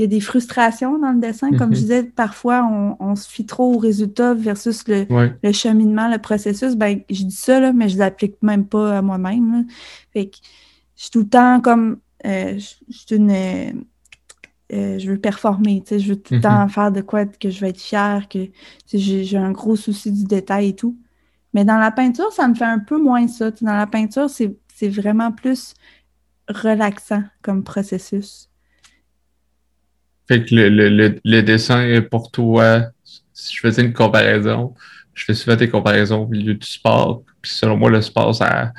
[0.00, 1.50] il y a des frustrations dans le dessin.
[1.50, 1.82] Comme je mhm.
[1.82, 2.66] disais, parfois,
[3.00, 5.04] on, se fie trop au résultat versus le,
[5.52, 6.74] cheminement, le processus.
[6.74, 9.66] Ben, je dis ça, là, mais je ne l'applique même pas à moi-même.
[10.14, 10.38] Fait que
[10.96, 11.98] je suis tout le temps comme.
[12.24, 13.30] Euh, je, une.
[14.72, 16.70] Euh, je veux performer, je veux tout le temps mhm.
[16.70, 18.38] faire de quoi que je vais être fière, que
[18.94, 20.96] j'ai un gros souci du détail et tout.
[21.52, 23.50] Mais dans la peinture, ça me fait un peu moins ça.
[23.50, 25.74] dans la peinture, c'est vraiment plus
[26.48, 28.49] relaxant comme processus.
[30.30, 32.84] Le, le, le, dessin pour toi,
[33.32, 34.74] si je faisais une comparaison,
[35.14, 37.22] je fais souvent des comparaisons au milieu du sport.
[37.42, 38.72] Puis selon moi, le sport, ça,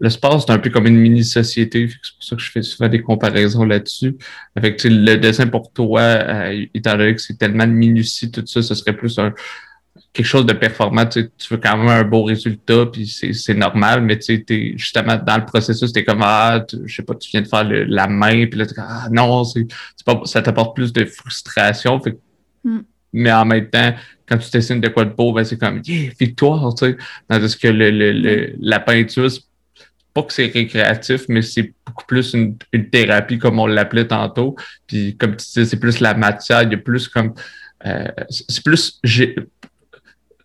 [0.00, 1.88] le sport, c'est un peu comme une mini-société.
[1.88, 4.16] C'est pour ça que je fais souvent des comparaisons là-dessus.
[4.56, 8.74] Le dessin pour toi, euh, étant donné que c'est tellement de minutie, tout ça, ce
[8.74, 9.32] serait plus un,
[10.16, 14.18] quelque chose de performant, tu, veux quand même un beau résultat, puis c'est normal, mais
[14.18, 17.42] tu sais, justement, dans le processus, tu es comme, ah, je sais pas, tu viens
[17.42, 19.66] de faire la main, puis là, tu ah non, c'est
[20.06, 22.00] pas, ça t'apporte plus de frustration.
[22.00, 22.18] Fait,
[22.64, 22.80] mm.
[23.12, 23.94] Mais en même temps,
[24.26, 26.96] quand tu dessines de quoi de beau, ben, c'est comme, yeah, victoire, tu sais.
[27.28, 29.28] Tandis que le, le, la peinture,
[30.14, 34.56] pas que c'est récréatif, mais c'est beaucoup plus une, une, thérapie, comme on l'appelait tantôt.
[34.86, 37.34] Puis, comme tu disais, c'est plus la matière, il y a plus comme.
[37.84, 38.98] Euh, c'est plus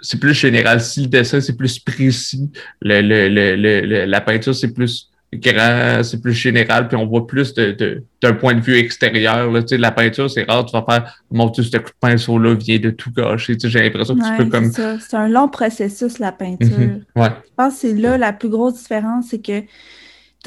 [0.01, 0.81] c'est plus général.
[0.81, 6.21] Si le dessin, c'est plus précis, le, le, le, la peinture, c'est plus grand, c'est
[6.21, 9.49] plus général, puis on voit plus d'un de, d'un point de vue extérieur.
[9.51, 9.61] Là.
[9.71, 12.89] La peinture, c'est rare, tu vas faire Mon Dieu, ce coup de pinceau-là vient de
[12.89, 13.55] tout gâcher.
[13.57, 14.71] J'ai l'impression que tu peux comme.
[14.71, 16.77] C'est un long processus, la peinture.
[16.77, 17.05] Mhm.
[17.15, 17.29] ouais.
[17.45, 19.67] Je pense que c'est là la plus grosse différence, c'est que tu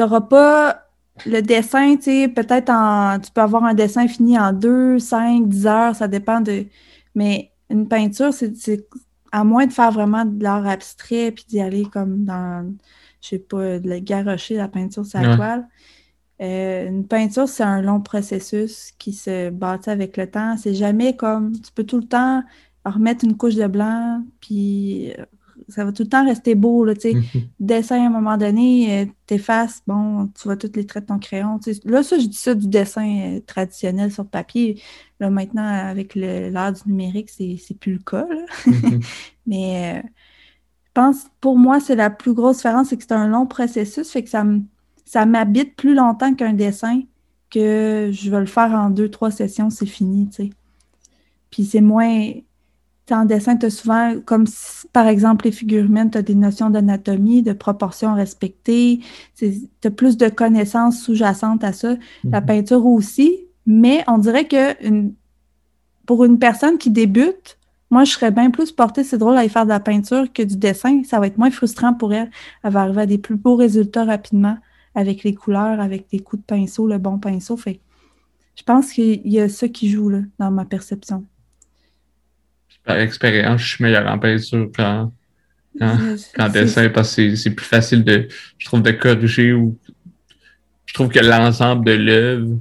[0.02, 0.80] n'auras pas
[1.26, 3.18] le dessin, tu sais, peut-être en.
[3.20, 6.66] Tu peux avoir un dessin fini en deux, cinq, dix heures, ça dépend de.
[7.14, 8.52] Mais une peinture, c'est
[9.35, 12.72] à moins de faire vraiment de l'art abstrait puis d'y aller comme dans,
[13.20, 15.68] je sais pas, de la garrocher la peinture sur la toile.
[16.41, 20.57] Euh, une peinture, c'est un long processus qui se bâtit avec le temps.
[20.57, 22.45] C'est jamais comme tu peux tout le temps
[22.85, 25.12] remettre une couche de blanc, puis
[25.68, 26.84] ça va tout le temps rester beau.
[26.84, 27.22] Là, mhm.
[27.60, 31.18] Dessin, à un moment donné, euh, t'effaces, bon, tu vois toutes les traits de ton
[31.18, 31.58] crayon.
[31.84, 34.82] Là, ça, je dis ça du dessin euh, traditionnel sur papier.
[35.20, 38.26] Là, maintenant, avec l'art du numérique, c'est plus le cas.
[38.66, 39.00] Mhm.
[39.46, 40.08] Mais euh,
[40.84, 44.10] je pense, pour moi, c'est la plus grosse différence, c'est que c'est un long processus,
[44.10, 47.02] fait que ça m'habite plus longtemps qu'un dessin,
[47.50, 50.50] que je vais le faire en deux, trois sessions, c'est fini, tu sais.
[51.50, 52.32] Puis c'est moins
[53.11, 54.46] en dessin, tu as souvent, comme
[54.92, 59.00] par exemple les figures humaines, tu as des notions d'anatomie, de proportions respectées,
[59.36, 61.96] tu as plus de connaissances sous-jacentes à ça.
[62.24, 62.46] La mhm.
[62.46, 65.11] peinture aussi, mais on dirait que
[66.07, 67.59] pour une personne qui débute,
[67.90, 70.42] moi, je serais bien plus portée, c'est drôle, à y faire de la peinture que
[70.42, 71.02] du dessin.
[71.05, 72.30] Ça va être moins frustrant pour elle.
[72.62, 74.57] Elle va arriver à des plus beaux résultats rapidement
[74.94, 77.57] avec les couleurs, avec des coups de pinceau, le bon pinceau.
[77.57, 77.80] Fait
[78.57, 81.24] je pense qu'il y a ça qui joue là, dans ma perception
[82.85, 85.11] par expérience, je suis meilleur en peinture qu'en
[86.53, 88.28] dessin parce que c'est plus facile de,
[88.59, 89.78] je trouve, de corriger ou
[90.87, 92.59] je trouve que l'ensemble de l'œuvre,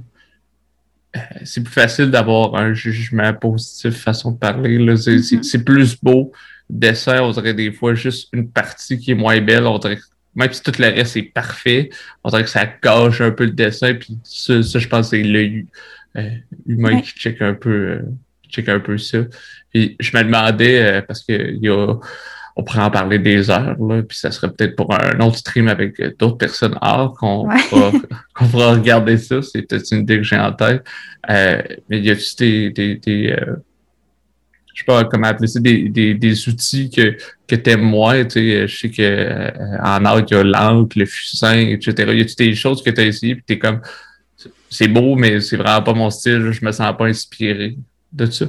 [1.16, 4.78] euh, c'est plus facile d'avoir un jugement positif, façon de parler.
[4.78, 5.42] Mm-hmm.
[5.42, 6.32] C'est plus beau.
[6.68, 9.66] Dessin, on dirait des fois juste une partie qui est moins belle.
[9.66, 10.00] On dirait,
[10.34, 11.90] même si tout le reste est parfait,
[12.24, 13.94] on dirait que ça gâche un peu le dessin.
[13.94, 15.66] Puis ça, je pense c'est l'œil
[16.16, 16.30] euh,
[16.66, 17.70] humain qui check un peu.
[17.70, 18.02] Euh,
[18.48, 19.18] check un peu ça.
[19.74, 21.96] Puis je me demandais, euh, parce que y a,
[22.56, 25.66] on pourrait en parler des heures, là, puis ça serait peut-être pour un autre stream
[25.66, 27.48] avec d'autres personnes hors qu'on
[28.38, 29.42] pourra, regarder ça.
[29.42, 30.84] C'est peut-être une idée que j'ai en tête.
[31.28, 31.60] Euh,
[31.90, 33.56] mais y a-tu des, des, des euh,
[34.74, 37.16] je sais pas comment appeler ça, des, des, des outils que,
[37.46, 40.98] que t'aimes moins, tu sais, je sais que euh, en art, il y a l'encre,
[40.98, 42.12] le fusain, etc.
[42.12, 43.80] Y a-tu des choses que tu as essayé puis t'es comme
[44.68, 47.78] c'est beau, mais c'est vraiment pas mon style, je me sens pas inspiré
[48.12, 48.46] de ça?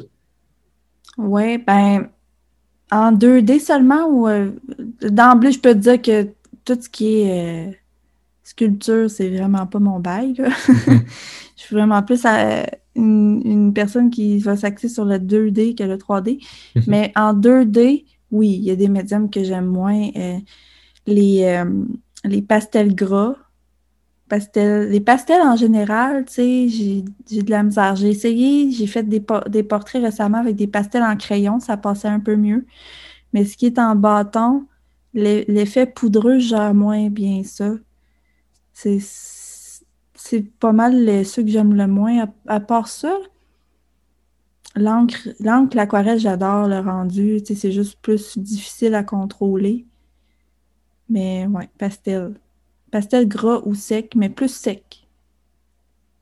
[1.18, 2.10] Oui, ben,
[2.92, 4.52] en 2D seulement ou euh,
[5.02, 6.24] d'emblée, je peux te dire que
[6.66, 7.72] tout ce qui est euh,
[8.44, 10.36] sculpture, c'est vraiment pas mon bail.
[10.38, 11.02] je
[11.56, 12.26] suis vraiment plus
[12.96, 16.46] une, personne qui va s'axer sur le 2D que le 3D.
[16.88, 20.10] Mais en 2D, oui, il y a des médiums que j'aime moins.
[20.16, 20.38] Euh,
[21.08, 21.64] les,
[22.24, 23.36] les pastels gras,
[24.32, 27.96] les pastels en général, tu sais, j'ai de la misère.
[27.96, 32.08] J'ai essayé, j'ai fait des, des, portraits récemment avec des pastels en crayon, ça passait
[32.08, 32.66] un peu mieux.
[33.34, 34.68] Mais ce qui est en bâton,
[35.14, 37.74] l'effet poudreux gère moins bien ça.
[38.74, 39.00] C'est
[40.60, 42.28] pas mal ceux que j'aime le moins.
[42.48, 43.16] À, part ça,
[44.76, 47.40] l'encre, l'aquarelle, j'adore le rendu.
[47.46, 49.86] C'est juste plus difficile à contrôler.
[51.10, 52.36] Mais ouais, pastel.
[52.96, 55.06] Pastel gras ou sec, mais plus sec.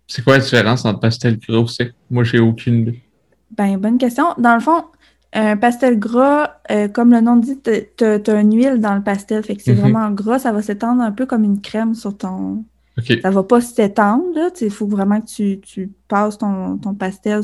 [0.07, 1.93] C'est quoi la différence entre pastel gras ou sec?
[2.09, 3.03] Moi, j'ai aucune idée.
[3.51, 4.33] Ben, bonne question.
[4.39, 4.85] Dans le fond,
[5.33, 9.43] un pastel gras, euh, comme le nom dit, tu as, une huile dans le pastel,
[9.43, 9.81] fait que c'est mhm.
[9.81, 12.65] vraiment gras, ça va s'étendre un peu comme une crème sur ton.
[12.97, 14.49] Ça Ça va pas s'étendre, là.
[14.59, 17.41] Il faut vraiment que tu, passes ton, pastel,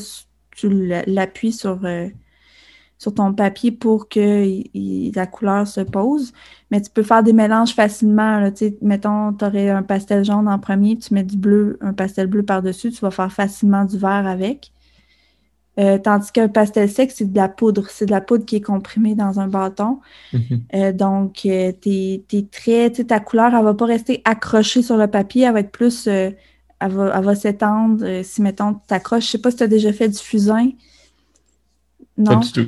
[0.49, 0.69] tu
[1.05, 2.07] l'appuies sur, euh,
[3.00, 4.45] sur ton papier pour que
[5.16, 6.34] la couleur se pose.
[6.70, 8.39] Mais tu peux faire des mélanges facilement.
[8.39, 12.28] Là, mettons, tu aurais un pastel jaune en premier, tu mets du bleu, un pastel
[12.28, 14.74] bleu par-dessus, tu vas faire facilement du vert avec.
[15.80, 17.88] Euh, tandis qu'un pastel sec, c'est de la poudre.
[17.89, 20.02] C'est de la poudre qui est comprimée dans un bâton.
[20.34, 20.62] Mm-hmm.
[20.76, 25.08] Euh, donc, euh, tes, traits, ta couleur, elle ne va pas rester accrochée sur le
[25.08, 25.43] papier.
[25.43, 26.06] Elle va être plus.
[26.08, 26.36] elle
[26.82, 28.24] va, s'étendre.
[28.24, 29.24] si, mettons, tu t'accroches.
[29.24, 30.72] Je ne sais pas si tu as déjà fait du fusain.
[32.18, 32.39] Non?
[32.39, 32.68] Pas du tout.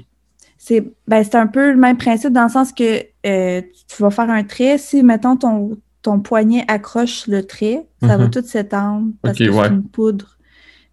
[0.70, 4.30] Ben, c'est un peu le même principe dans le sens que euh, tu vas faire
[4.30, 4.78] un trait.
[4.78, 8.32] Si, mettons, ton, ton poignet accroche le trait, ça va mhm.
[8.32, 10.38] tout s'étendre parce que c'est une poudre.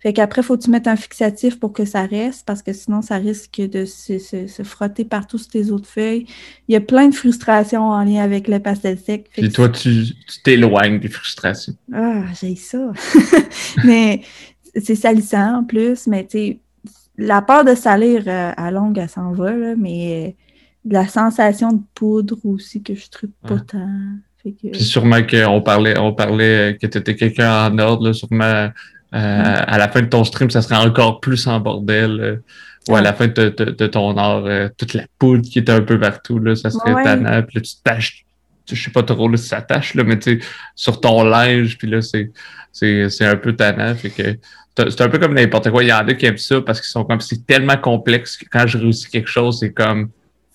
[0.00, 2.72] Fait qu'après, il faut que tu mettes un fixatif pour que ça reste parce que
[2.72, 6.24] sinon, ça risque de se, frotter partout sur tes autres feuilles.
[6.68, 9.28] Il y a plein de frustrations en lien avec le pastel sec.
[9.36, 10.04] Et toi, tu
[10.44, 11.74] t'éloignes des frustrations.
[11.92, 12.92] Ah, j'ai ça.
[13.84, 14.22] mais
[14.76, 16.60] c'est salissant en plus, mais tu sais,
[17.18, 21.82] la peur de salir euh, à longue, elle s'en va, mais euh, la sensation de
[21.94, 23.88] poudre aussi que je trouve pas tant.
[24.42, 28.70] Puis sûrement qu'on parlait, on parlait que tu étais quelqu'un en ordre, sûrement
[29.10, 32.40] à la fin de ton stream, ça serait encore plus en bordel.
[32.88, 34.44] ou à la fin de, ton art,
[34.78, 37.42] toute la poudre qui était un peu partout, là, ça serait tannant.
[37.42, 38.24] Puis là, tu tâches,
[38.76, 41.88] je sais pas trop si ça tâche, là, mais tu sais, sur ton linge, puis
[41.88, 42.30] là, c'est,
[42.72, 43.94] c'est, un peu tannant.
[43.94, 44.38] Fait que
[44.90, 45.82] c'est un peu comme n'importe quoi.
[45.82, 48.44] Il y en a qui aiment ça parce qu'ils sont comme c'est tellement complexe que
[48.50, 50.10] quand je réussis quelque chose, c'est comme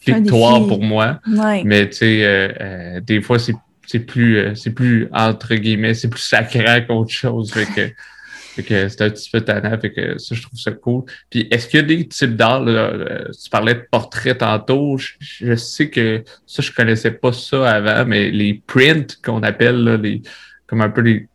[0.05, 1.19] victoire pour moi.
[1.63, 6.09] Mais tu sais, euh, euh, des fois, c'est plus euh, c'est plus entre guillemets, c'est
[6.09, 7.51] plus sacré qu'autre chose.
[7.51, 9.77] Fait que, que c'est un petit peu tannant.
[9.79, 11.03] Fait que ça, je trouve ça cool.
[11.29, 15.89] Puis est-ce qu'il y a des types d'art, tu parlais de portrait tantôt, je, sais
[15.89, 20.21] que ça, je connaissais pas ça avant, mais les prints qu'on appelle les
[20.65, 21.27] comme un peu les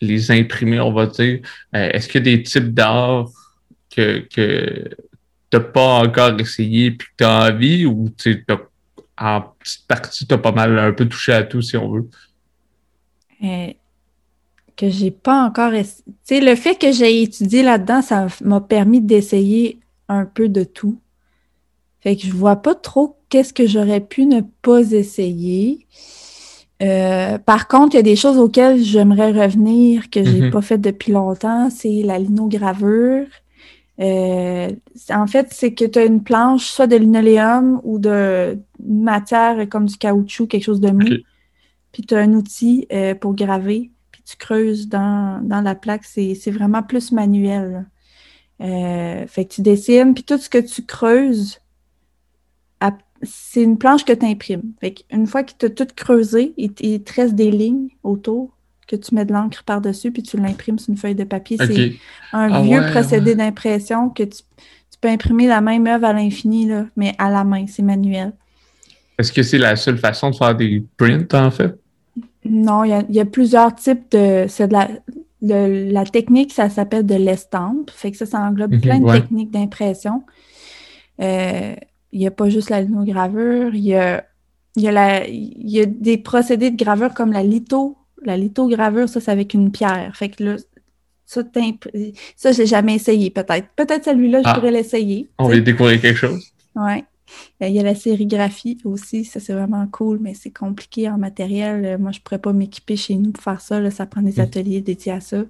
[0.00, 1.40] les imprimer, on va dire.
[1.74, 3.28] Euh, est-ce qu'il y a des types d'art
[3.94, 4.88] que, que
[5.50, 8.08] tu n'as pas encore essayé puis que tu as envie ou
[9.18, 12.08] en petite partie, tu as pas mal un peu touché à tout si on veut?
[13.42, 13.72] Euh,
[14.76, 16.40] que j'ai pas encore essayé.
[16.40, 19.78] Le fait que j'ai étudié là-dedans, ça m'a permis d'essayer
[20.08, 20.98] un peu de tout.
[22.00, 25.86] Fait que je vois pas trop qu'est-ce que j'aurais pu ne pas essayer.
[26.82, 30.50] Euh, par contre, il y a des choses auxquelles j'aimerais revenir que j'ai n'ai mhm.
[30.50, 33.26] pas fait depuis longtemps, c'est la linogravure.
[34.00, 34.70] Euh,
[35.10, 39.86] en fait, c'est que tu as une planche, soit de linoléum ou de matière comme
[39.86, 41.18] du caoutchouc, quelque chose de mou.
[41.92, 46.04] Puis tu as un outil euh, pour graver, puis tu creuses dans, la plaque.
[46.04, 47.86] C'est vraiment plus manuel.
[48.58, 51.60] fait que tu dessines, puis tout ce que tu creuses,
[53.22, 54.72] c'est une planche que tu imprimes.
[55.10, 58.56] Une fois que tu as tout creusé, il, te reste des lignes autour
[58.86, 61.56] que tu mets de l'encre par-dessus, puis tu l'imprimes sur une feuille de papier.
[61.58, 61.94] C'est
[62.32, 64.42] un ah vieux procédé d'impression que tu,
[65.00, 68.32] peux imprimer la même œuvre à l'infini, mais à la main, c'est manuel.
[69.18, 71.74] Est-ce que c'est la seule façon de faire des prints, en fait?
[72.44, 74.46] Non, il y, a plusieurs types de.
[74.70, 74.88] la,
[75.40, 77.90] la technique, ça s'appelle de l'estampe.
[77.90, 80.22] Fait que ça, ça englobe mhm, plein de techniques d'impression.
[81.20, 81.74] Euh,
[82.12, 84.24] il n'y a pas juste la linogravure, il y a,
[84.76, 87.96] il y a, la, il y a des procédés de gravure comme la litho.
[88.22, 90.14] La lithogravure, ça, c'est avec une pierre.
[90.14, 90.56] Fait que là,
[91.24, 91.42] ça,
[92.36, 93.68] ça j'ai jamais essayé, peut-être.
[93.76, 94.54] Peut-être celui-là, je ah.
[94.54, 95.30] pourrais l'essayer.
[95.38, 96.52] On va découvrir quelque chose.
[96.76, 97.04] Oui.
[97.60, 101.96] Il y a la sérigraphie aussi, ça c'est vraiment cool, mais c'est compliqué en matériel.
[101.98, 103.90] Moi, je ne pourrais pas m'équiper chez nous pour faire ça.
[103.90, 104.40] ça prend des mm.
[104.40, 105.44] ateliers dédiés à ça.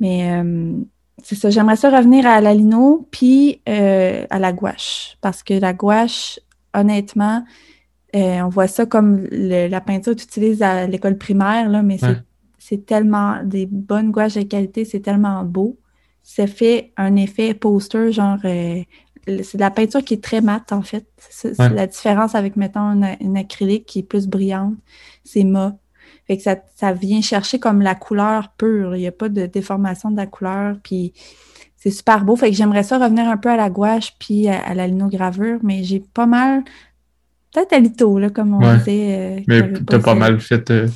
[0.00, 0.74] Mais euh,
[1.22, 5.16] c'est ça, j'aimerais ça revenir à la lino puis euh, à la gouache.
[5.20, 6.40] Parce que la gouache,
[6.74, 7.44] honnêtement,
[8.14, 11.98] euh, on voit ça comme la peinture que tu utilises à l'école primaire, là, mais
[12.58, 15.78] c'est tellement des bonnes gouaches de qualité, c'est tellement beau.
[16.22, 18.82] Ça fait un effet poster, genre euh,
[19.26, 21.06] c'est de la peinture qui est très mate, en fait.
[21.18, 24.74] C'est la différence avec, mettons, une, acrylique qui est plus brillante.
[25.24, 25.76] C'est mat.
[26.32, 28.96] Fait que ça, ça, vient chercher comme la couleur pure.
[28.96, 30.76] Il n'y a pas de déformation de la couleur.
[30.82, 31.12] Puis
[31.76, 32.36] c'est super beau.
[32.36, 35.84] Fait que j'aimerais ça revenir un peu à la gouache puis à, la linogravure, mais
[35.84, 36.62] j'ai pas mal.
[37.52, 39.40] Peut-être à l'ito, là, comme on disait.
[39.40, 40.70] Euh, mais t'as pas mal fait.
[40.70, 40.88] Euh,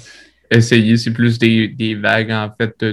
[0.51, 2.84] essayer, c'est plus des, des, vagues, en fait.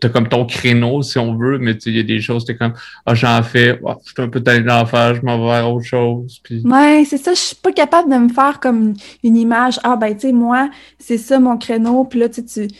[0.00, 2.72] T'as comme ton créneau, si on veut, mais il y a des choses, t'es comme,
[3.04, 5.70] ah, j'en fais, oh, je suis un peu tanné d'en faire, je m'en vais vers
[5.70, 6.40] autre chose.
[6.42, 6.62] Puis...
[6.64, 10.14] Ouais, c'est ça, je suis pas capable de me faire comme une image, ah, ben,
[10.14, 12.70] tu sais, moi, c'est ça mon créneau, puis là, tu tu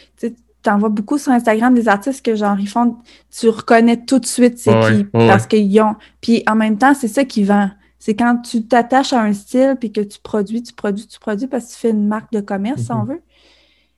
[0.64, 2.96] t'en vois beaucoup sur Instagram des artistes que genre ils font
[3.30, 7.08] tu reconnais tout de suite c'est qui parce qu'ils ont puis en même temps c'est
[7.08, 7.68] ça qui vend
[7.98, 11.46] c'est quand tu t'attaches à un style puis que tu produis tu produis tu produis
[11.46, 13.08] parce que tu fais une marque de commerce si on mm-hmm.
[13.08, 13.22] veut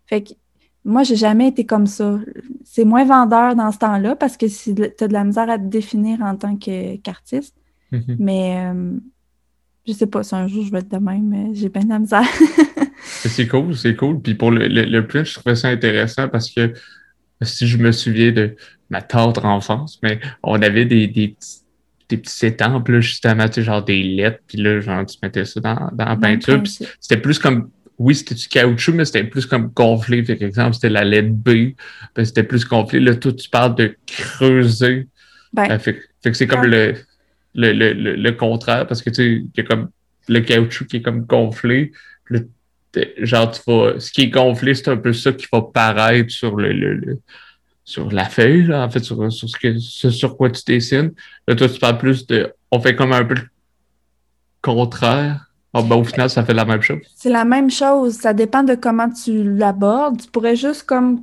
[0.06, 0.32] fait que
[0.84, 2.20] moi, j'ai jamais été comme ça.
[2.64, 5.64] C'est moins vendeur dans ce temps-là parce que tu as de la misère à te
[5.64, 7.56] définir en tant qu'artiste.
[7.92, 8.16] Mm-hmm.
[8.20, 8.92] Mais euh,
[9.86, 11.88] je sais pas, si un jour je vais être de même, mais j'ai bien de
[11.88, 12.22] la misère.
[13.04, 14.20] c'est cool, c'est cool.
[14.20, 16.72] Puis pour le, le, je trouvais ça intéressant parce que
[17.42, 18.54] si je me souviens de
[18.88, 21.66] ma tendre enfance, mais on avait des, des petits
[22.08, 25.44] des petits étampes, là, justement, tu sais, genre des lettres, puis là, genre, tu mettais
[25.44, 26.62] ça dans, dans la peinture.
[27.00, 30.22] C'était plus comme oui, c'était du caoutchouc, mais c'était plus comme gonflé.
[30.22, 31.74] Par exemple, c'était la lettre B,
[32.14, 33.00] ben, c'était plus gonflé.
[33.00, 35.08] Là, toi, tu parles de creuser.
[35.52, 36.94] Ben, euh, fait, que c'est comme le,
[37.54, 39.88] le, le, le, contraire, parce que tu sais, il y a comme
[40.28, 41.92] le caoutchouc qui est comme gonflé.
[43.18, 46.56] genre, tu vas, ce qui est gonflé, c'est un peu ça qui va paraître sur
[46.56, 47.18] le, le,
[47.84, 51.12] sur la feuille, là, en fait, sur, sur ce, que, sur quoi tu dessines.
[51.48, 53.48] Là, toi, tu parles plus de, on fait comme un peu le
[54.60, 57.00] contraire ah, ben, au final, ça fait la même chose.
[57.14, 58.14] C'est la même chose.
[58.14, 60.22] Ça dépend de comment tu l'abordes.
[60.22, 61.22] Tu pourrais juste comme.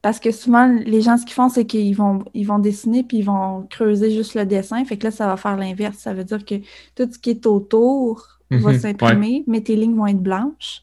[0.00, 3.18] Parce que souvent, les gens, ce qu'ils font, c'est qu'ils vont, ils vont dessiner puis
[3.18, 4.84] ils vont creuser juste le dessin.
[4.84, 5.98] Fait que là, ça va faire l'inverse.
[5.98, 6.56] Ça veut dire que
[6.96, 10.82] tout ce qui est autour va mhm, s'imprimer, mais tes lignes vont être blanches.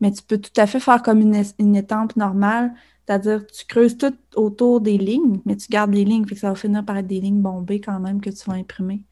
[0.00, 2.72] Mais tu peux tout à fait faire comme une, une étampe normale.
[3.06, 6.24] C'est-à-dire, tu creuses tout autour des lignes, mais tu gardes les lignes.
[6.26, 8.54] Fait que ça va finir par être des lignes bombées quand même que tu vas
[8.54, 9.02] imprimer.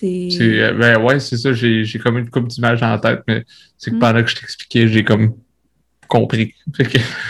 [0.00, 0.28] C'est.
[0.40, 3.44] Euh, ben ouais, c'est ça, j'ai comme une coupe d'images en tête, mais
[3.76, 3.98] c'est que mm.
[3.98, 5.34] pendant que je t'expliquais, j'ai comme
[6.06, 6.54] compris.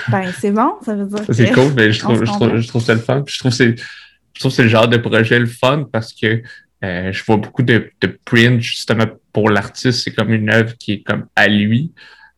[0.08, 1.24] ben, c'est bon, ça veut dire.
[1.32, 3.24] C'est cool, mais je trouve, je, trouve, je trouve ça le fun.
[3.26, 6.42] je trouve que c'est le genre de projet le fun parce que
[6.84, 10.02] euh, je vois beaucoup de, de print justement pour l'artiste.
[10.04, 11.92] C'est comme une œuvre qui est comme à lui,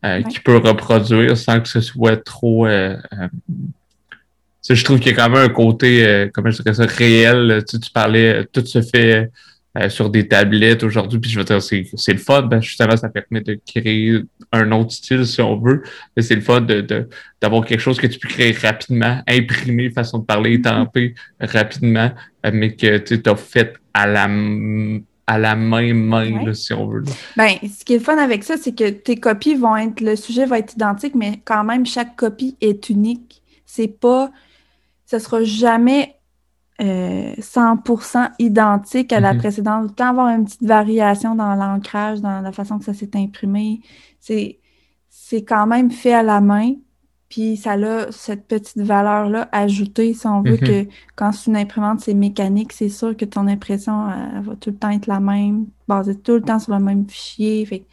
[0.04, 2.68] euh, qui peut reproduire sans que ce soit trop.
[2.68, 2.96] Euh,
[4.68, 7.64] je trouve qu'il y a quand même un côté, comment je dirais ça, réel.
[7.68, 9.28] Tu, tu parlais, tout se fait
[9.78, 13.08] euh, sur des tablettes aujourd'hui, puis je veux dire, c'est le fun, ben, justement, ça
[13.08, 15.82] permet de créer un autre style si on veut,
[16.16, 17.08] mais c'est le fun d'avoir de,
[17.40, 20.62] d'avoir quelque chose que tu peux créer rapidement, imprimer, façon de parler, mm-hmm.
[20.62, 22.10] tamper rapidement,
[22.52, 24.28] mais que tu as fait à la
[25.30, 27.04] à la main main, si on veut.
[27.36, 30.44] Ben, ce qui est fun avec ça, c'est que tes copies vont être, le sujet
[30.44, 33.40] va être identique, mais quand même, chaque copie est unique.
[33.64, 34.32] C'est pas,
[35.06, 36.16] ça sera jamais
[36.80, 39.38] 100% euh, identique à la mhm.
[39.38, 39.90] précédente.
[39.90, 43.80] Autant avoir une petite variation dans l'ancrage, dans la façon que ça s'est imprimé.
[44.18, 44.58] C'est,
[45.46, 46.74] quand même fait à la main.
[47.28, 50.58] Puis ça a cette petite valeur-là ajoutée, si on veut, mhm.
[50.58, 54.06] que quand c'est une imprimante, c'est mécanique, c'est sûr que ton impression
[54.42, 57.64] va tout le temps être la même, basée tout le temps sur le même fichier.
[57.66, 57.84] Fait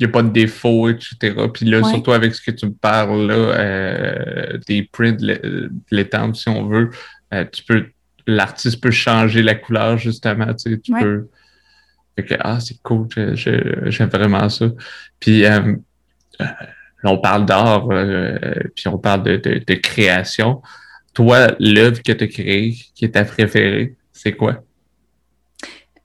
[0.00, 1.34] il n'y a pas de défaut, etc.
[1.52, 5.16] Puis là, surtout avec ce que tu me parles là, euh, des prints,
[5.90, 6.90] l'étampe, si on veut,
[7.32, 7.86] euh, tu peux
[8.26, 10.52] l'artiste peut changer la couleur, justement.
[10.54, 11.28] Tu, sais, tu peux.
[12.40, 14.66] ah, c'est cool, j'aime vraiment ça.
[15.20, 15.74] Puis euh,
[16.40, 16.44] euh
[17.06, 18.38] on parle d'art, euh,
[18.74, 20.62] puis on parle de, de, création.
[21.12, 24.64] Toi, l'œuvre que tu as créée, qui est ta préférée, c'est quoi?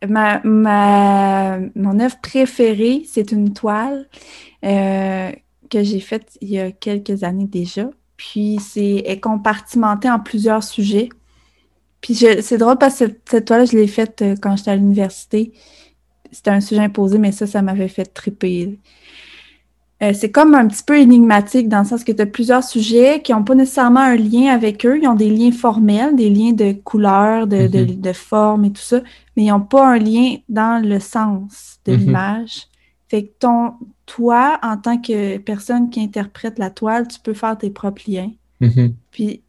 [0.05, 4.09] Ma, ma, mon œuvre préférée, c'est une toile
[4.61, 7.89] que j'ai faite il y a quelques années déjà.
[8.17, 11.07] Puis c'est est compartimentée en plusieurs sujets.
[12.02, 15.52] Puis c'est drôle parce que cette, toile, je l'ai faite euh, quand j'étais à l'université.
[16.32, 18.78] C'était un sujet imposé, mais ça, ça m'avait fait triper.
[20.02, 23.22] Euh, c'est comme un petit peu énigmatique dans le sens que tu as plusieurs sujets
[23.22, 24.97] qui n'ont pas nécessairement un lien avec eux.
[25.02, 28.14] Ils ont des liens formels, des liens de couleur, de, mm-hmm.
[28.14, 29.02] forme et tout ça,
[29.36, 31.97] mais ils n'ont pas un lien dans le sens de mm-hmm.
[31.97, 32.68] l'image.
[33.10, 33.74] Fait que ton,
[34.06, 38.32] toi, en tant que personne qui interprète la toile, tu peux faire tes propres liens.
[38.62, 38.93] Mm-hmm.
[39.12, 39.41] Puis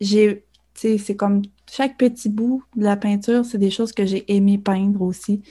[0.00, 4.06] j'ai, tu sais, c'est comme chaque petit bout de la peinture, c'est des choses que
[4.06, 5.42] j'ai aimé peindre aussi.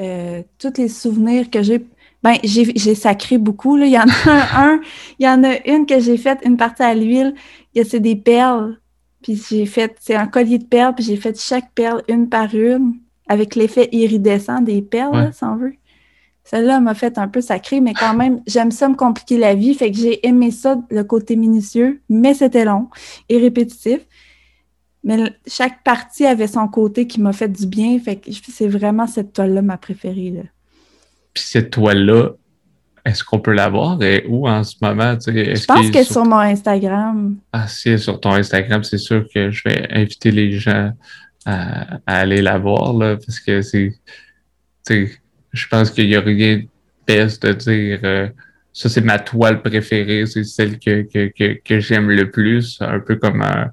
[0.00, 1.86] Euh, tous les souvenirs que j'ai.
[2.22, 3.76] Ben, j'ai sacré beaucoup.
[3.76, 3.86] Là.
[3.86, 4.80] Il y en a un,
[5.18, 7.34] il y en a une que j'ai faite, une partie à l'huile.
[7.74, 8.78] C'est des perles.
[9.22, 12.54] Puis j'ai fait, c'est un collier de perles, puis j'ai fait chaque perle une par
[12.54, 12.94] une,
[13.28, 15.74] avec l'effet iridescent des perles, si on veut.
[16.44, 19.74] Celle-là m'a fait un peu sacré, mais quand même, j'aime ça me compliquer la vie.
[19.74, 22.88] Fait que j'ai aimé ça, le côté minutieux, mais c'était long
[23.28, 24.00] et répétitif.
[25.02, 27.98] Mais chaque partie avait son côté qui m'a fait du bien.
[27.98, 30.42] Fait que c'est vraiment cette toile-là ma préférée.
[31.32, 32.30] Puis cette toile-là,
[33.04, 34.02] est-ce qu'on peut la voir?
[34.02, 35.16] Et où en ce moment?
[35.26, 36.24] Je pense que sur...
[36.24, 37.36] mon Instagram.
[37.52, 40.92] Ah, si, sur ton Instagram, c'est sûr que je vais inviter les gens
[41.46, 43.92] à, aller la voir, là, parce que c'est.
[45.52, 46.66] Je pense qu'il n'y a rien de
[47.06, 48.28] best de dire euh,
[48.72, 53.00] ça, c'est ma toile préférée, c'est celle que, que, que, que j'aime le plus, un
[53.00, 53.70] peu comme un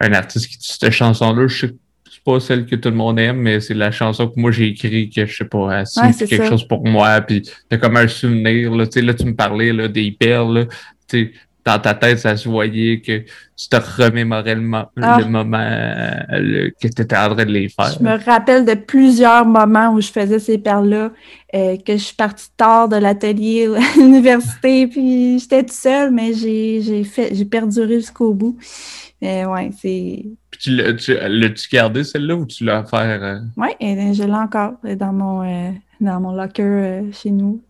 [0.00, 1.74] un artiste qui dit cette chanson-là, je sais
[2.10, 4.68] c'est pas celle que tout le monde aime, mais c'est la chanson que moi j'ai
[4.68, 8.74] écrit que je sais pas, c'est quelque chose pour moi, puis t'as comme un souvenir,
[8.74, 10.68] là, tu sais, là tu me parlais là, des perles,
[11.06, 11.34] tu
[11.68, 13.18] dans ta tête, ça se voyait que
[13.56, 14.70] tu te remémorais le,
[15.02, 15.20] ah.
[15.28, 17.92] moment que tu étais en train de les faire.
[17.98, 21.10] Je me rappelle de plusieurs moments où je faisais ces perles-là,
[21.54, 26.32] euh, que je suis partie tard de l'atelier à l'université, puis j'étais toute seule, mais
[26.32, 28.56] j'ai fait j'ai perduré jusqu'au bout.
[29.20, 30.24] Mais ouais, c'est.
[30.50, 33.22] Puis tu l'as-tu gardé celle-là ou tu l'as offert?
[33.22, 33.40] Euh?
[33.56, 37.60] Oui, je l'ai encore dans mon, euh, dans mon locker euh, chez nous.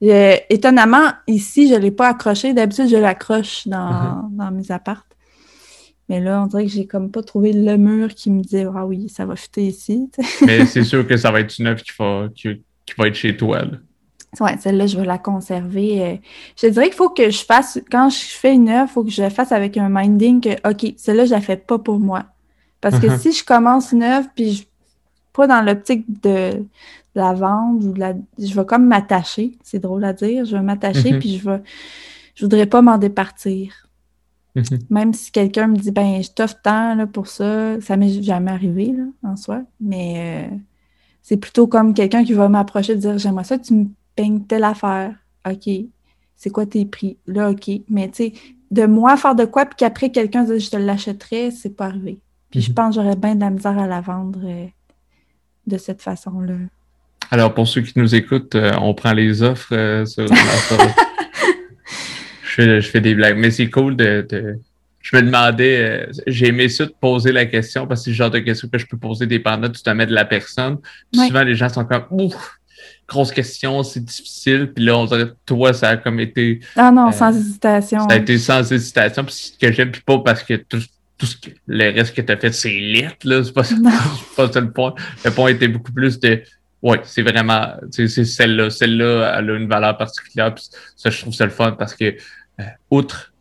[0.00, 2.52] étonnamment, ici, je ne l'ai pas accroché.
[2.52, 4.36] D'habitude, je l'accroche dans, uh-huh.
[4.36, 5.06] dans mes appartes.
[6.08, 8.84] Mais là, on dirait que j'ai comme pas trouvé le mur qui me disait Ah
[8.84, 10.10] oui, ça va fitter ici.
[10.46, 13.14] Mais c'est sûr que ça va être une œuvre qui va, qui, qui va être
[13.14, 13.62] chez toi.
[13.62, 13.78] Là.
[14.40, 16.02] Oui, celle-là, je vais la conserver.
[16.02, 16.16] Euh.
[16.56, 19.10] Je dirais qu'il faut que je fasse, quand je fais une œuvre, il faut que
[19.10, 22.24] je la fasse avec un minding que, OK, celle-là, je la fais pas pour moi.
[22.80, 23.18] Parce que uh-huh.
[23.18, 24.64] si je commence une œuvre, puis je,
[25.34, 26.64] pas dans l'optique de,
[27.14, 28.14] la vendre ou de la.
[28.38, 29.58] Je vais comme m'attacher.
[29.62, 30.46] C'est drôle à dire.
[30.46, 31.18] Je vais m'attacher, uh-huh.
[31.18, 31.62] puis je vais.
[32.34, 33.86] Je voudrais pas m'en départir.
[34.56, 34.80] Uh-huh.
[34.88, 38.50] Même si quelqu'un me dit, ben, je t'offre tant là, pour ça, ça m'est jamais
[38.50, 39.62] arrivé, là, en soi.
[39.78, 40.56] Mais euh,
[41.20, 44.64] c'est plutôt comme quelqu'un qui va m'approcher et dire, j'aimerais ça tu me peignes telle
[44.64, 45.14] affaire.
[45.48, 45.68] OK.
[46.36, 47.16] C'est quoi tes prix?
[47.26, 47.70] Là, OK.
[47.88, 48.32] Mais tu sais,
[48.72, 52.18] de moi faire de quoi, puis qu'après quelqu'un dise je te l'achèterais, c'est pas arrivé.
[52.50, 52.74] Puis je mhm.
[52.74, 54.66] pense que j'aurais bien de la misère à la vendre euh,
[55.66, 56.54] de cette façon-là.
[57.30, 60.34] Alors, pour ceux qui nous écoutent, euh, on prend les offres euh, sur la
[62.56, 63.38] je, fais, des blagues.
[63.38, 64.26] Mais c'est cool de,
[65.00, 68.30] Je me demandais, j'ai aimé ça de poser la question parce que c'est le genre
[68.30, 70.78] de question que je peux poser dépendant du domaine de la personne.
[71.14, 72.58] Souvent, les gens sont comme Ouf,
[73.08, 74.72] grosse question, c'est difficile.
[74.74, 76.60] Puis là, on dirait toi, ça a comme été.
[76.76, 78.08] Ah non, euh, sans hésitation.
[78.08, 79.24] Ça a été sans hésitation.
[79.24, 80.80] Puis ce que j'aime, puis pas parce que tout,
[81.18, 83.44] tout ce que, le reste que tu as fait, c'est lit, là.
[83.44, 83.62] C'est pas,
[84.36, 84.94] pas ça le point.
[85.24, 86.42] Le point était beaucoup plus de.
[86.82, 87.74] Oui, c'est vraiment.
[87.90, 88.70] C'est celle-là.
[88.70, 90.54] Celle-là, elle a une valeur particulière.
[90.54, 90.64] Puis
[90.96, 92.16] ça, je trouve ça le fun parce que,
[92.60, 93.32] euh, outre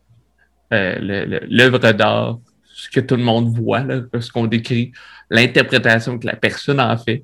[0.74, 2.40] euh, l'œuvre d'art,
[2.74, 4.92] ce que tout le monde voit, là, ce qu'on décrit,
[5.30, 7.24] l'interprétation que la personne en fait,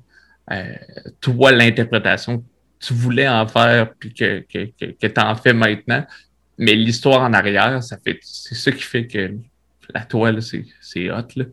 [0.50, 0.74] euh,
[1.20, 2.44] toi, l'interprétation que
[2.80, 6.04] tu voulais en faire puis que, que, que, tu en fais maintenant.
[6.56, 9.34] Mais l'histoire en arrière, ça fait c'est ça qui fait que
[9.94, 11.28] la toile, c'est hot.
[11.36, 11.44] Là.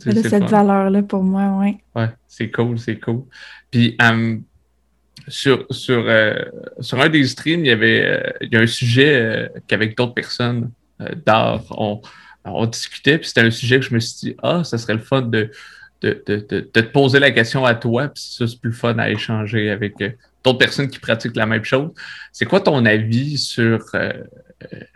[0.00, 1.78] C'est cette valeur-là pour moi, oui.
[1.94, 3.22] Ouais, c'est cool, c'est cool.
[3.70, 4.42] Puis um,
[5.28, 6.34] sur, sur, euh,
[6.80, 10.14] sur un des streams, il y avait euh, il y a un sujet qu'avec d'autres
[10.14, 10.70] personnes
[11.24, 12.02] d'art, on,
[12.44, 15.00] on discutait, puis c'était un sujet que je me suis dit, ah, ça serait le
[15.00, 15.50] fun de,
[16.00, 19.10] de, de, de, te poser la question à toi, puis ça, c'est plus fun à
[19.10, 20.10] échanger avec euh,
[20.44, 21.90] d'autres personnes qui pratiquent la même chose.
[22.32, 24.12] C'est quoi ton avis sur euh,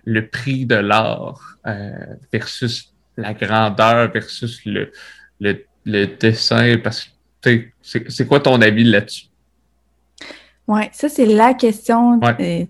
[0.05, 1.90] le prix de l'art euh,
[2.32, 4.92] versus la grandeur versus le,
[5.40, 6.78] le, le dessin?
[6.78, 7.11] Parce
[7.42, 9.26] que c'est quoi ton avis là-dessus?
[10.68, 12.20] Oui, ça, c'est la question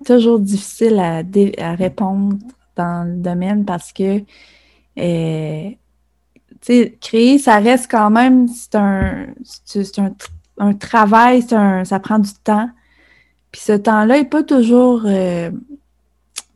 [0.06, 1.22] toujours difficile à,
[1.58, 2.38] à, répondre
[2.74, 4.22] dans le domaine parce que
[7.00, 9.26] créer, ça reste quand même, c'est un,
[9.64, 10.14] c'est un,
[10.58, 12.70] un, travail, un, ça prend du temps.
[13.50, 15.50] Puis ce temps-là n'est pas toujours euh,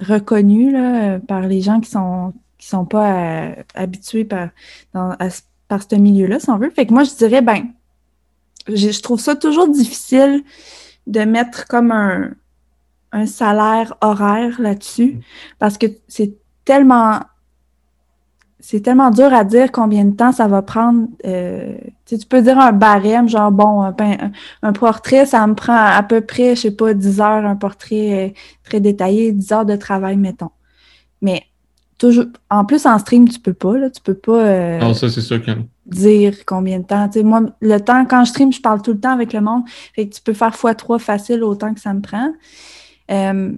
[0.00, 4.48] reconnu là, par les gens qui sont qui sont pas euh, habitués par,
[4.94, 5.14] dans,
[5.68, 6.70] par ce milieu-là, si on veut.
[6.70, 7.66] Fait que moi, je dirais, ben,
[8.66, 10.42] je, je trouve ça toujours difficile
[11.06, 12.30] de mettre comme un,
[13.12, 15.20] un salaire horaire là-dessus
[15.58, 16.34] parce que c'est
[16.64, 17.20] tellement
[18.68, 21.06] c'est tellement dur à dire combien de temps ça va prendre.
[21.24, 26.20] Euh, tu peux dire un barème, genre, bon, un, portrait, ça me prend à peu
[26.20, 28.32] près, je sais pas, 10 heures, un portrait euh,
[28.64, 30.50] très détaillé, 10 heures de travail, mettons.
[31.22, 31.44] Mais
[31.96, 34.44] toujours, en plus, en stream, tu peux pas, là, tu peux pas.
[34.44, 35.52] Euh, non, ça, c'est sûr que
[35.86, 37.08] dire combien de temps.
[37.22, 39.62] moi, le temps, quand je stream, je parle tout le temps avec le monde.
[39.94, 42.32] Fait que tu peux faire x3 facile autant que ça me prend.
[43.12, 43.52] Euh,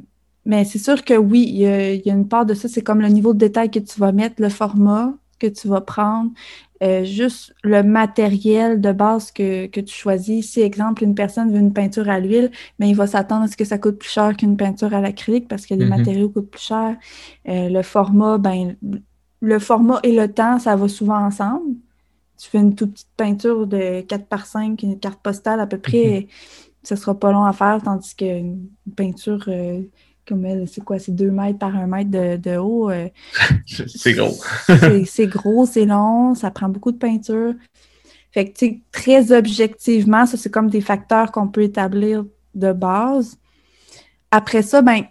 [0.48, 3.08] mais c'est sûr que oui, il y, a, une part de ça, c'est comme le
[3.08, 6.30] niveau de détail que tu vas mettre, le format que tu vas prendre,
[6.82, 10.50] euh, juste le matériel de base que, tu choisis.
[10.50, 13.58] Si, exemple, une personne veut une peinture à l'huile, mais il va s'attendre à ce
[13.58, 15.88] que ça coûte plus cher qu'une peinture à l'acrylique parce que les mm-hmm.
[15.88, 16.96] matériaux coûtent plus cher.
[17.46, 18.74] Euh, le format, ben,
[19.42, 21.74] le format et le temps, ça va souvent ensemble.
[22.38, 25.78] Tu fais une toute petite peinture de 4 par 5, une carte postale à peu
[25.78, 26.26] près,
[26.82, 26.98] ça mm-hmm.
[26.98, 29.82] sera pas long à faire, tandis qu'une peinture euh,
[30.28, 32.90] comme c'est quoi, c'est 2 mètres par 1 mètre de, haut.
[32.90, 33.08] Euh,
[33.66, 34.36] c'est gros.
[35.06, 37.54] c'est gros, c'est long, ça prend beaucoup de peinture.
[38.30, 42.24] Fait que, tu sais, très objectivement, ça, c'est comme des facteurs qu'on peut établir
[42.54, 43.38] de base.
[44.30, 45.04] Après ça, ben,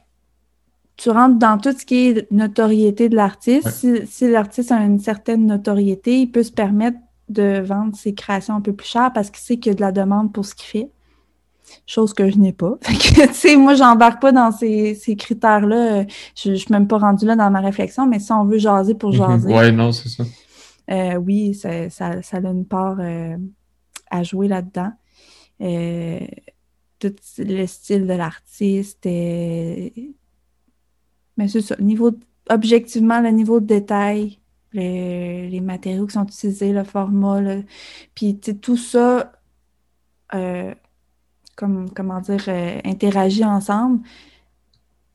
[0.98, 3.70] tu rentres dans tout ce qui est notoriété de l'artiste.
[4.06, 6.98] Si, l'artiste a une certaine notoriété, il peut se permettre
[7.30, 9.82] de vendre ses créations un peu plus cher parce qu'il sait qu'il y a de
[9.82, 10.90] la demande pour ce qu'il fait.
[11.86, 12.78] Chose que je n'ai pas.
[12.86, 16.06] tu sais, moi, j'embarque pas dans ces, critères-là.
[16.36, 18.96] Je, ne suis même pas rendue là dans ma réflexion, mais si on veut jaser
[18.96, 19.18] pour mhm.
[19.18, 19.54] jaser.
[19.54, 20.24] Oui, non, c'est ça.
[20.90, 23.38] Euh, oui, ça, ça, a une part euh,
[24.10, 24.92] à jouer là-dedans.
[25.62, 26.20] Euh,
[27.00, 29.92] tout le style de l'artiste, mais
[31.48, 31.76] c'est ça.
[31.80, 32.12] Niveau,
[32.50, 34.40] objectivement, le niveau de détail,
[34.74, 37.42] les, matériaux qui sont utilisés, le format,
[38.16, 39.32] puis tout ça,
[41.58, 44.00] comme, comment dire, euh, interagit ensemble.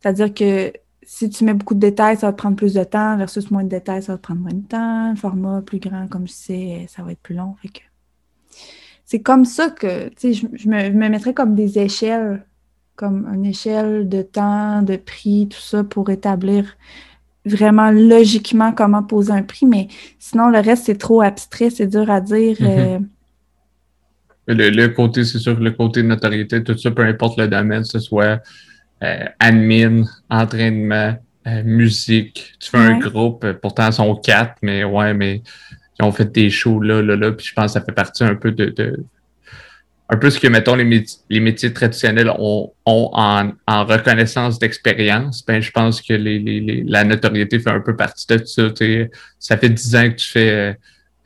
[0.00, 0.72] C'est-à-dire que
[1.02, 3.64] si tu mets beaucoup de détails, ça va te prendre plus de temps, versus moins
[3.64, 5.16] de détails, ça va te prendre moins de temps.
[5.16, 7.56] Format plus grand, comme je sais, ça va être plus long.
[9.06, 12.44] c'est comme ça que, tu sais, je, me, je me mettrais comme des échelles
[12.96, 16.76] comme une échelle de temps, de prix, tout ça pour établir
[17.44, 19.88] vraiment logiquement comment poser un prix, mais
[20.18, 22.56] sinon le reste c'est trop abstrait, c'est dur à dire.
[22.58, 22.78] Mm-hmm.
[22.78, 22.98] Euh.
[24.46, 27.88] Le, côté, c'est sûr le côté de notoriété, tout ça, peu importe le domaine, que
[27.88, 28.40] ce soit
[29.02, 31.16] euh, admin, entraînement,
[31.46, 35.42] euh, musique, tu fais un groupe, pourtant ils sont quatre, mais ouais, mais
[35.98, 38.24] ils ont fait des shows là, là, là, puis je pense que ça fait partie
[38.24, 39.04] un peu de
[40.12, 45.62] un peu ce que, mettons, les, métiers, les métiers traditionnels ont, en, reconnaissance d'expérience, ben,
[45.62, 48.64] je pense que les, la notoriété fait un peu partie de ça.
[49.38, 50.76] Ça fait dix ans que tu fais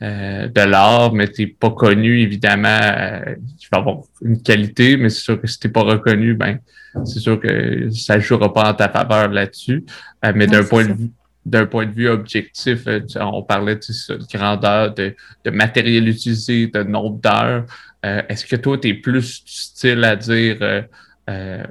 [0.03, 2.80] euh, de l'art, mais tu n'es pas connu, évidemment.
[2.82, 6.34] Euh, tu vas avoir une qualité, mais c'est sûr que si tu n'es pas reconnu,
[6.34, 6.59] ben,
[7.05, 9.84] c'est sûr que ça ne jouera pas en ta faveur là-dessus.
[10.24, 11.11] Euh, mais d'un point de vue
[11.47, 17.20] d'un point de vue objectif, on parlait de grandeur, de, de matériel utilisé, de nombre
[17.20, 17.66] d'heures.
[18.05, 20.82] Euh, est-ce que toi, tu es plus style à dire euh,
[21.30, 21.64] euh,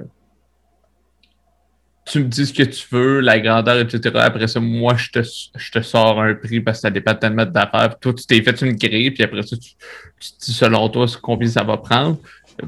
[2.06, 4.14] tu me dis ce que tu veux, la grandeur, etc.
[4.14, 5.20] Après ça, moi, je te,
[5.56, 7.98] je te sors un prix parce que ça dépend tellement d'affaires.
[7.98, 9.70] Toi, tu t'es fait une grille, puis après ça, tu,
[10.20, 12.18] tu dis selon toi combien ça va prendre,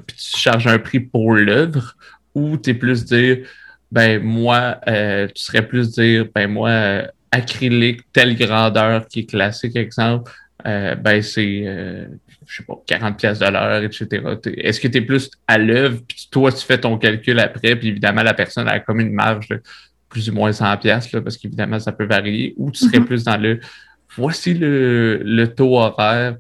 [0.06, 1.94] puis tu charges un prix pour l'œuvre,
[2.34, 3.46] ou tu es plus dire,
[3.92, 10.32] ben moi, tu serais plus dire, ben moi, acrylique, telle grandeur qui est classique, exemple,
[10.64, 11.64] ben c'est
[12.48, 14.06] je sais pas, 40 pièces de l'heure, etc.
[14.56, 17.88] Est-ce que tu es plus à l'œuvre, puis toi, tu fais ton calcul après, puis
[17.88, 19.62] évidemment, la personne a comme une marge de
[20.08, 23.04] plus ou moins 100 pièces parce qu'évidemment, ça peut varier, ou tu serais mm-hmm.
[23.04, 23.60] plus dans le
[24.16, 26.36] voici le, le taux horaire.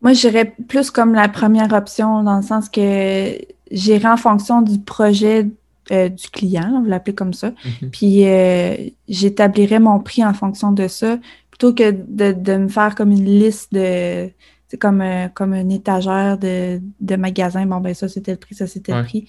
[0.00, 3.36] Moi, j'irais plus comme la première option, dans le sens que
[3.72, 5.48] j'irais en fonction du projet
[5.90, 7.50] euh, du client, on va l'appeler comme ça.
[7.50, 7.90] Mm-hmm.
[7.90, 8.76] Puis euh,
[9.08, 11.18] j'établirais mon prix en fonction de ça,
[11.58, 14.30] plutôt que de, de, me faire comme une liste de
[14.68, 17.64] c'est comme, euh, comme une étagère de, de magasin.
[17.64, 19.28] Bon, ben ça, c'était le prix, ça, c'était le prix.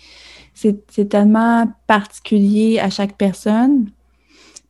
[0.54, 3.90] C'est tellement particulier à chaque personne.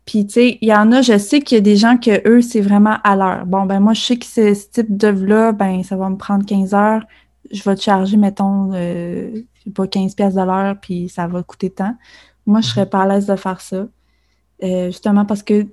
[0.05, 2.27] Puis, tu sais, il y en a, je sais qu'il y a des gens que
[2.27, 3.47] eux, c'est vraiment à l'heure.
[3.47, 6.73] Bon, ben moi, je sais que ce, type d'œuvre-là, ben ça va me prendre 15
[6.75, 7.05] heures.
[7.51, 11.25] Je vais te charger, mettons, euh, je sais pas, 15 pièces de l'heure, puis ça
[11.27, 11.95] va coûter tant.
[12.45, 12.89] Moi, je serais mhm.
[12.89, 13.87] pas à l'aise de faire ça.
[14.61, 15.65] Euh, justement parce que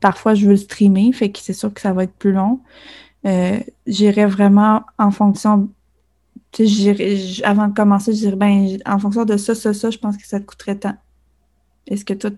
[0.00, 2.60] parfois, je veux le streamer, fait que c'est sûr que ça va être plus long.
[3.26, 5.68] Euh, j'irais vraiment en fonction.
[7.44, 10.26] Avant de commencer, je dirais, ben, en fonction de ça, ça, ça, je pense que
[10.26, 10.94] ça te coûterait tant.
[11.86, 12.30] Est-ce que toi,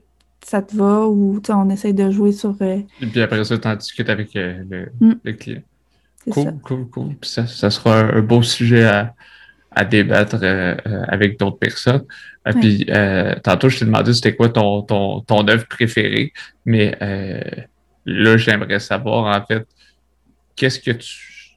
[0.44, 2.56] ça te va ou on essaye de jouer sur.
[2.60, 5.12] Euh, Et puis après ça, tu en discutes avec euh, mm.
[5.22, 5.62] le, client.
[6.30, 9.14] Cool, cool, cool, Puis ça, ça sera un, beau sujet à,
[9.78, 10.36] à débattre
[11.08, 12.04] avec d'autres personnes.
[12.46, 12.86] Et Puis
[13.42, 16.32] tantôt, je t'ai demandé c'était quoi ton, ton, ton œuvre préférée,
[16.64, 16.96] mais
[18.04, 19.66] là, j'aimerais savoir en fait
[20.56, 21.56] qu'est-ce que tu,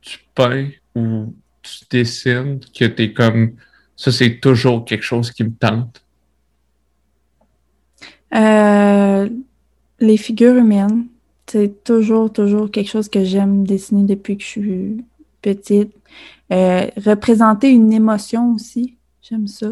[0.00, 3.56] tu peins ou tu dessines que tu es comme
[3.96, 6.04] ça, c'est toujours quelque chose qui me tente?
[8.34, 9.28] Euh,
[10.00, 11.06] les figures humaines.
[11.46, 15.04] c'est toujours, toujours quelque chose que j'aime dessiner depuis que je suis
[15.40, 15.92] petite.
[16.52, 19.68] Euh, représenter une émotion aussi, j'aime ça.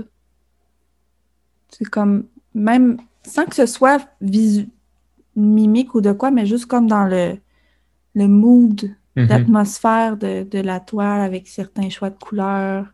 [1.69, 2.25] C'est comme,
[2.55, 4.69] même sans que ce soit visu
[5.37, 7.37] mimique ou de quoi, mais juste comme dans le,
[8.15, 9.29] le mood, mm-hmm.
[9.29, 12.87] l'atmosphère de, de, la toile avec certains choix de couleurs.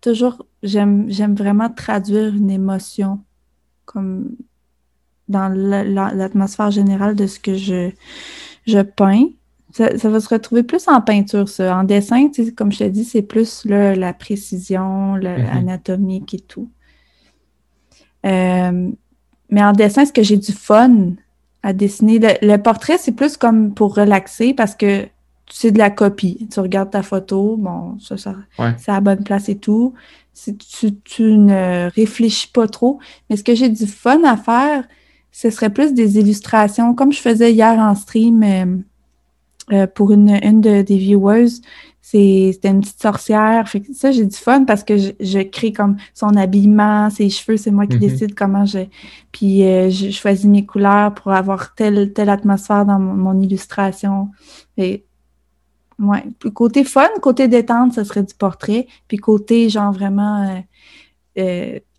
[0.00, 3.20] Toujours, j'aime vraiment traduire une émotion
[3.84, 4.36] comme
[5.28, 7.90] dans l'atmosphère générale de ce que je,
[8.66, 9.28] je peins.
[9.72, 11.78] Ça, va se retrouver plus en peinture, ça.
[11.78, 16.36] En dessin, comme je te dis, c'est plus la précision, l'anatomique mm-hmm.
[16.36, 16.70] et tout.
[18.26, 18.90] Euh,
[19.48, 21.12] mais en dessin, est-ce que j'ai du fun
[21.62, 22.18] à dessiner?
[22.42, 25.06] Le, portrait, c'est plus comme pour relaxer parce que
[25.50, 26.48] c'est de la copie.
[26.52, 28.34] Tu regardes ta photo, bon, ça, ça
[28.78, 29.94] c'est à la bonne place et tout.
[30.34, 32.98] Si tu, tu, ne réfléchis pas trop.
[33.28, 34.84] Mais ce que j'ai du fun à faire,
[35.30, 38.84] ce serait plus des illustrations, comme je faisais hier en stream
[39.70, 41.48] euh, euh, pour une, une de, des viewers.
[42.00, 43.68] C'était une petite sorcière.
[43.68, 47.70] Fait ça, j'ai du fun parce que je, crée comme son habillement, ses cheveux, c'est
[47.70, 48.00] moi qui mm-hmm.
[48.00, 48.80] décide comment je.
[49.30, 54.30] Puis euh, je choisis mes couleurs pour avoir telle, telle atmosphère dans mon, illustration.
[54.76, 55.04] Et,
[56.00, 56.24] ouais.
[56.52, 58.88] côté fun, côté détente, ce serait du portrait.
[59.06, 60.62] Puis côté, genre vraiment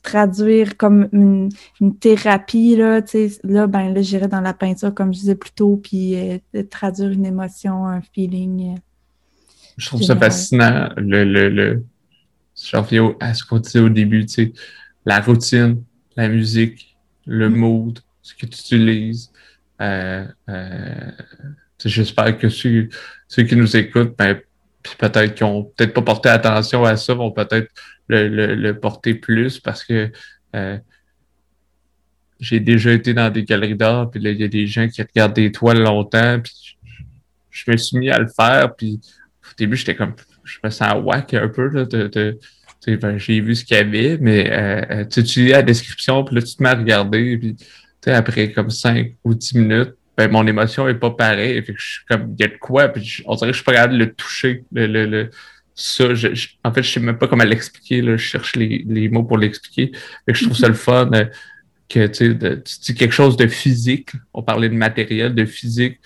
[0.03, 1.49] traduire comme une,
[1.99, 3.01] thérapie, là,
[3.43, 7.09] là, ben, là, j'irais dans la peinture, comme je disais plus tôt, puis euh, traduire
[7.09, 8.75] une émotion, un feeling.
[8.75, 8.80] Euh,
[9.77, 11.84] je trouve ça fascinant, le, le, le...
[12.61, 14.53] Je reviens à ce qu'on disait au début, tu sais,
[15.05, 15.81] la routine,
[16.15, 17.55] la musique, le mm.
[17.55, 19.31] mood, ce que tu utilises.
[19.81, 20.25] Euh,
[21.84, 22.89] J'espère que ceux,
[23.27, 24.39] ceux qui nous écoutent, ben,
[24.97, 27.69] peut-être qui ont peut-être pas porté attention à ça, vont peut-être
[28.07, 30.11] le, porter plus parce que
[30.55, 30.77] euh,
[32.39, 35.01] j'ai déjà été dans des galeries d'art, puis là, il y a des gens qui
[35.01, 36.77] regardent des toiles longtemps, puis
[37.49, 38.99] je me suis mis à le faire, puis
[39.45, 42.39] au début, j'étais comme, je me sens whack un peu, là, de,
[42.88, 46.23] ben, j'ai vu ce qu'il y avait, mais euh, euh, tu, tu lis la description,
[46.23, 47.55] puis là, tu te mets à regarder, puis
[48.07, 51.63] après comme 5 ou 10 minutes, ben, mon émotion est pas pareille.
[51.63, 53.57] Fait que je suis comme, il y a de quoi, puis on dirait que je
[53.57, 54.63] suis pas capable de le toucher.
[54.71, 55.30] Le, le, le
[55.75, 56.27] ça, je,
[56.63, 58.03] en fait, je sais même pas comment l'expliquer.
[58.03, 59.91] Je cherche les, les mots pour l'expliquer.
[60.27, 61.25] Je trouve ça le fun euh,
[61.89, 64.11] que tu dis quelque chose de physique.
[64.33, 65.99] On parlait de matériel, de physique.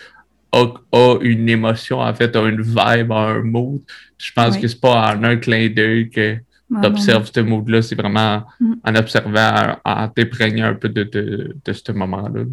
[0.53, 3.81] A, a une émotion, en fait, a une vibe, a un mood.
[4.17, 7.81] Je pense que c'est pas en un clin d'œil que tu observes ce mood-là.
[7.81, 8.73] C'est vraiment mm.
[8.83, 12.43] en observant, en, t'épreignant un peu de, de, de ce moment-là.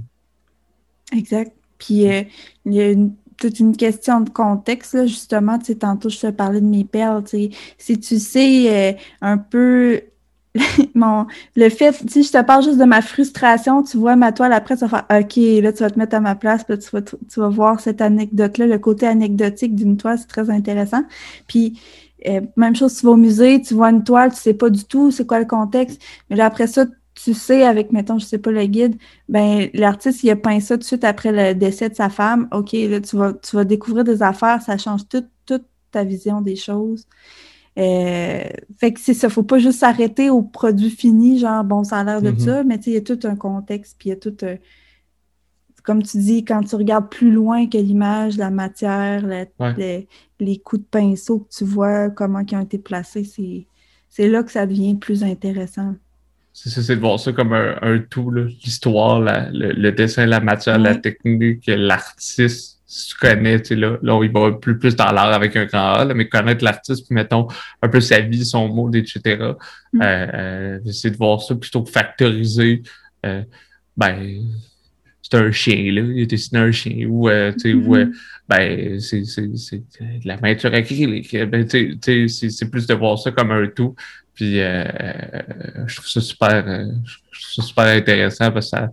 [1.12, 1.52] Exact.
[1.78, 2.22] Puis euh,
[2.64, 2.94] il y a
[3.38, 5.58] toute une question de contexte, là, justement.
[5.58, 7.24] Tu sais, tantôt, je te parlais de mes perles.
[7.24, 7.50] Tu sais.
[7.78, 10.00] Si tu sais euh, un peu
[10.94, 14.52] mon, le fait, si je te parle juste de ma frustration, tu vois ma toile
[14.52, 16.90] après, tu vas faire OK, là, tu vas te mettre à ma place, puis tu
[16.92, 21.02] vas, tu vas voir cette anecdote-là, le côté anecdotique d'une toile, c'est très intéressant.
[21.48, 21.80] Puis,
[22.26, 24.84] euh, même chose, tu vas au musée, tu vois une toile, tu sais pas du
[24.84, 26.00] tout c'est quoi le contexte,
[26.30, 28.96] mais là, après ça, tu sais, avec, mettons, je sais pas, le guide,
[29.28, 32.48] ben l'artiste, il a peint ça tout de suite après le décès de sa femme.
[32.52, 36.40] OK, là, tu vas, tu vas découvrir des affaires, ça change toute, toute ta vision
[36.40, 37.06] des choses.
[37.78, 38.44] Euh,
[38.78, 42.04] fait que c'est ça, faut pas juste s'arrêter au produit fini, genre, bon, ça a
[42.04, 42.44] l'air de mm-hmm.
[42.44, 44.36] ça, mais tu sais, il y a tout un contexte, puis il y a tout,
[44.44, 44.56] euh,
[45.84, 49.26] comme tu dis, quand tu regardes plus loin que l'image, la matière,
[49.76, 50.08] les,
[50.40, 53.24] les, coups de pinceau que tu vois, comment ils ont été placés,
[54.08, 55.94] c'est là que ça devient plus intéressant.
[56.56, 62.74] C'est de voir ça comme un, tout, l'histoire, le, dessin, la matière, la technique, l'artiste,
[62.86, 65.64] si tu connais, tu sais, là, là, il va plus, plus dans l'art avec un
[65.64, 67.48] grand A, mais connaître l'artiste, puis mettons
[67.82, 69.20] un peu sa vie, son mode, etc.
[69.92, 70.00] Mm.
[70.00, 72.84] Euh, euh, c'est de voir ça plutôt que factoriser.
[73.26, 73.42] Euh,
[73.96, 74.44] ben,
[75.24, 76.02] c'est un chien, là.
[76.02, 77.06] Il a dessiné un chien.
[77.08, 78.12] Ou, euh, tu sais, mm-hmm.
[78.46, 81.34] ben, c'est, de la peinture acrylique.
[81.46, 83.96] Ben, tu sais, c'est plus de voir ça comme un tout.
[84.34, 86.86] Puis euh, euh, je trouve ça super, euh,
[87.32, 88.90] super intéressant parce que ça,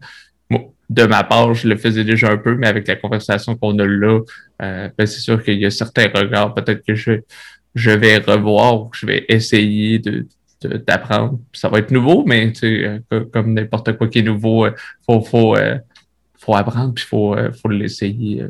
[0.89, 3.85] de ma part, je le faisais déjà un peu, mais avec la conversation qu'on a
[3.85, 4.19] là,
[4.59, 7.13] ben c'est sûr qu'il y a certains regards peut-être que je,
[7.75, 10.27] je vais revoir ou que je vais essayer de,
[10.61, 11.39] d'apprendre.
[11.53, 13.01] Ça va être nouveau, mais tu sais,
[13.31, 14.67] comme n'importe quoi qui est nouveau,
[15.05, 15.55] faut, faut,
[16.41, 18.45] faut apprendre puis faut, faut l'essayer.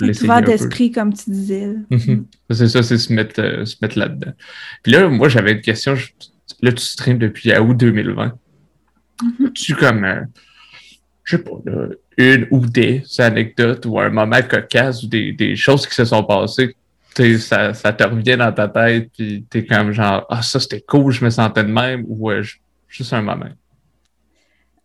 [0.00, 1.74] Ouvert d'esprit, comme tu disais.
[2.50, 4.32] C'est ça, c'est se mettre, euh, se mettre là-dedans.
[4.82, 5.94] Puis là, moi, j'avais une question.
[6.62, 8.32] là, tu streams depuis août 2020.
[9.22, 9.52] Mhm.
[9.52, 10.20] Tu comme, euh,
[11.24, 11.50] je sais pas,
[12.16, 16.22] une ou des anecdotes ou un moment cocasse ou des, des choses qui se sont
[16.22, 16.76] passées.
[17.38, 21.12] Ça, ça te revient dans ta tête, puis t'es comme genre, ah, ça c'était cool,
[21.12, 22.30] je me sentais de même, ou
[22.86, 23.50] juste un moment.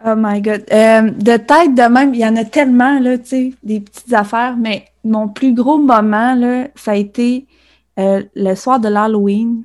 [0.05, 0.65] Oh my God.
[0.71, 4.13] Euh, de tête de même, il y en a tellement, là, tu sais, des petites
[4.13, 7.47] affaires, mais mon plus gros moment, là, ça a été
[7.99, 9.63] euh, le soir de l'Halloween.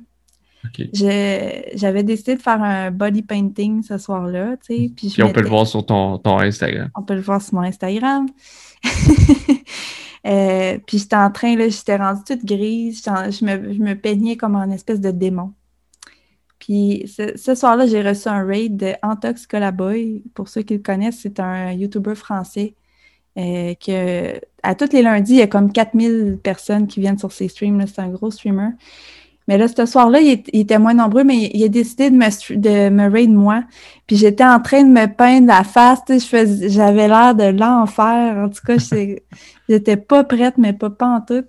[0.93, 4.91] J'avais décidé de faire un body painting ce soir-là, tu sais.
[4.95, 6.89] Puis, on peut le voir sur ton, ton, Instagram.
[6.95, 8.27] On peut le voir sur mon Instagram.
[10.27, 13.03] euh, puis j'étais en train, là, j'étais rendue toute grise.
[13.03, 15.53] Je me, je me peignais comme un espèce de démon.
[16.69, 20.21] Puis ce, soir-là, j'ai reçu un raid de Antox Colaboy.
[20.35, 22.75] Pour ceux qui le connaissent, c'est un YouTuber français
[23.39, 27.31] euh, que à tous les lundis, il y a comme 4000 personnes qui viennent sur
[27.31, 27.83] ses streams.
[27.87, 28.73] C'est un gros streamer.
[29.47, 33.11] Mais là, ce soir-là, il, était moins nombreux, mais il, a décidé de me, de
[33.11, 33.63] raid moi.
[34.05, 36.01] Puis j'étais en train de me peindre la face.
[36.67, 38.45] J'avais l'air de l'enfer.
[38.45, 38.75] En tout cas,
[39.69, 41.45] j'étais pas prête, mais pas, pas en tout.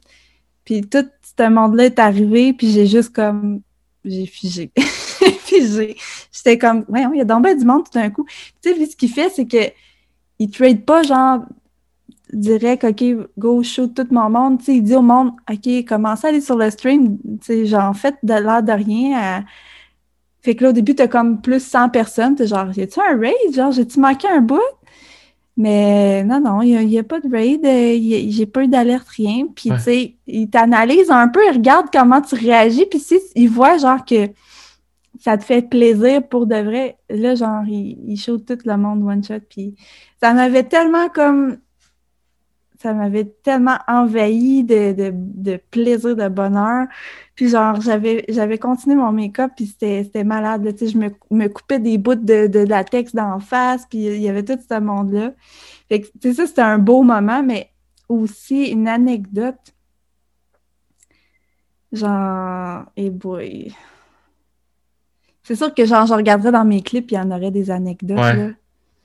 [0.65, 1.05] Puis tout
[1.39, 3.61] ce monde-là est arrivé, puis j'ai juste comme...
[4.03, 4.73] J'ai figé.
[6.33, 8.27] J'étais comme, ouais, il y a donc du monde tout d'un coup.
[8.63, 9.73] Tu sais, lui, ce qu'il fait, c'est que
[10.39, 11.45] il trade pas genre
[12.33, 13.05] direct, OK,
[13.39, 14.59] go shoot tout mon monde.
[14.59, 17.19] Tu sais, il dit au monde, OK, commencez à aller sur le stream.
[17.41, 19.45] Tu sais, genre, faites de l'air de rien.
[20.43, 22.35] Fait que là, au début, t'as comme plus 100 personnes.
[22.35, 23.55] T'es genre, y a-tu un raid?
[23.55, 24.61] Genre, j'ai-tu manqué un bout?
[25.57, 27.65] Mais non, non, il n'y a, pas de raid.
[27.65, 29.47] Euh, j'ai pas eu d'alerte, rien.
[29.55, 32.87] Puis, tu sais, il t'analyse un peu, il regarde comment tu réagis.
[32.87, 34.29] Puis, si il voit, genre, que
[35.21, 39.03] ça te fait plaisir pour de vrai, là, genre, il, il shoot tout le monde
[39.03, 39.41] one shot.
[39.49, 39.75] Puis,
[40.21, 41.59] ça m'avait tellement comme
[42.81, 46.87] ça m'avait tellement envahi de, plaisir, de bonheur.
[47.35, 50.67] Puis genre, j'avais, j'avais continué mon make-up, puis c'était, malade.
[50.75, 54.31] tu sais, je me, coupais des bouts de, de latex d'en face, puis il y
[54.31, 55.33] avait tout ce monde-là.
[55.89, 57.71] Fait que, tu sais, ça, c'était un beau moment, mais
[58.09, 59.75] aussi une anecdote.
[61.93, 63.75] Genre, et eh boy.
[65.43, 68.19] C'est sûr que genre, je regarderais dans mes clips, il y en aurait des anecdotes.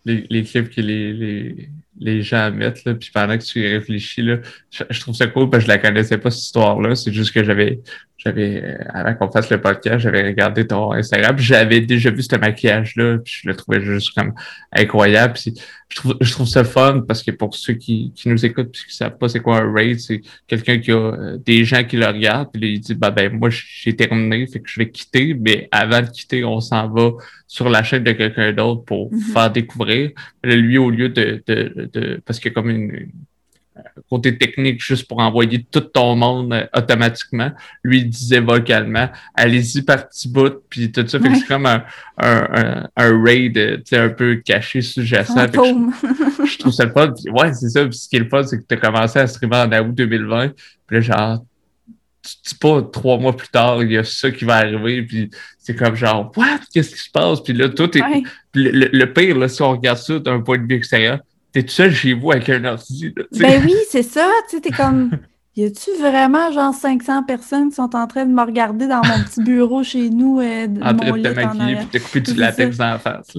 [0.05, 4.21] Les, les, clips que les, les gens mettre, là, puis pendant que tu y réfléchis,
[4.21, 4.37] là,
[4.69, 6.93] je, trouve ça cool parce que je la connaissais pas, cette histoire-là.
[6.93, 7.81] C'est juste que j'avais,
[8.17, 12.35] j'avais, euh, avant qu'on fasse le podcast, j'avais regardé ton Instagram, j'avais déjà vu ce
[12.35, 14.33] maquillage-là, puis je le trouvais juste comme
[14.71, 15.33] incroyable.
[15.33, 15.53] Puis
[15.89, 18.83] je trouve, je trouve ça fun parce que pour ceux qui, qui nous écoutent puis
[18.87, 21.97] qui savent pas c'est quoi un raid, c'est quelqu'un qui a euh, des gens qui
[21.97, 25.33] le regardent, puis il dit, bah ben, moi, j'ai terminé, fait que je vais quitter,
[25.33, 27.11] mais avant de quitter, on s'en va
[27.47, 29.33] sur la chaîne de quelqu'un d'autre pour mm-hmm.
[29.33, 30.11] faire découvrir.
[30.43, 33.09] lui, au lieu de, de, de parce qu'il y a comme une
[34.09, 37.51] côté technique juste pour envoyer tout ton monde euh, automatiquement.
[37.83, 41.19] Lui, il disait vocalement, allez-y par petit bout, puis tout ça.
[41.19, 41.83] Fait que c'est comme un,
[42.17, 45.47] un, un, raid euh, un peu caché, sous-jacent.
[45.47, 47.13] Je, je, trouve ça le fun.
[47.31, 47.85] ouais, c'est ça.
[47.85, 49.95] Puis ce qui est le fun, c'est que tu as commencé à streamer en août
[49.95, 50.53] 2020.
[50.87, 51.45] Puis là, genre,
[52.21, 55.29] tu dis pas trois mois plus tard, il y a ça qui va arriver, puis
[55.59, 56.59] c'est comme genre, what?
[56.73, 57.41] Qu'est-ce qui se passe?
[57.41, 58.01] Puis là, tout est.
[58.53, 61.19] Le, le, pire, là, si on regarde ça d'un point de vue extérieur,
[61.55, 63.13] t'es tout seul chez vous avec un ordi.
[63.39, 64.29] ben oui, c'est ça.
[64.49, 65.11] Tu t'es comme.
[65.57, 69.23] Y a-tu vraiment genre 500 personnes qui sont en train de me regarder dans mon
[69.23, 70.41] petit bureau chez nous?
[70.41, 73.37] Euh, en train de te maquiller et de couper du latex dans la face.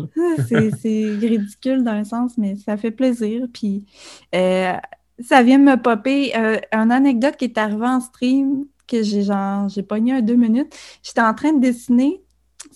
[0.48, 3.44] C'est ridicule d'un sens, mais ça fait plaisir.
[3.52, 3.84] Puis
[4.34, 4.72] euh,
[5.20, 9.20] ça vient de me popper euh, une anecdote qui est arrivée en stream que j'ai
[9.20, 10.74] genre j'ai pogné un deux minutes.
[11.02, 12.22] J'étais en train de dessiner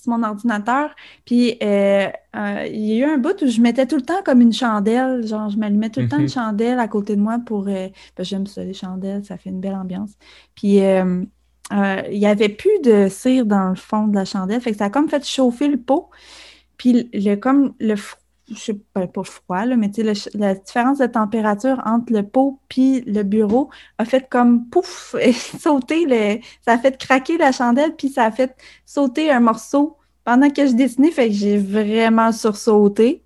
[0.01, 0.95] sur mon ordinateur.
[1.25, 4.23] Puis euh, euh, il y a eu un bout où je mettais tout le temps
[4.25, 5.27] comme une chandelle.
[5.27, 6.31] Genre, je m'allumais tout le temps une mhm.
[6.31, 7.69] chandelle à côté de moi pour.
[7.69, 10.13] Euh, j'aime ça, les chandelles, ça fait une belle ambiance.
[10.55, 14.61] Puis il n'y avait plus de cire dans le fond de la chandelle.
[14.61, 16.11] Fait que ça a comme fait chauffer le pot.
[16.77, 17.95] Puis le, comme le
[18.51, 19.91] je sais pas, pas froid, là, mais
[20.35, 25.15] la différence de température entre le pot puis le bureau a fait comme pouf,
[25.61, 26.41] sauter le.
[26.65, 28.55] Ça a fait craquer la chandelle, puis ça a fait
[28.85, 33.25] sauter un morceau pendant que je dessinais, fait que j'ai vraiment sursauté.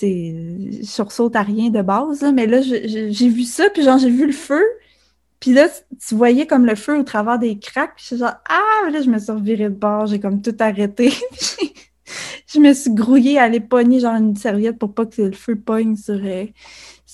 [0.00, 4.26] Je sursaute à rien de base, mais là, j'ai vu ça, puis genre, j'ai vu
[4.26, 4.64] le feu.
[5.38, 5.68] Puis là,
[6.06, 7.96] tu voyais comme le feu au travers des craques.
[7.96, 10.54] Puis je suis genre, ah, là, je me suis revirée de bord, j'ai comme tout
[10.60, 11.12] arrêté.
[12.54, 15.56] je me suis grouillée à aller pogner genre une serviette pour pas que le feu
[15.56, 16.46] pogne sur, euh,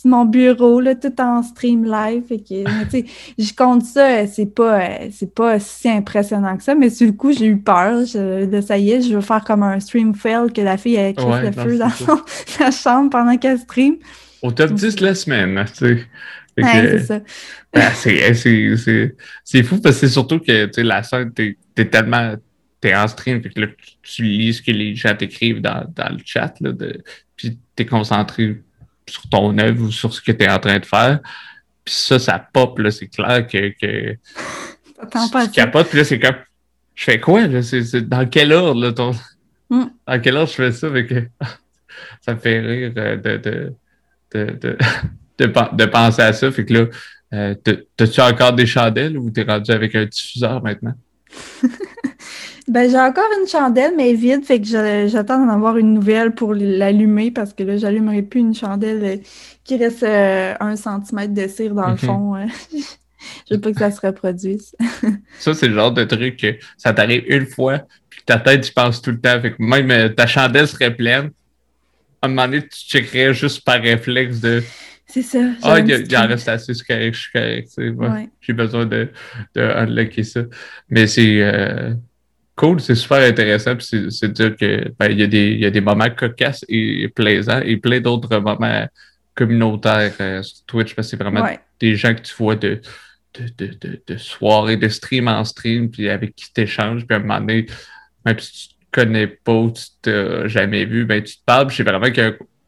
[0.05, 2.23] mon bureau, là, tout en stream live.
[2.29, 3.05] Fait que,
[3.39, 7.13] je compte ça, c'est pas, euh, c'est pas si impressionnant que ça, mais sur le
[7.13, 8.03] coup, j'ai eu peur.
[8.03, 11.11] de ça y est, je veux faire comme un stream fail que la fille ait
[11.11, 11.91] écrit le feu dans
[12.47, 13.97] sa chambre pendant qu'elle stream.
[14.43, 16.07] Au top 10 la semaine, tu sais.
[16.63, 17.23] c'est.
[17.75, 22.35] Ben, c'est fou parce que c'est surtout que la scène, t'es es tellement
[22.81, 23.67] t'es en stream, puis que là,
[24.03, 27.03] tu lis ce que les gens t'écrivent dans, dans, le chat, là, de,
[27.37, 28.63] puis t'es concentré
[29.09, 31.21] sur ton œuvre ou sur ce que t'es en train de faire.
[31.85, 36.37] Puis ça, ça pop, là, c'est clair que, que tu capotes, puis là, c'est comme,
[36.95, 37.63] je fais quoi, là?
[37.63, 39.13] C'est, dans quel ordre, là, ton...
[39.71, 39.85] Mm.
[40.07, 40.87] Dans quel ordre je fais ça?
[40.89, 41.11] Avec...
[42.21, 43.73] ça me fait rire de, de,
[44.35, 46.51] de, de, penser à ça.
[46.51, 46.87] Fait que là,
[47.35, 47.55] euh,
[47.97, 50.95] t'as-tu encore des chandelles ou t'es rendu avec un diffuseur maintenant?
[52.69, 54.67] ben, j'ai encore une chandelle, mais vide, fait que
[55.09, 59.17] j'attends d'en avoir une nouvelle pour l'allumer parce que là, j'allumerai plus une chandelle euh,
[59.65, 61.99] qui reste euh, un centimètre de cire dans le mhm.
[61.99, 62.35] fond.
[63.51, 64.75] je veux pas que ça se reproduise.
[65.39, 68.73] ça, c'est le genre de truc que ça t'arrive une fois, puis ta tête, tu
[68.73, 69.41] penses tout le temps.
[69.41, 71.31] Fait que même ta chandelle serait pleine.
[72.21, 74.63] À un moment donné, tu checkerais juste par réflexe de
[75.09, 75.39] c'est ça.
[75.63, 78.31] Ah, il y, en reste assez, c'est correct, je suis correct.
[78.43, 79.09] J'ai besoin de,
[79.55, 80.43] de unlocker ça.
[80.91, 81.95] Mais c'est euh,
[82.59, 83.77] cool, c'est super intéressant.
[83.77, 86.65] Puis c'est dire que ben, il, y a des, il y a des moments cocasses
[86.69, 88.87] et plaisants et plein d'autres moments
[89.35, 91.49] communautaires euh, sur Twitch parce que c'est vraiment
[91.79, 92.81] des gens que tu vois de,
[93.35, 97.07] de, de, de, soirée, de stream en stream, puis avec qui tu échanges.
[97.07, 97.67] Puis à un moment donné,
[98.27, 101.71] même si tu te connais pas ou tu t'as jamais vu, ben tu te parles.
[101.71, 102.09] C'est vraiment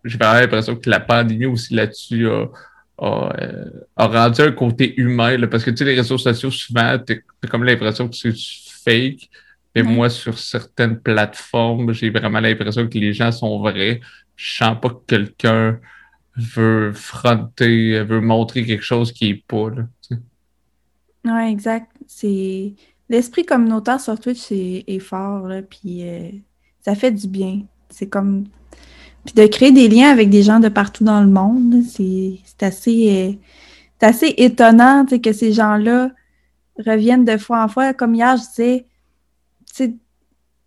[0.04, 2.46] j'ai vraiment l'impression que la pandémie aussi là-dessus a,
[2.98, 3.64] a, euh,
[3.96, 5.36] a, rendu un côté humain.
[5.36, 8.32] Là, parce que tu sais, les réseaux sociaux, souvent, tu as comme l'impression que c'est
[8.84, 9.28] fake.
[9.74, 14.00] Mais moi, sur certaines plateformes, j'ai vraiment l'impression que les gens sont vrais.
[14.36, 15.78] Je sens pas que quelqu'un
[16.36, 19.70] veut fronter, veut montrer quelque chose qui est pas.
[19.70, 20.16] Là,
[21.24, 21.90] Oui, exact.
[22.06, 22.74] C'est
[23.08, 26.30] l'esprit communautaire sur Twitch est, est fort, là, puis euh,
[26.80, 27.62] ça fait du bien.
[27.90, 28.46] C'est comme
[29.24, 33.10] puis de créer des liens avec des gens de partout dans le monde, c'est assez,
[33.10, 36.10] euh, assez étonnant que ces gens-là
[36.78, 37.92] reviennent de fois en fois.
[37.92, 38.86] Comme hier, je disais,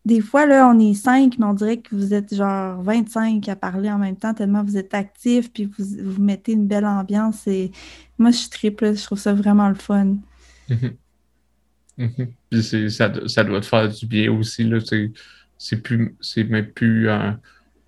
[0.06, 3.56] des fois, là, on est cinq, mais on dirait que vous êtes genre 25 à
[3.56, 7.48] parler en même temps, tellement vous êtes actifs, puis vous, vous mettez une belle ambiance.
[8.18, 10.18] Moi, je suis triple, je trouve ça vraiment le fun.
[10.70, 10.96] Mm-hmm.
[12.00, 12.28] Mm-hmm.
[12.50, 14.70] Puis ça, ça, doit te faire du bien aussi.
[15.58, 17.40] C'est plus, c'est même plus un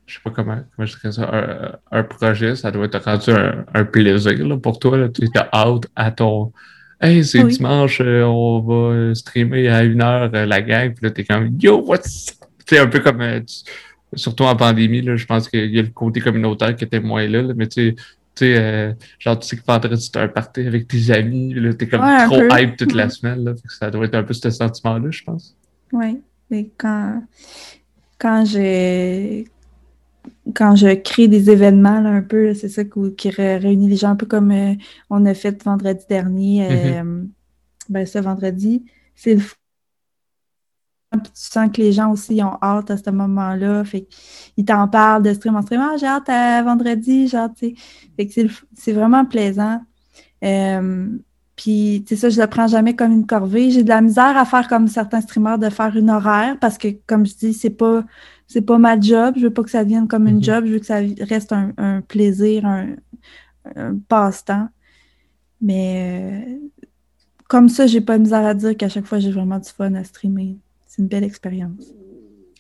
[0.06, 3.86] je sais pas comment, comment je dirais ça, un, projet, ça doit être rendu un,
[3.86, 5.10] plaisir pour toi.
[5.10, 6.54] Tu es out à ton.
[7.02, 11.12] Hey, c'est dimanche, euh, on va streamer à une heure euh, la gang, puis là,
[11.12, 12.38] t'es comme Yo, what's.
[12.66, 13.22] C'est un peu comme.
[13.22, 13.42] Euh,
[14.14, 17.28] surtout en pandémie, là, je pense qu'il y a le côté communautaire qui était moins
[17.28, 17.96] là, mais tu
[18.36, 21.88] sais, genre, tu sais que vendredi, tu as un party avec tes amis, là, t'es
[21.88, 25.24] comme trop hype toute la semaine, là, ça doit être un peu ce sentiment-là, je
[25.24, 25.56] pense.
[25.92, 27.24] Oui, mais quand,
[28.18, 29.46] quand j'ai
[30.54, 34.26] quand je crée des événements un peu, c'est ça qui, réunit les gens un peu
[34.26, 34.74] comme euh,
[35.10, 36.68] on a fait vendredi dernier.
[36.68, 37.04] Mm-hmm.
[37.04, 37.24] Euh,
[37.90, 38.86] ben ça, vendredi,
[39.16, 39.42] c'est le
[41.24, 43.84] puis tu sens que les gens aussi ont hâte à ce moment-là.
[43.84, 44.08] Fait
[44.56, 45.82] qu'ils t'en parlent de stream en stream.
[45.82, 47.76] Ah, j'ai hâte à vendredi, genre, tu sais.
[48.16, 49.82] Fait que c'est vraiment plaisant.
[50.44, 51.08] Euh,
[51.56, 53.72] puis, tu sais, ça, je le prends jamais comme une corvée.
[53.72, 56.90] J'ai de la misère à faire comme certains streamers de faire une horaire parce que,
[57.08, 58.04] comme je dis, c'est pas
[58.48, 59.36] c'est pas ma job.
[59.38, 60.44] Je veux pas que ça vienne comme une mhm.
[60.44, 60.66] job.
[60.66, 62.96] Je veux que ça reste un, plaisir, un,
[64.08, 64.70] passe-temps.
[65.62, 66.56] Mais euh,
[67.48, 69.94] comme ça, j'ai pas de misère à dire qu'à chaque fois, j'ai vraiment du fun
[69.96, 70.58] à streamer.
[70.86, 71.94] C'est une belle expérience.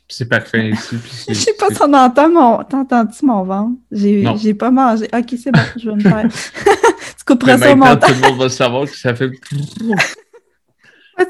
[0.08, 0.98] C'est parfait ici.
[1.28, 2.64] Je sais pas si on entend mon.
[2.64, 3.78] T'entends-tu mon ventre?
[3.92, 5.08] J'ai pas mangé.
[5.14, 6.28] Ok, c'est bon, je vais me faire.
[7.18, 8.12] tu couperas ça au montage.
[8.12, 9.32] Tout le monde va savoir que ça fait.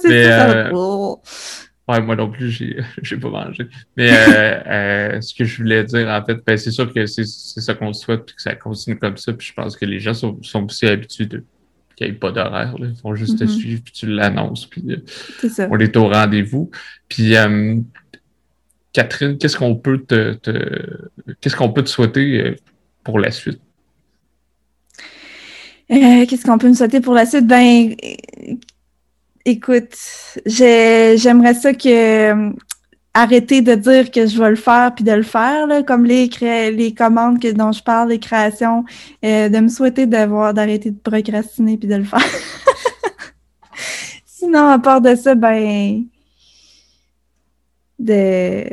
[0.04, 0.72] Mais, ça
[1.88, 3.68] Ouais, moi non plus, j'ai, j'ai pas mangé.
[3.96, 4.62] Mais euh,
[5.18, 7.76] euh, ce que je voulais dire, en fait, ben, c'est sûr que c'est, c'est ça
[7.76, 9.34] qu'on souhaite, puis que ça continue comme ça.
[9.34, 11.44] Puis je pense que les gens sont, sont aussi habitués de
[11.96, 12.76] qu'il n'y ait pas d'horaire.
[12.80, 13.60] Ils font juste te mm-hmm.
[13.60, 16.70] suivre, puis tu l'annonces, puis euh, on est au rendez-vous.
[17.08, 17.36] Puis
[18.92, 21.10] Catherine, qu'est-ce qu'on peut te, te,
[21.40, 22.56] qu'est-ce qu'on peut te souhaiter
[23.04, 23.62] pour la suite?
[25.88, 27.46] qu'est-ce qu'on peut me souhaiter pour la suite?
[27.46, 27.96] Ben,
[29.48, 29.96] Écoute,
[30.48, 32.52] j'aimerais ça que euh,
[33.14, 36.28] arrêter de dire que je vais le faire puis de le faire, là, comme les,
[36.72, 38.86] les commandes que, dont je parle, les créations,
[39.24, 42.20] euh, de me souhaiter d'avoir d'arrêter de procrastiner puis de le faire.
[44.26, 46.06] Sinon, à part de ça, ben
[48.00, 48.66] de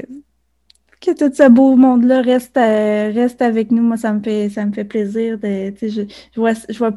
[1.00, 3.82] que tout ce beau monde-là reste, euh, reste avec nous.
[3.82, 6.02] Moi, ça me fait ça me fait plaisir de je,
[6.34, 6.92] je vois, je vois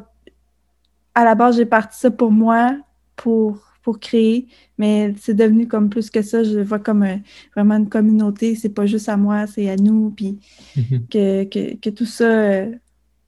[1.14, 2.76] à la base, j'ai parti ça pour moi,
[3.16, 4.48] pour pour créer,
[4.78, 6.42] mais c'est devenu comme plus que ça.
[6.42, 7.06] Je vois comme
[7.54, 8.56] vraiment une communauté.
[8.56, 10.10] C'est pas juste à moi, c'est à nous.
[10.10, 10.40] Puis
[10.74, 11.06] mhm.
[11.06, 12.72] que, tout ça, euh,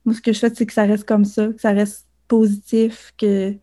[0.03, 3.13] moi, ce que je fais, c'est que ça reste comme ça, que ça reste positif,
[3.17, 3.55] que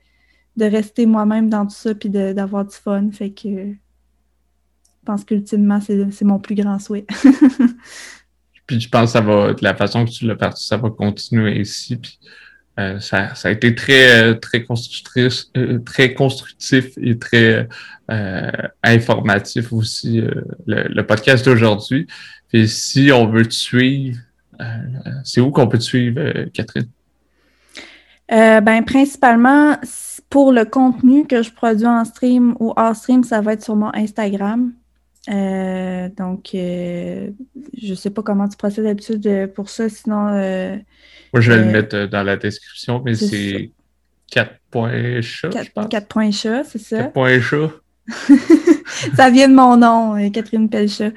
[0.56, 3.10] de rester moi-même dans tout ça, puis d'avoir du fun.
[3.12, 7.04] Fait que je pense qu'ultimement, c'est mon plus grand souhait.
[8.66, 10.88] puis je pense que ça va, de la façon que tu l'as parti, ça va
[10.88, 11.96] continuer ici.
[11.96, 12.18] Puis
[12.78, 17.68] euh, ça, a été très, euh, euh, constructif et très
[18.82, 20.22] informatif aussi,
[20.66, 22.06] le, podcast d'aujourd'hui.
[22.52, 24.18] Et si on veut te suivre
[25.24, 26.88] c'est où qu'on peut te suivre, Catherine?
[28.28, 29.76] ben, principalement,
[30.30, 33.76] pour le contenu que je produis en stream ou hors stream, ça va être sur
[33.76, 34.72] mon Instagram.
[35.28, 37.30] Donc, je
[37.82, 40.30] ne sais pas comment tu procèdes d'habitude pour ça, sinon.
[41.32, 43.70] Moi, je vais le mettre dans la description, mais c'est
[44.32, 45.86] 4.chat, je pense.
[45.86, 47.08] 4.chat, c'est ça?
[47.08, 47.72] 4.chat.
[49.16, 51.10] ça vient de mon nom, euh, Catherine Pelcha.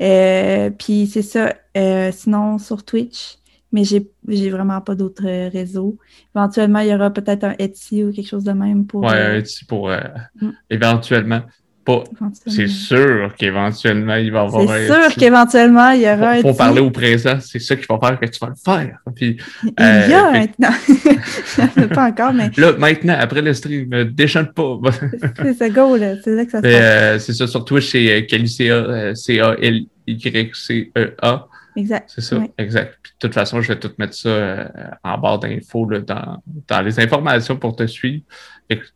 [0.00, 1.54] Euh, puis c'est ça.
[1.76, 3.38] Euh, sinon, sur Twitch,
[3.72, 5.98] mais j'ai, j'ai vraiment pas d'autres réseaux.
[6.34, 9.02] Éventuellement, il y aura peut-être un Etsy ou quelque chose de même pour.
[9.02, 10.50] Ouais, un Etsy pour mm.
[10.70, 11.42] éventuellement.
[12.46, 16.54] C'est sûr qu'éventuellement, il va y avoir C'est sûr qu'éventuellement, il y aura Il faut,
[16.54, 17.38] parler au présent.
[17.40, 18.98] C'est ça qui va faire que tu vas le faire.
[19.14, 20.74] Puis, il y a maintenant.
[21.94, 22.50] pas encore, mais.
[22.56, 24.78] Là, maintenant, après le stream, ne déchante pas.
[25.42, 26.14] c'est ça, go, là.
[26.22, 26.72] C'est là que ça se passe.
[26.74, 29.86] Euh, c'est ça, sur Twitch, c'est Calicea, C-A-L-Y-C-E-A.
[31.76, 32.10] Exact.
[32.14, 32.98] C'est ça, exact.
[33.02, 34.68] Puis, de toute façon, je vais tout mettre ça euh,
[35.04, 38.24] en barre d'infos dans, dans les informations pour te suivre.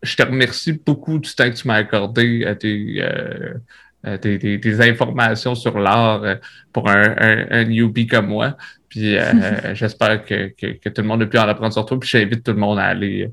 [0.02, 5.54] je te remercie beaucoup du temps que tu m'as accordé à tes, euh, des, informations
[5.54, 6.36] sur l'art euh,
[6.72, 7.14] pour un,
[7.50, 8.56] un, newbie comme moi.
[8.90, 11.98] Puis euh, j'espère que, que, tout le monde a pu en apprendre sur toi.
[11.98, 13.30] Puis j'invite tout le monde à aller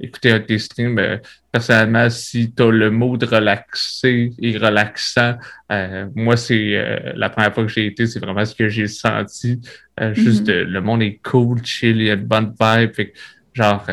[0.00, 1.20] écouter un de tes streams.
[1.50, 5.36] personnellement, si tu as le mot de relaxer et relaxant,
[6.14, 9.60] moi, c'est la première fois que j'ai été, c'est vraiment ce que j'ai senti.
[10.12, 10.62] Juste mm-hmm.
[10.62, 13.10] le monde est cool, chill, il y a une bonne vibe.
[13.54, 13.86] genre,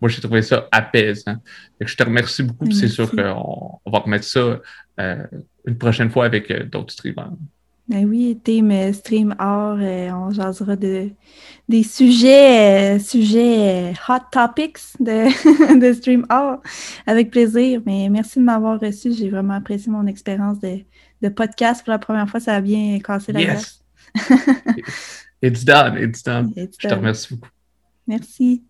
[0.00, 1.36] moi, j'ai trouvé ça apaisant.
[1.80, 2.70] je te remercie beaucoup.
[2.70, 4.60] C'est sûr qu'on on va remettre ça
[5.66, 7.32] une prochaine fois avec d'autres streamers.
[7.88, 11.10] Ben oui, thème stream art, on jasera de,
[11.70, 16.60] des sujets, sujets hot topics de, de stream art
[17.06, 17.80] avec plaisir.
[17.86, 19.14] Mais merci de m'avoir reçu.
[19.14, 20.80] J'ai vraiment apprécié mon expérience de,
[21.22, 22.40] de, podcast pour la première fois.
[22.40, 23.82] Ça a bien cassé la yes.
[25.42, 26.52] it's done, it's done.
[26.56, 27.50] Je te remercie beaucoup.
[28.06, 28.64] Merci.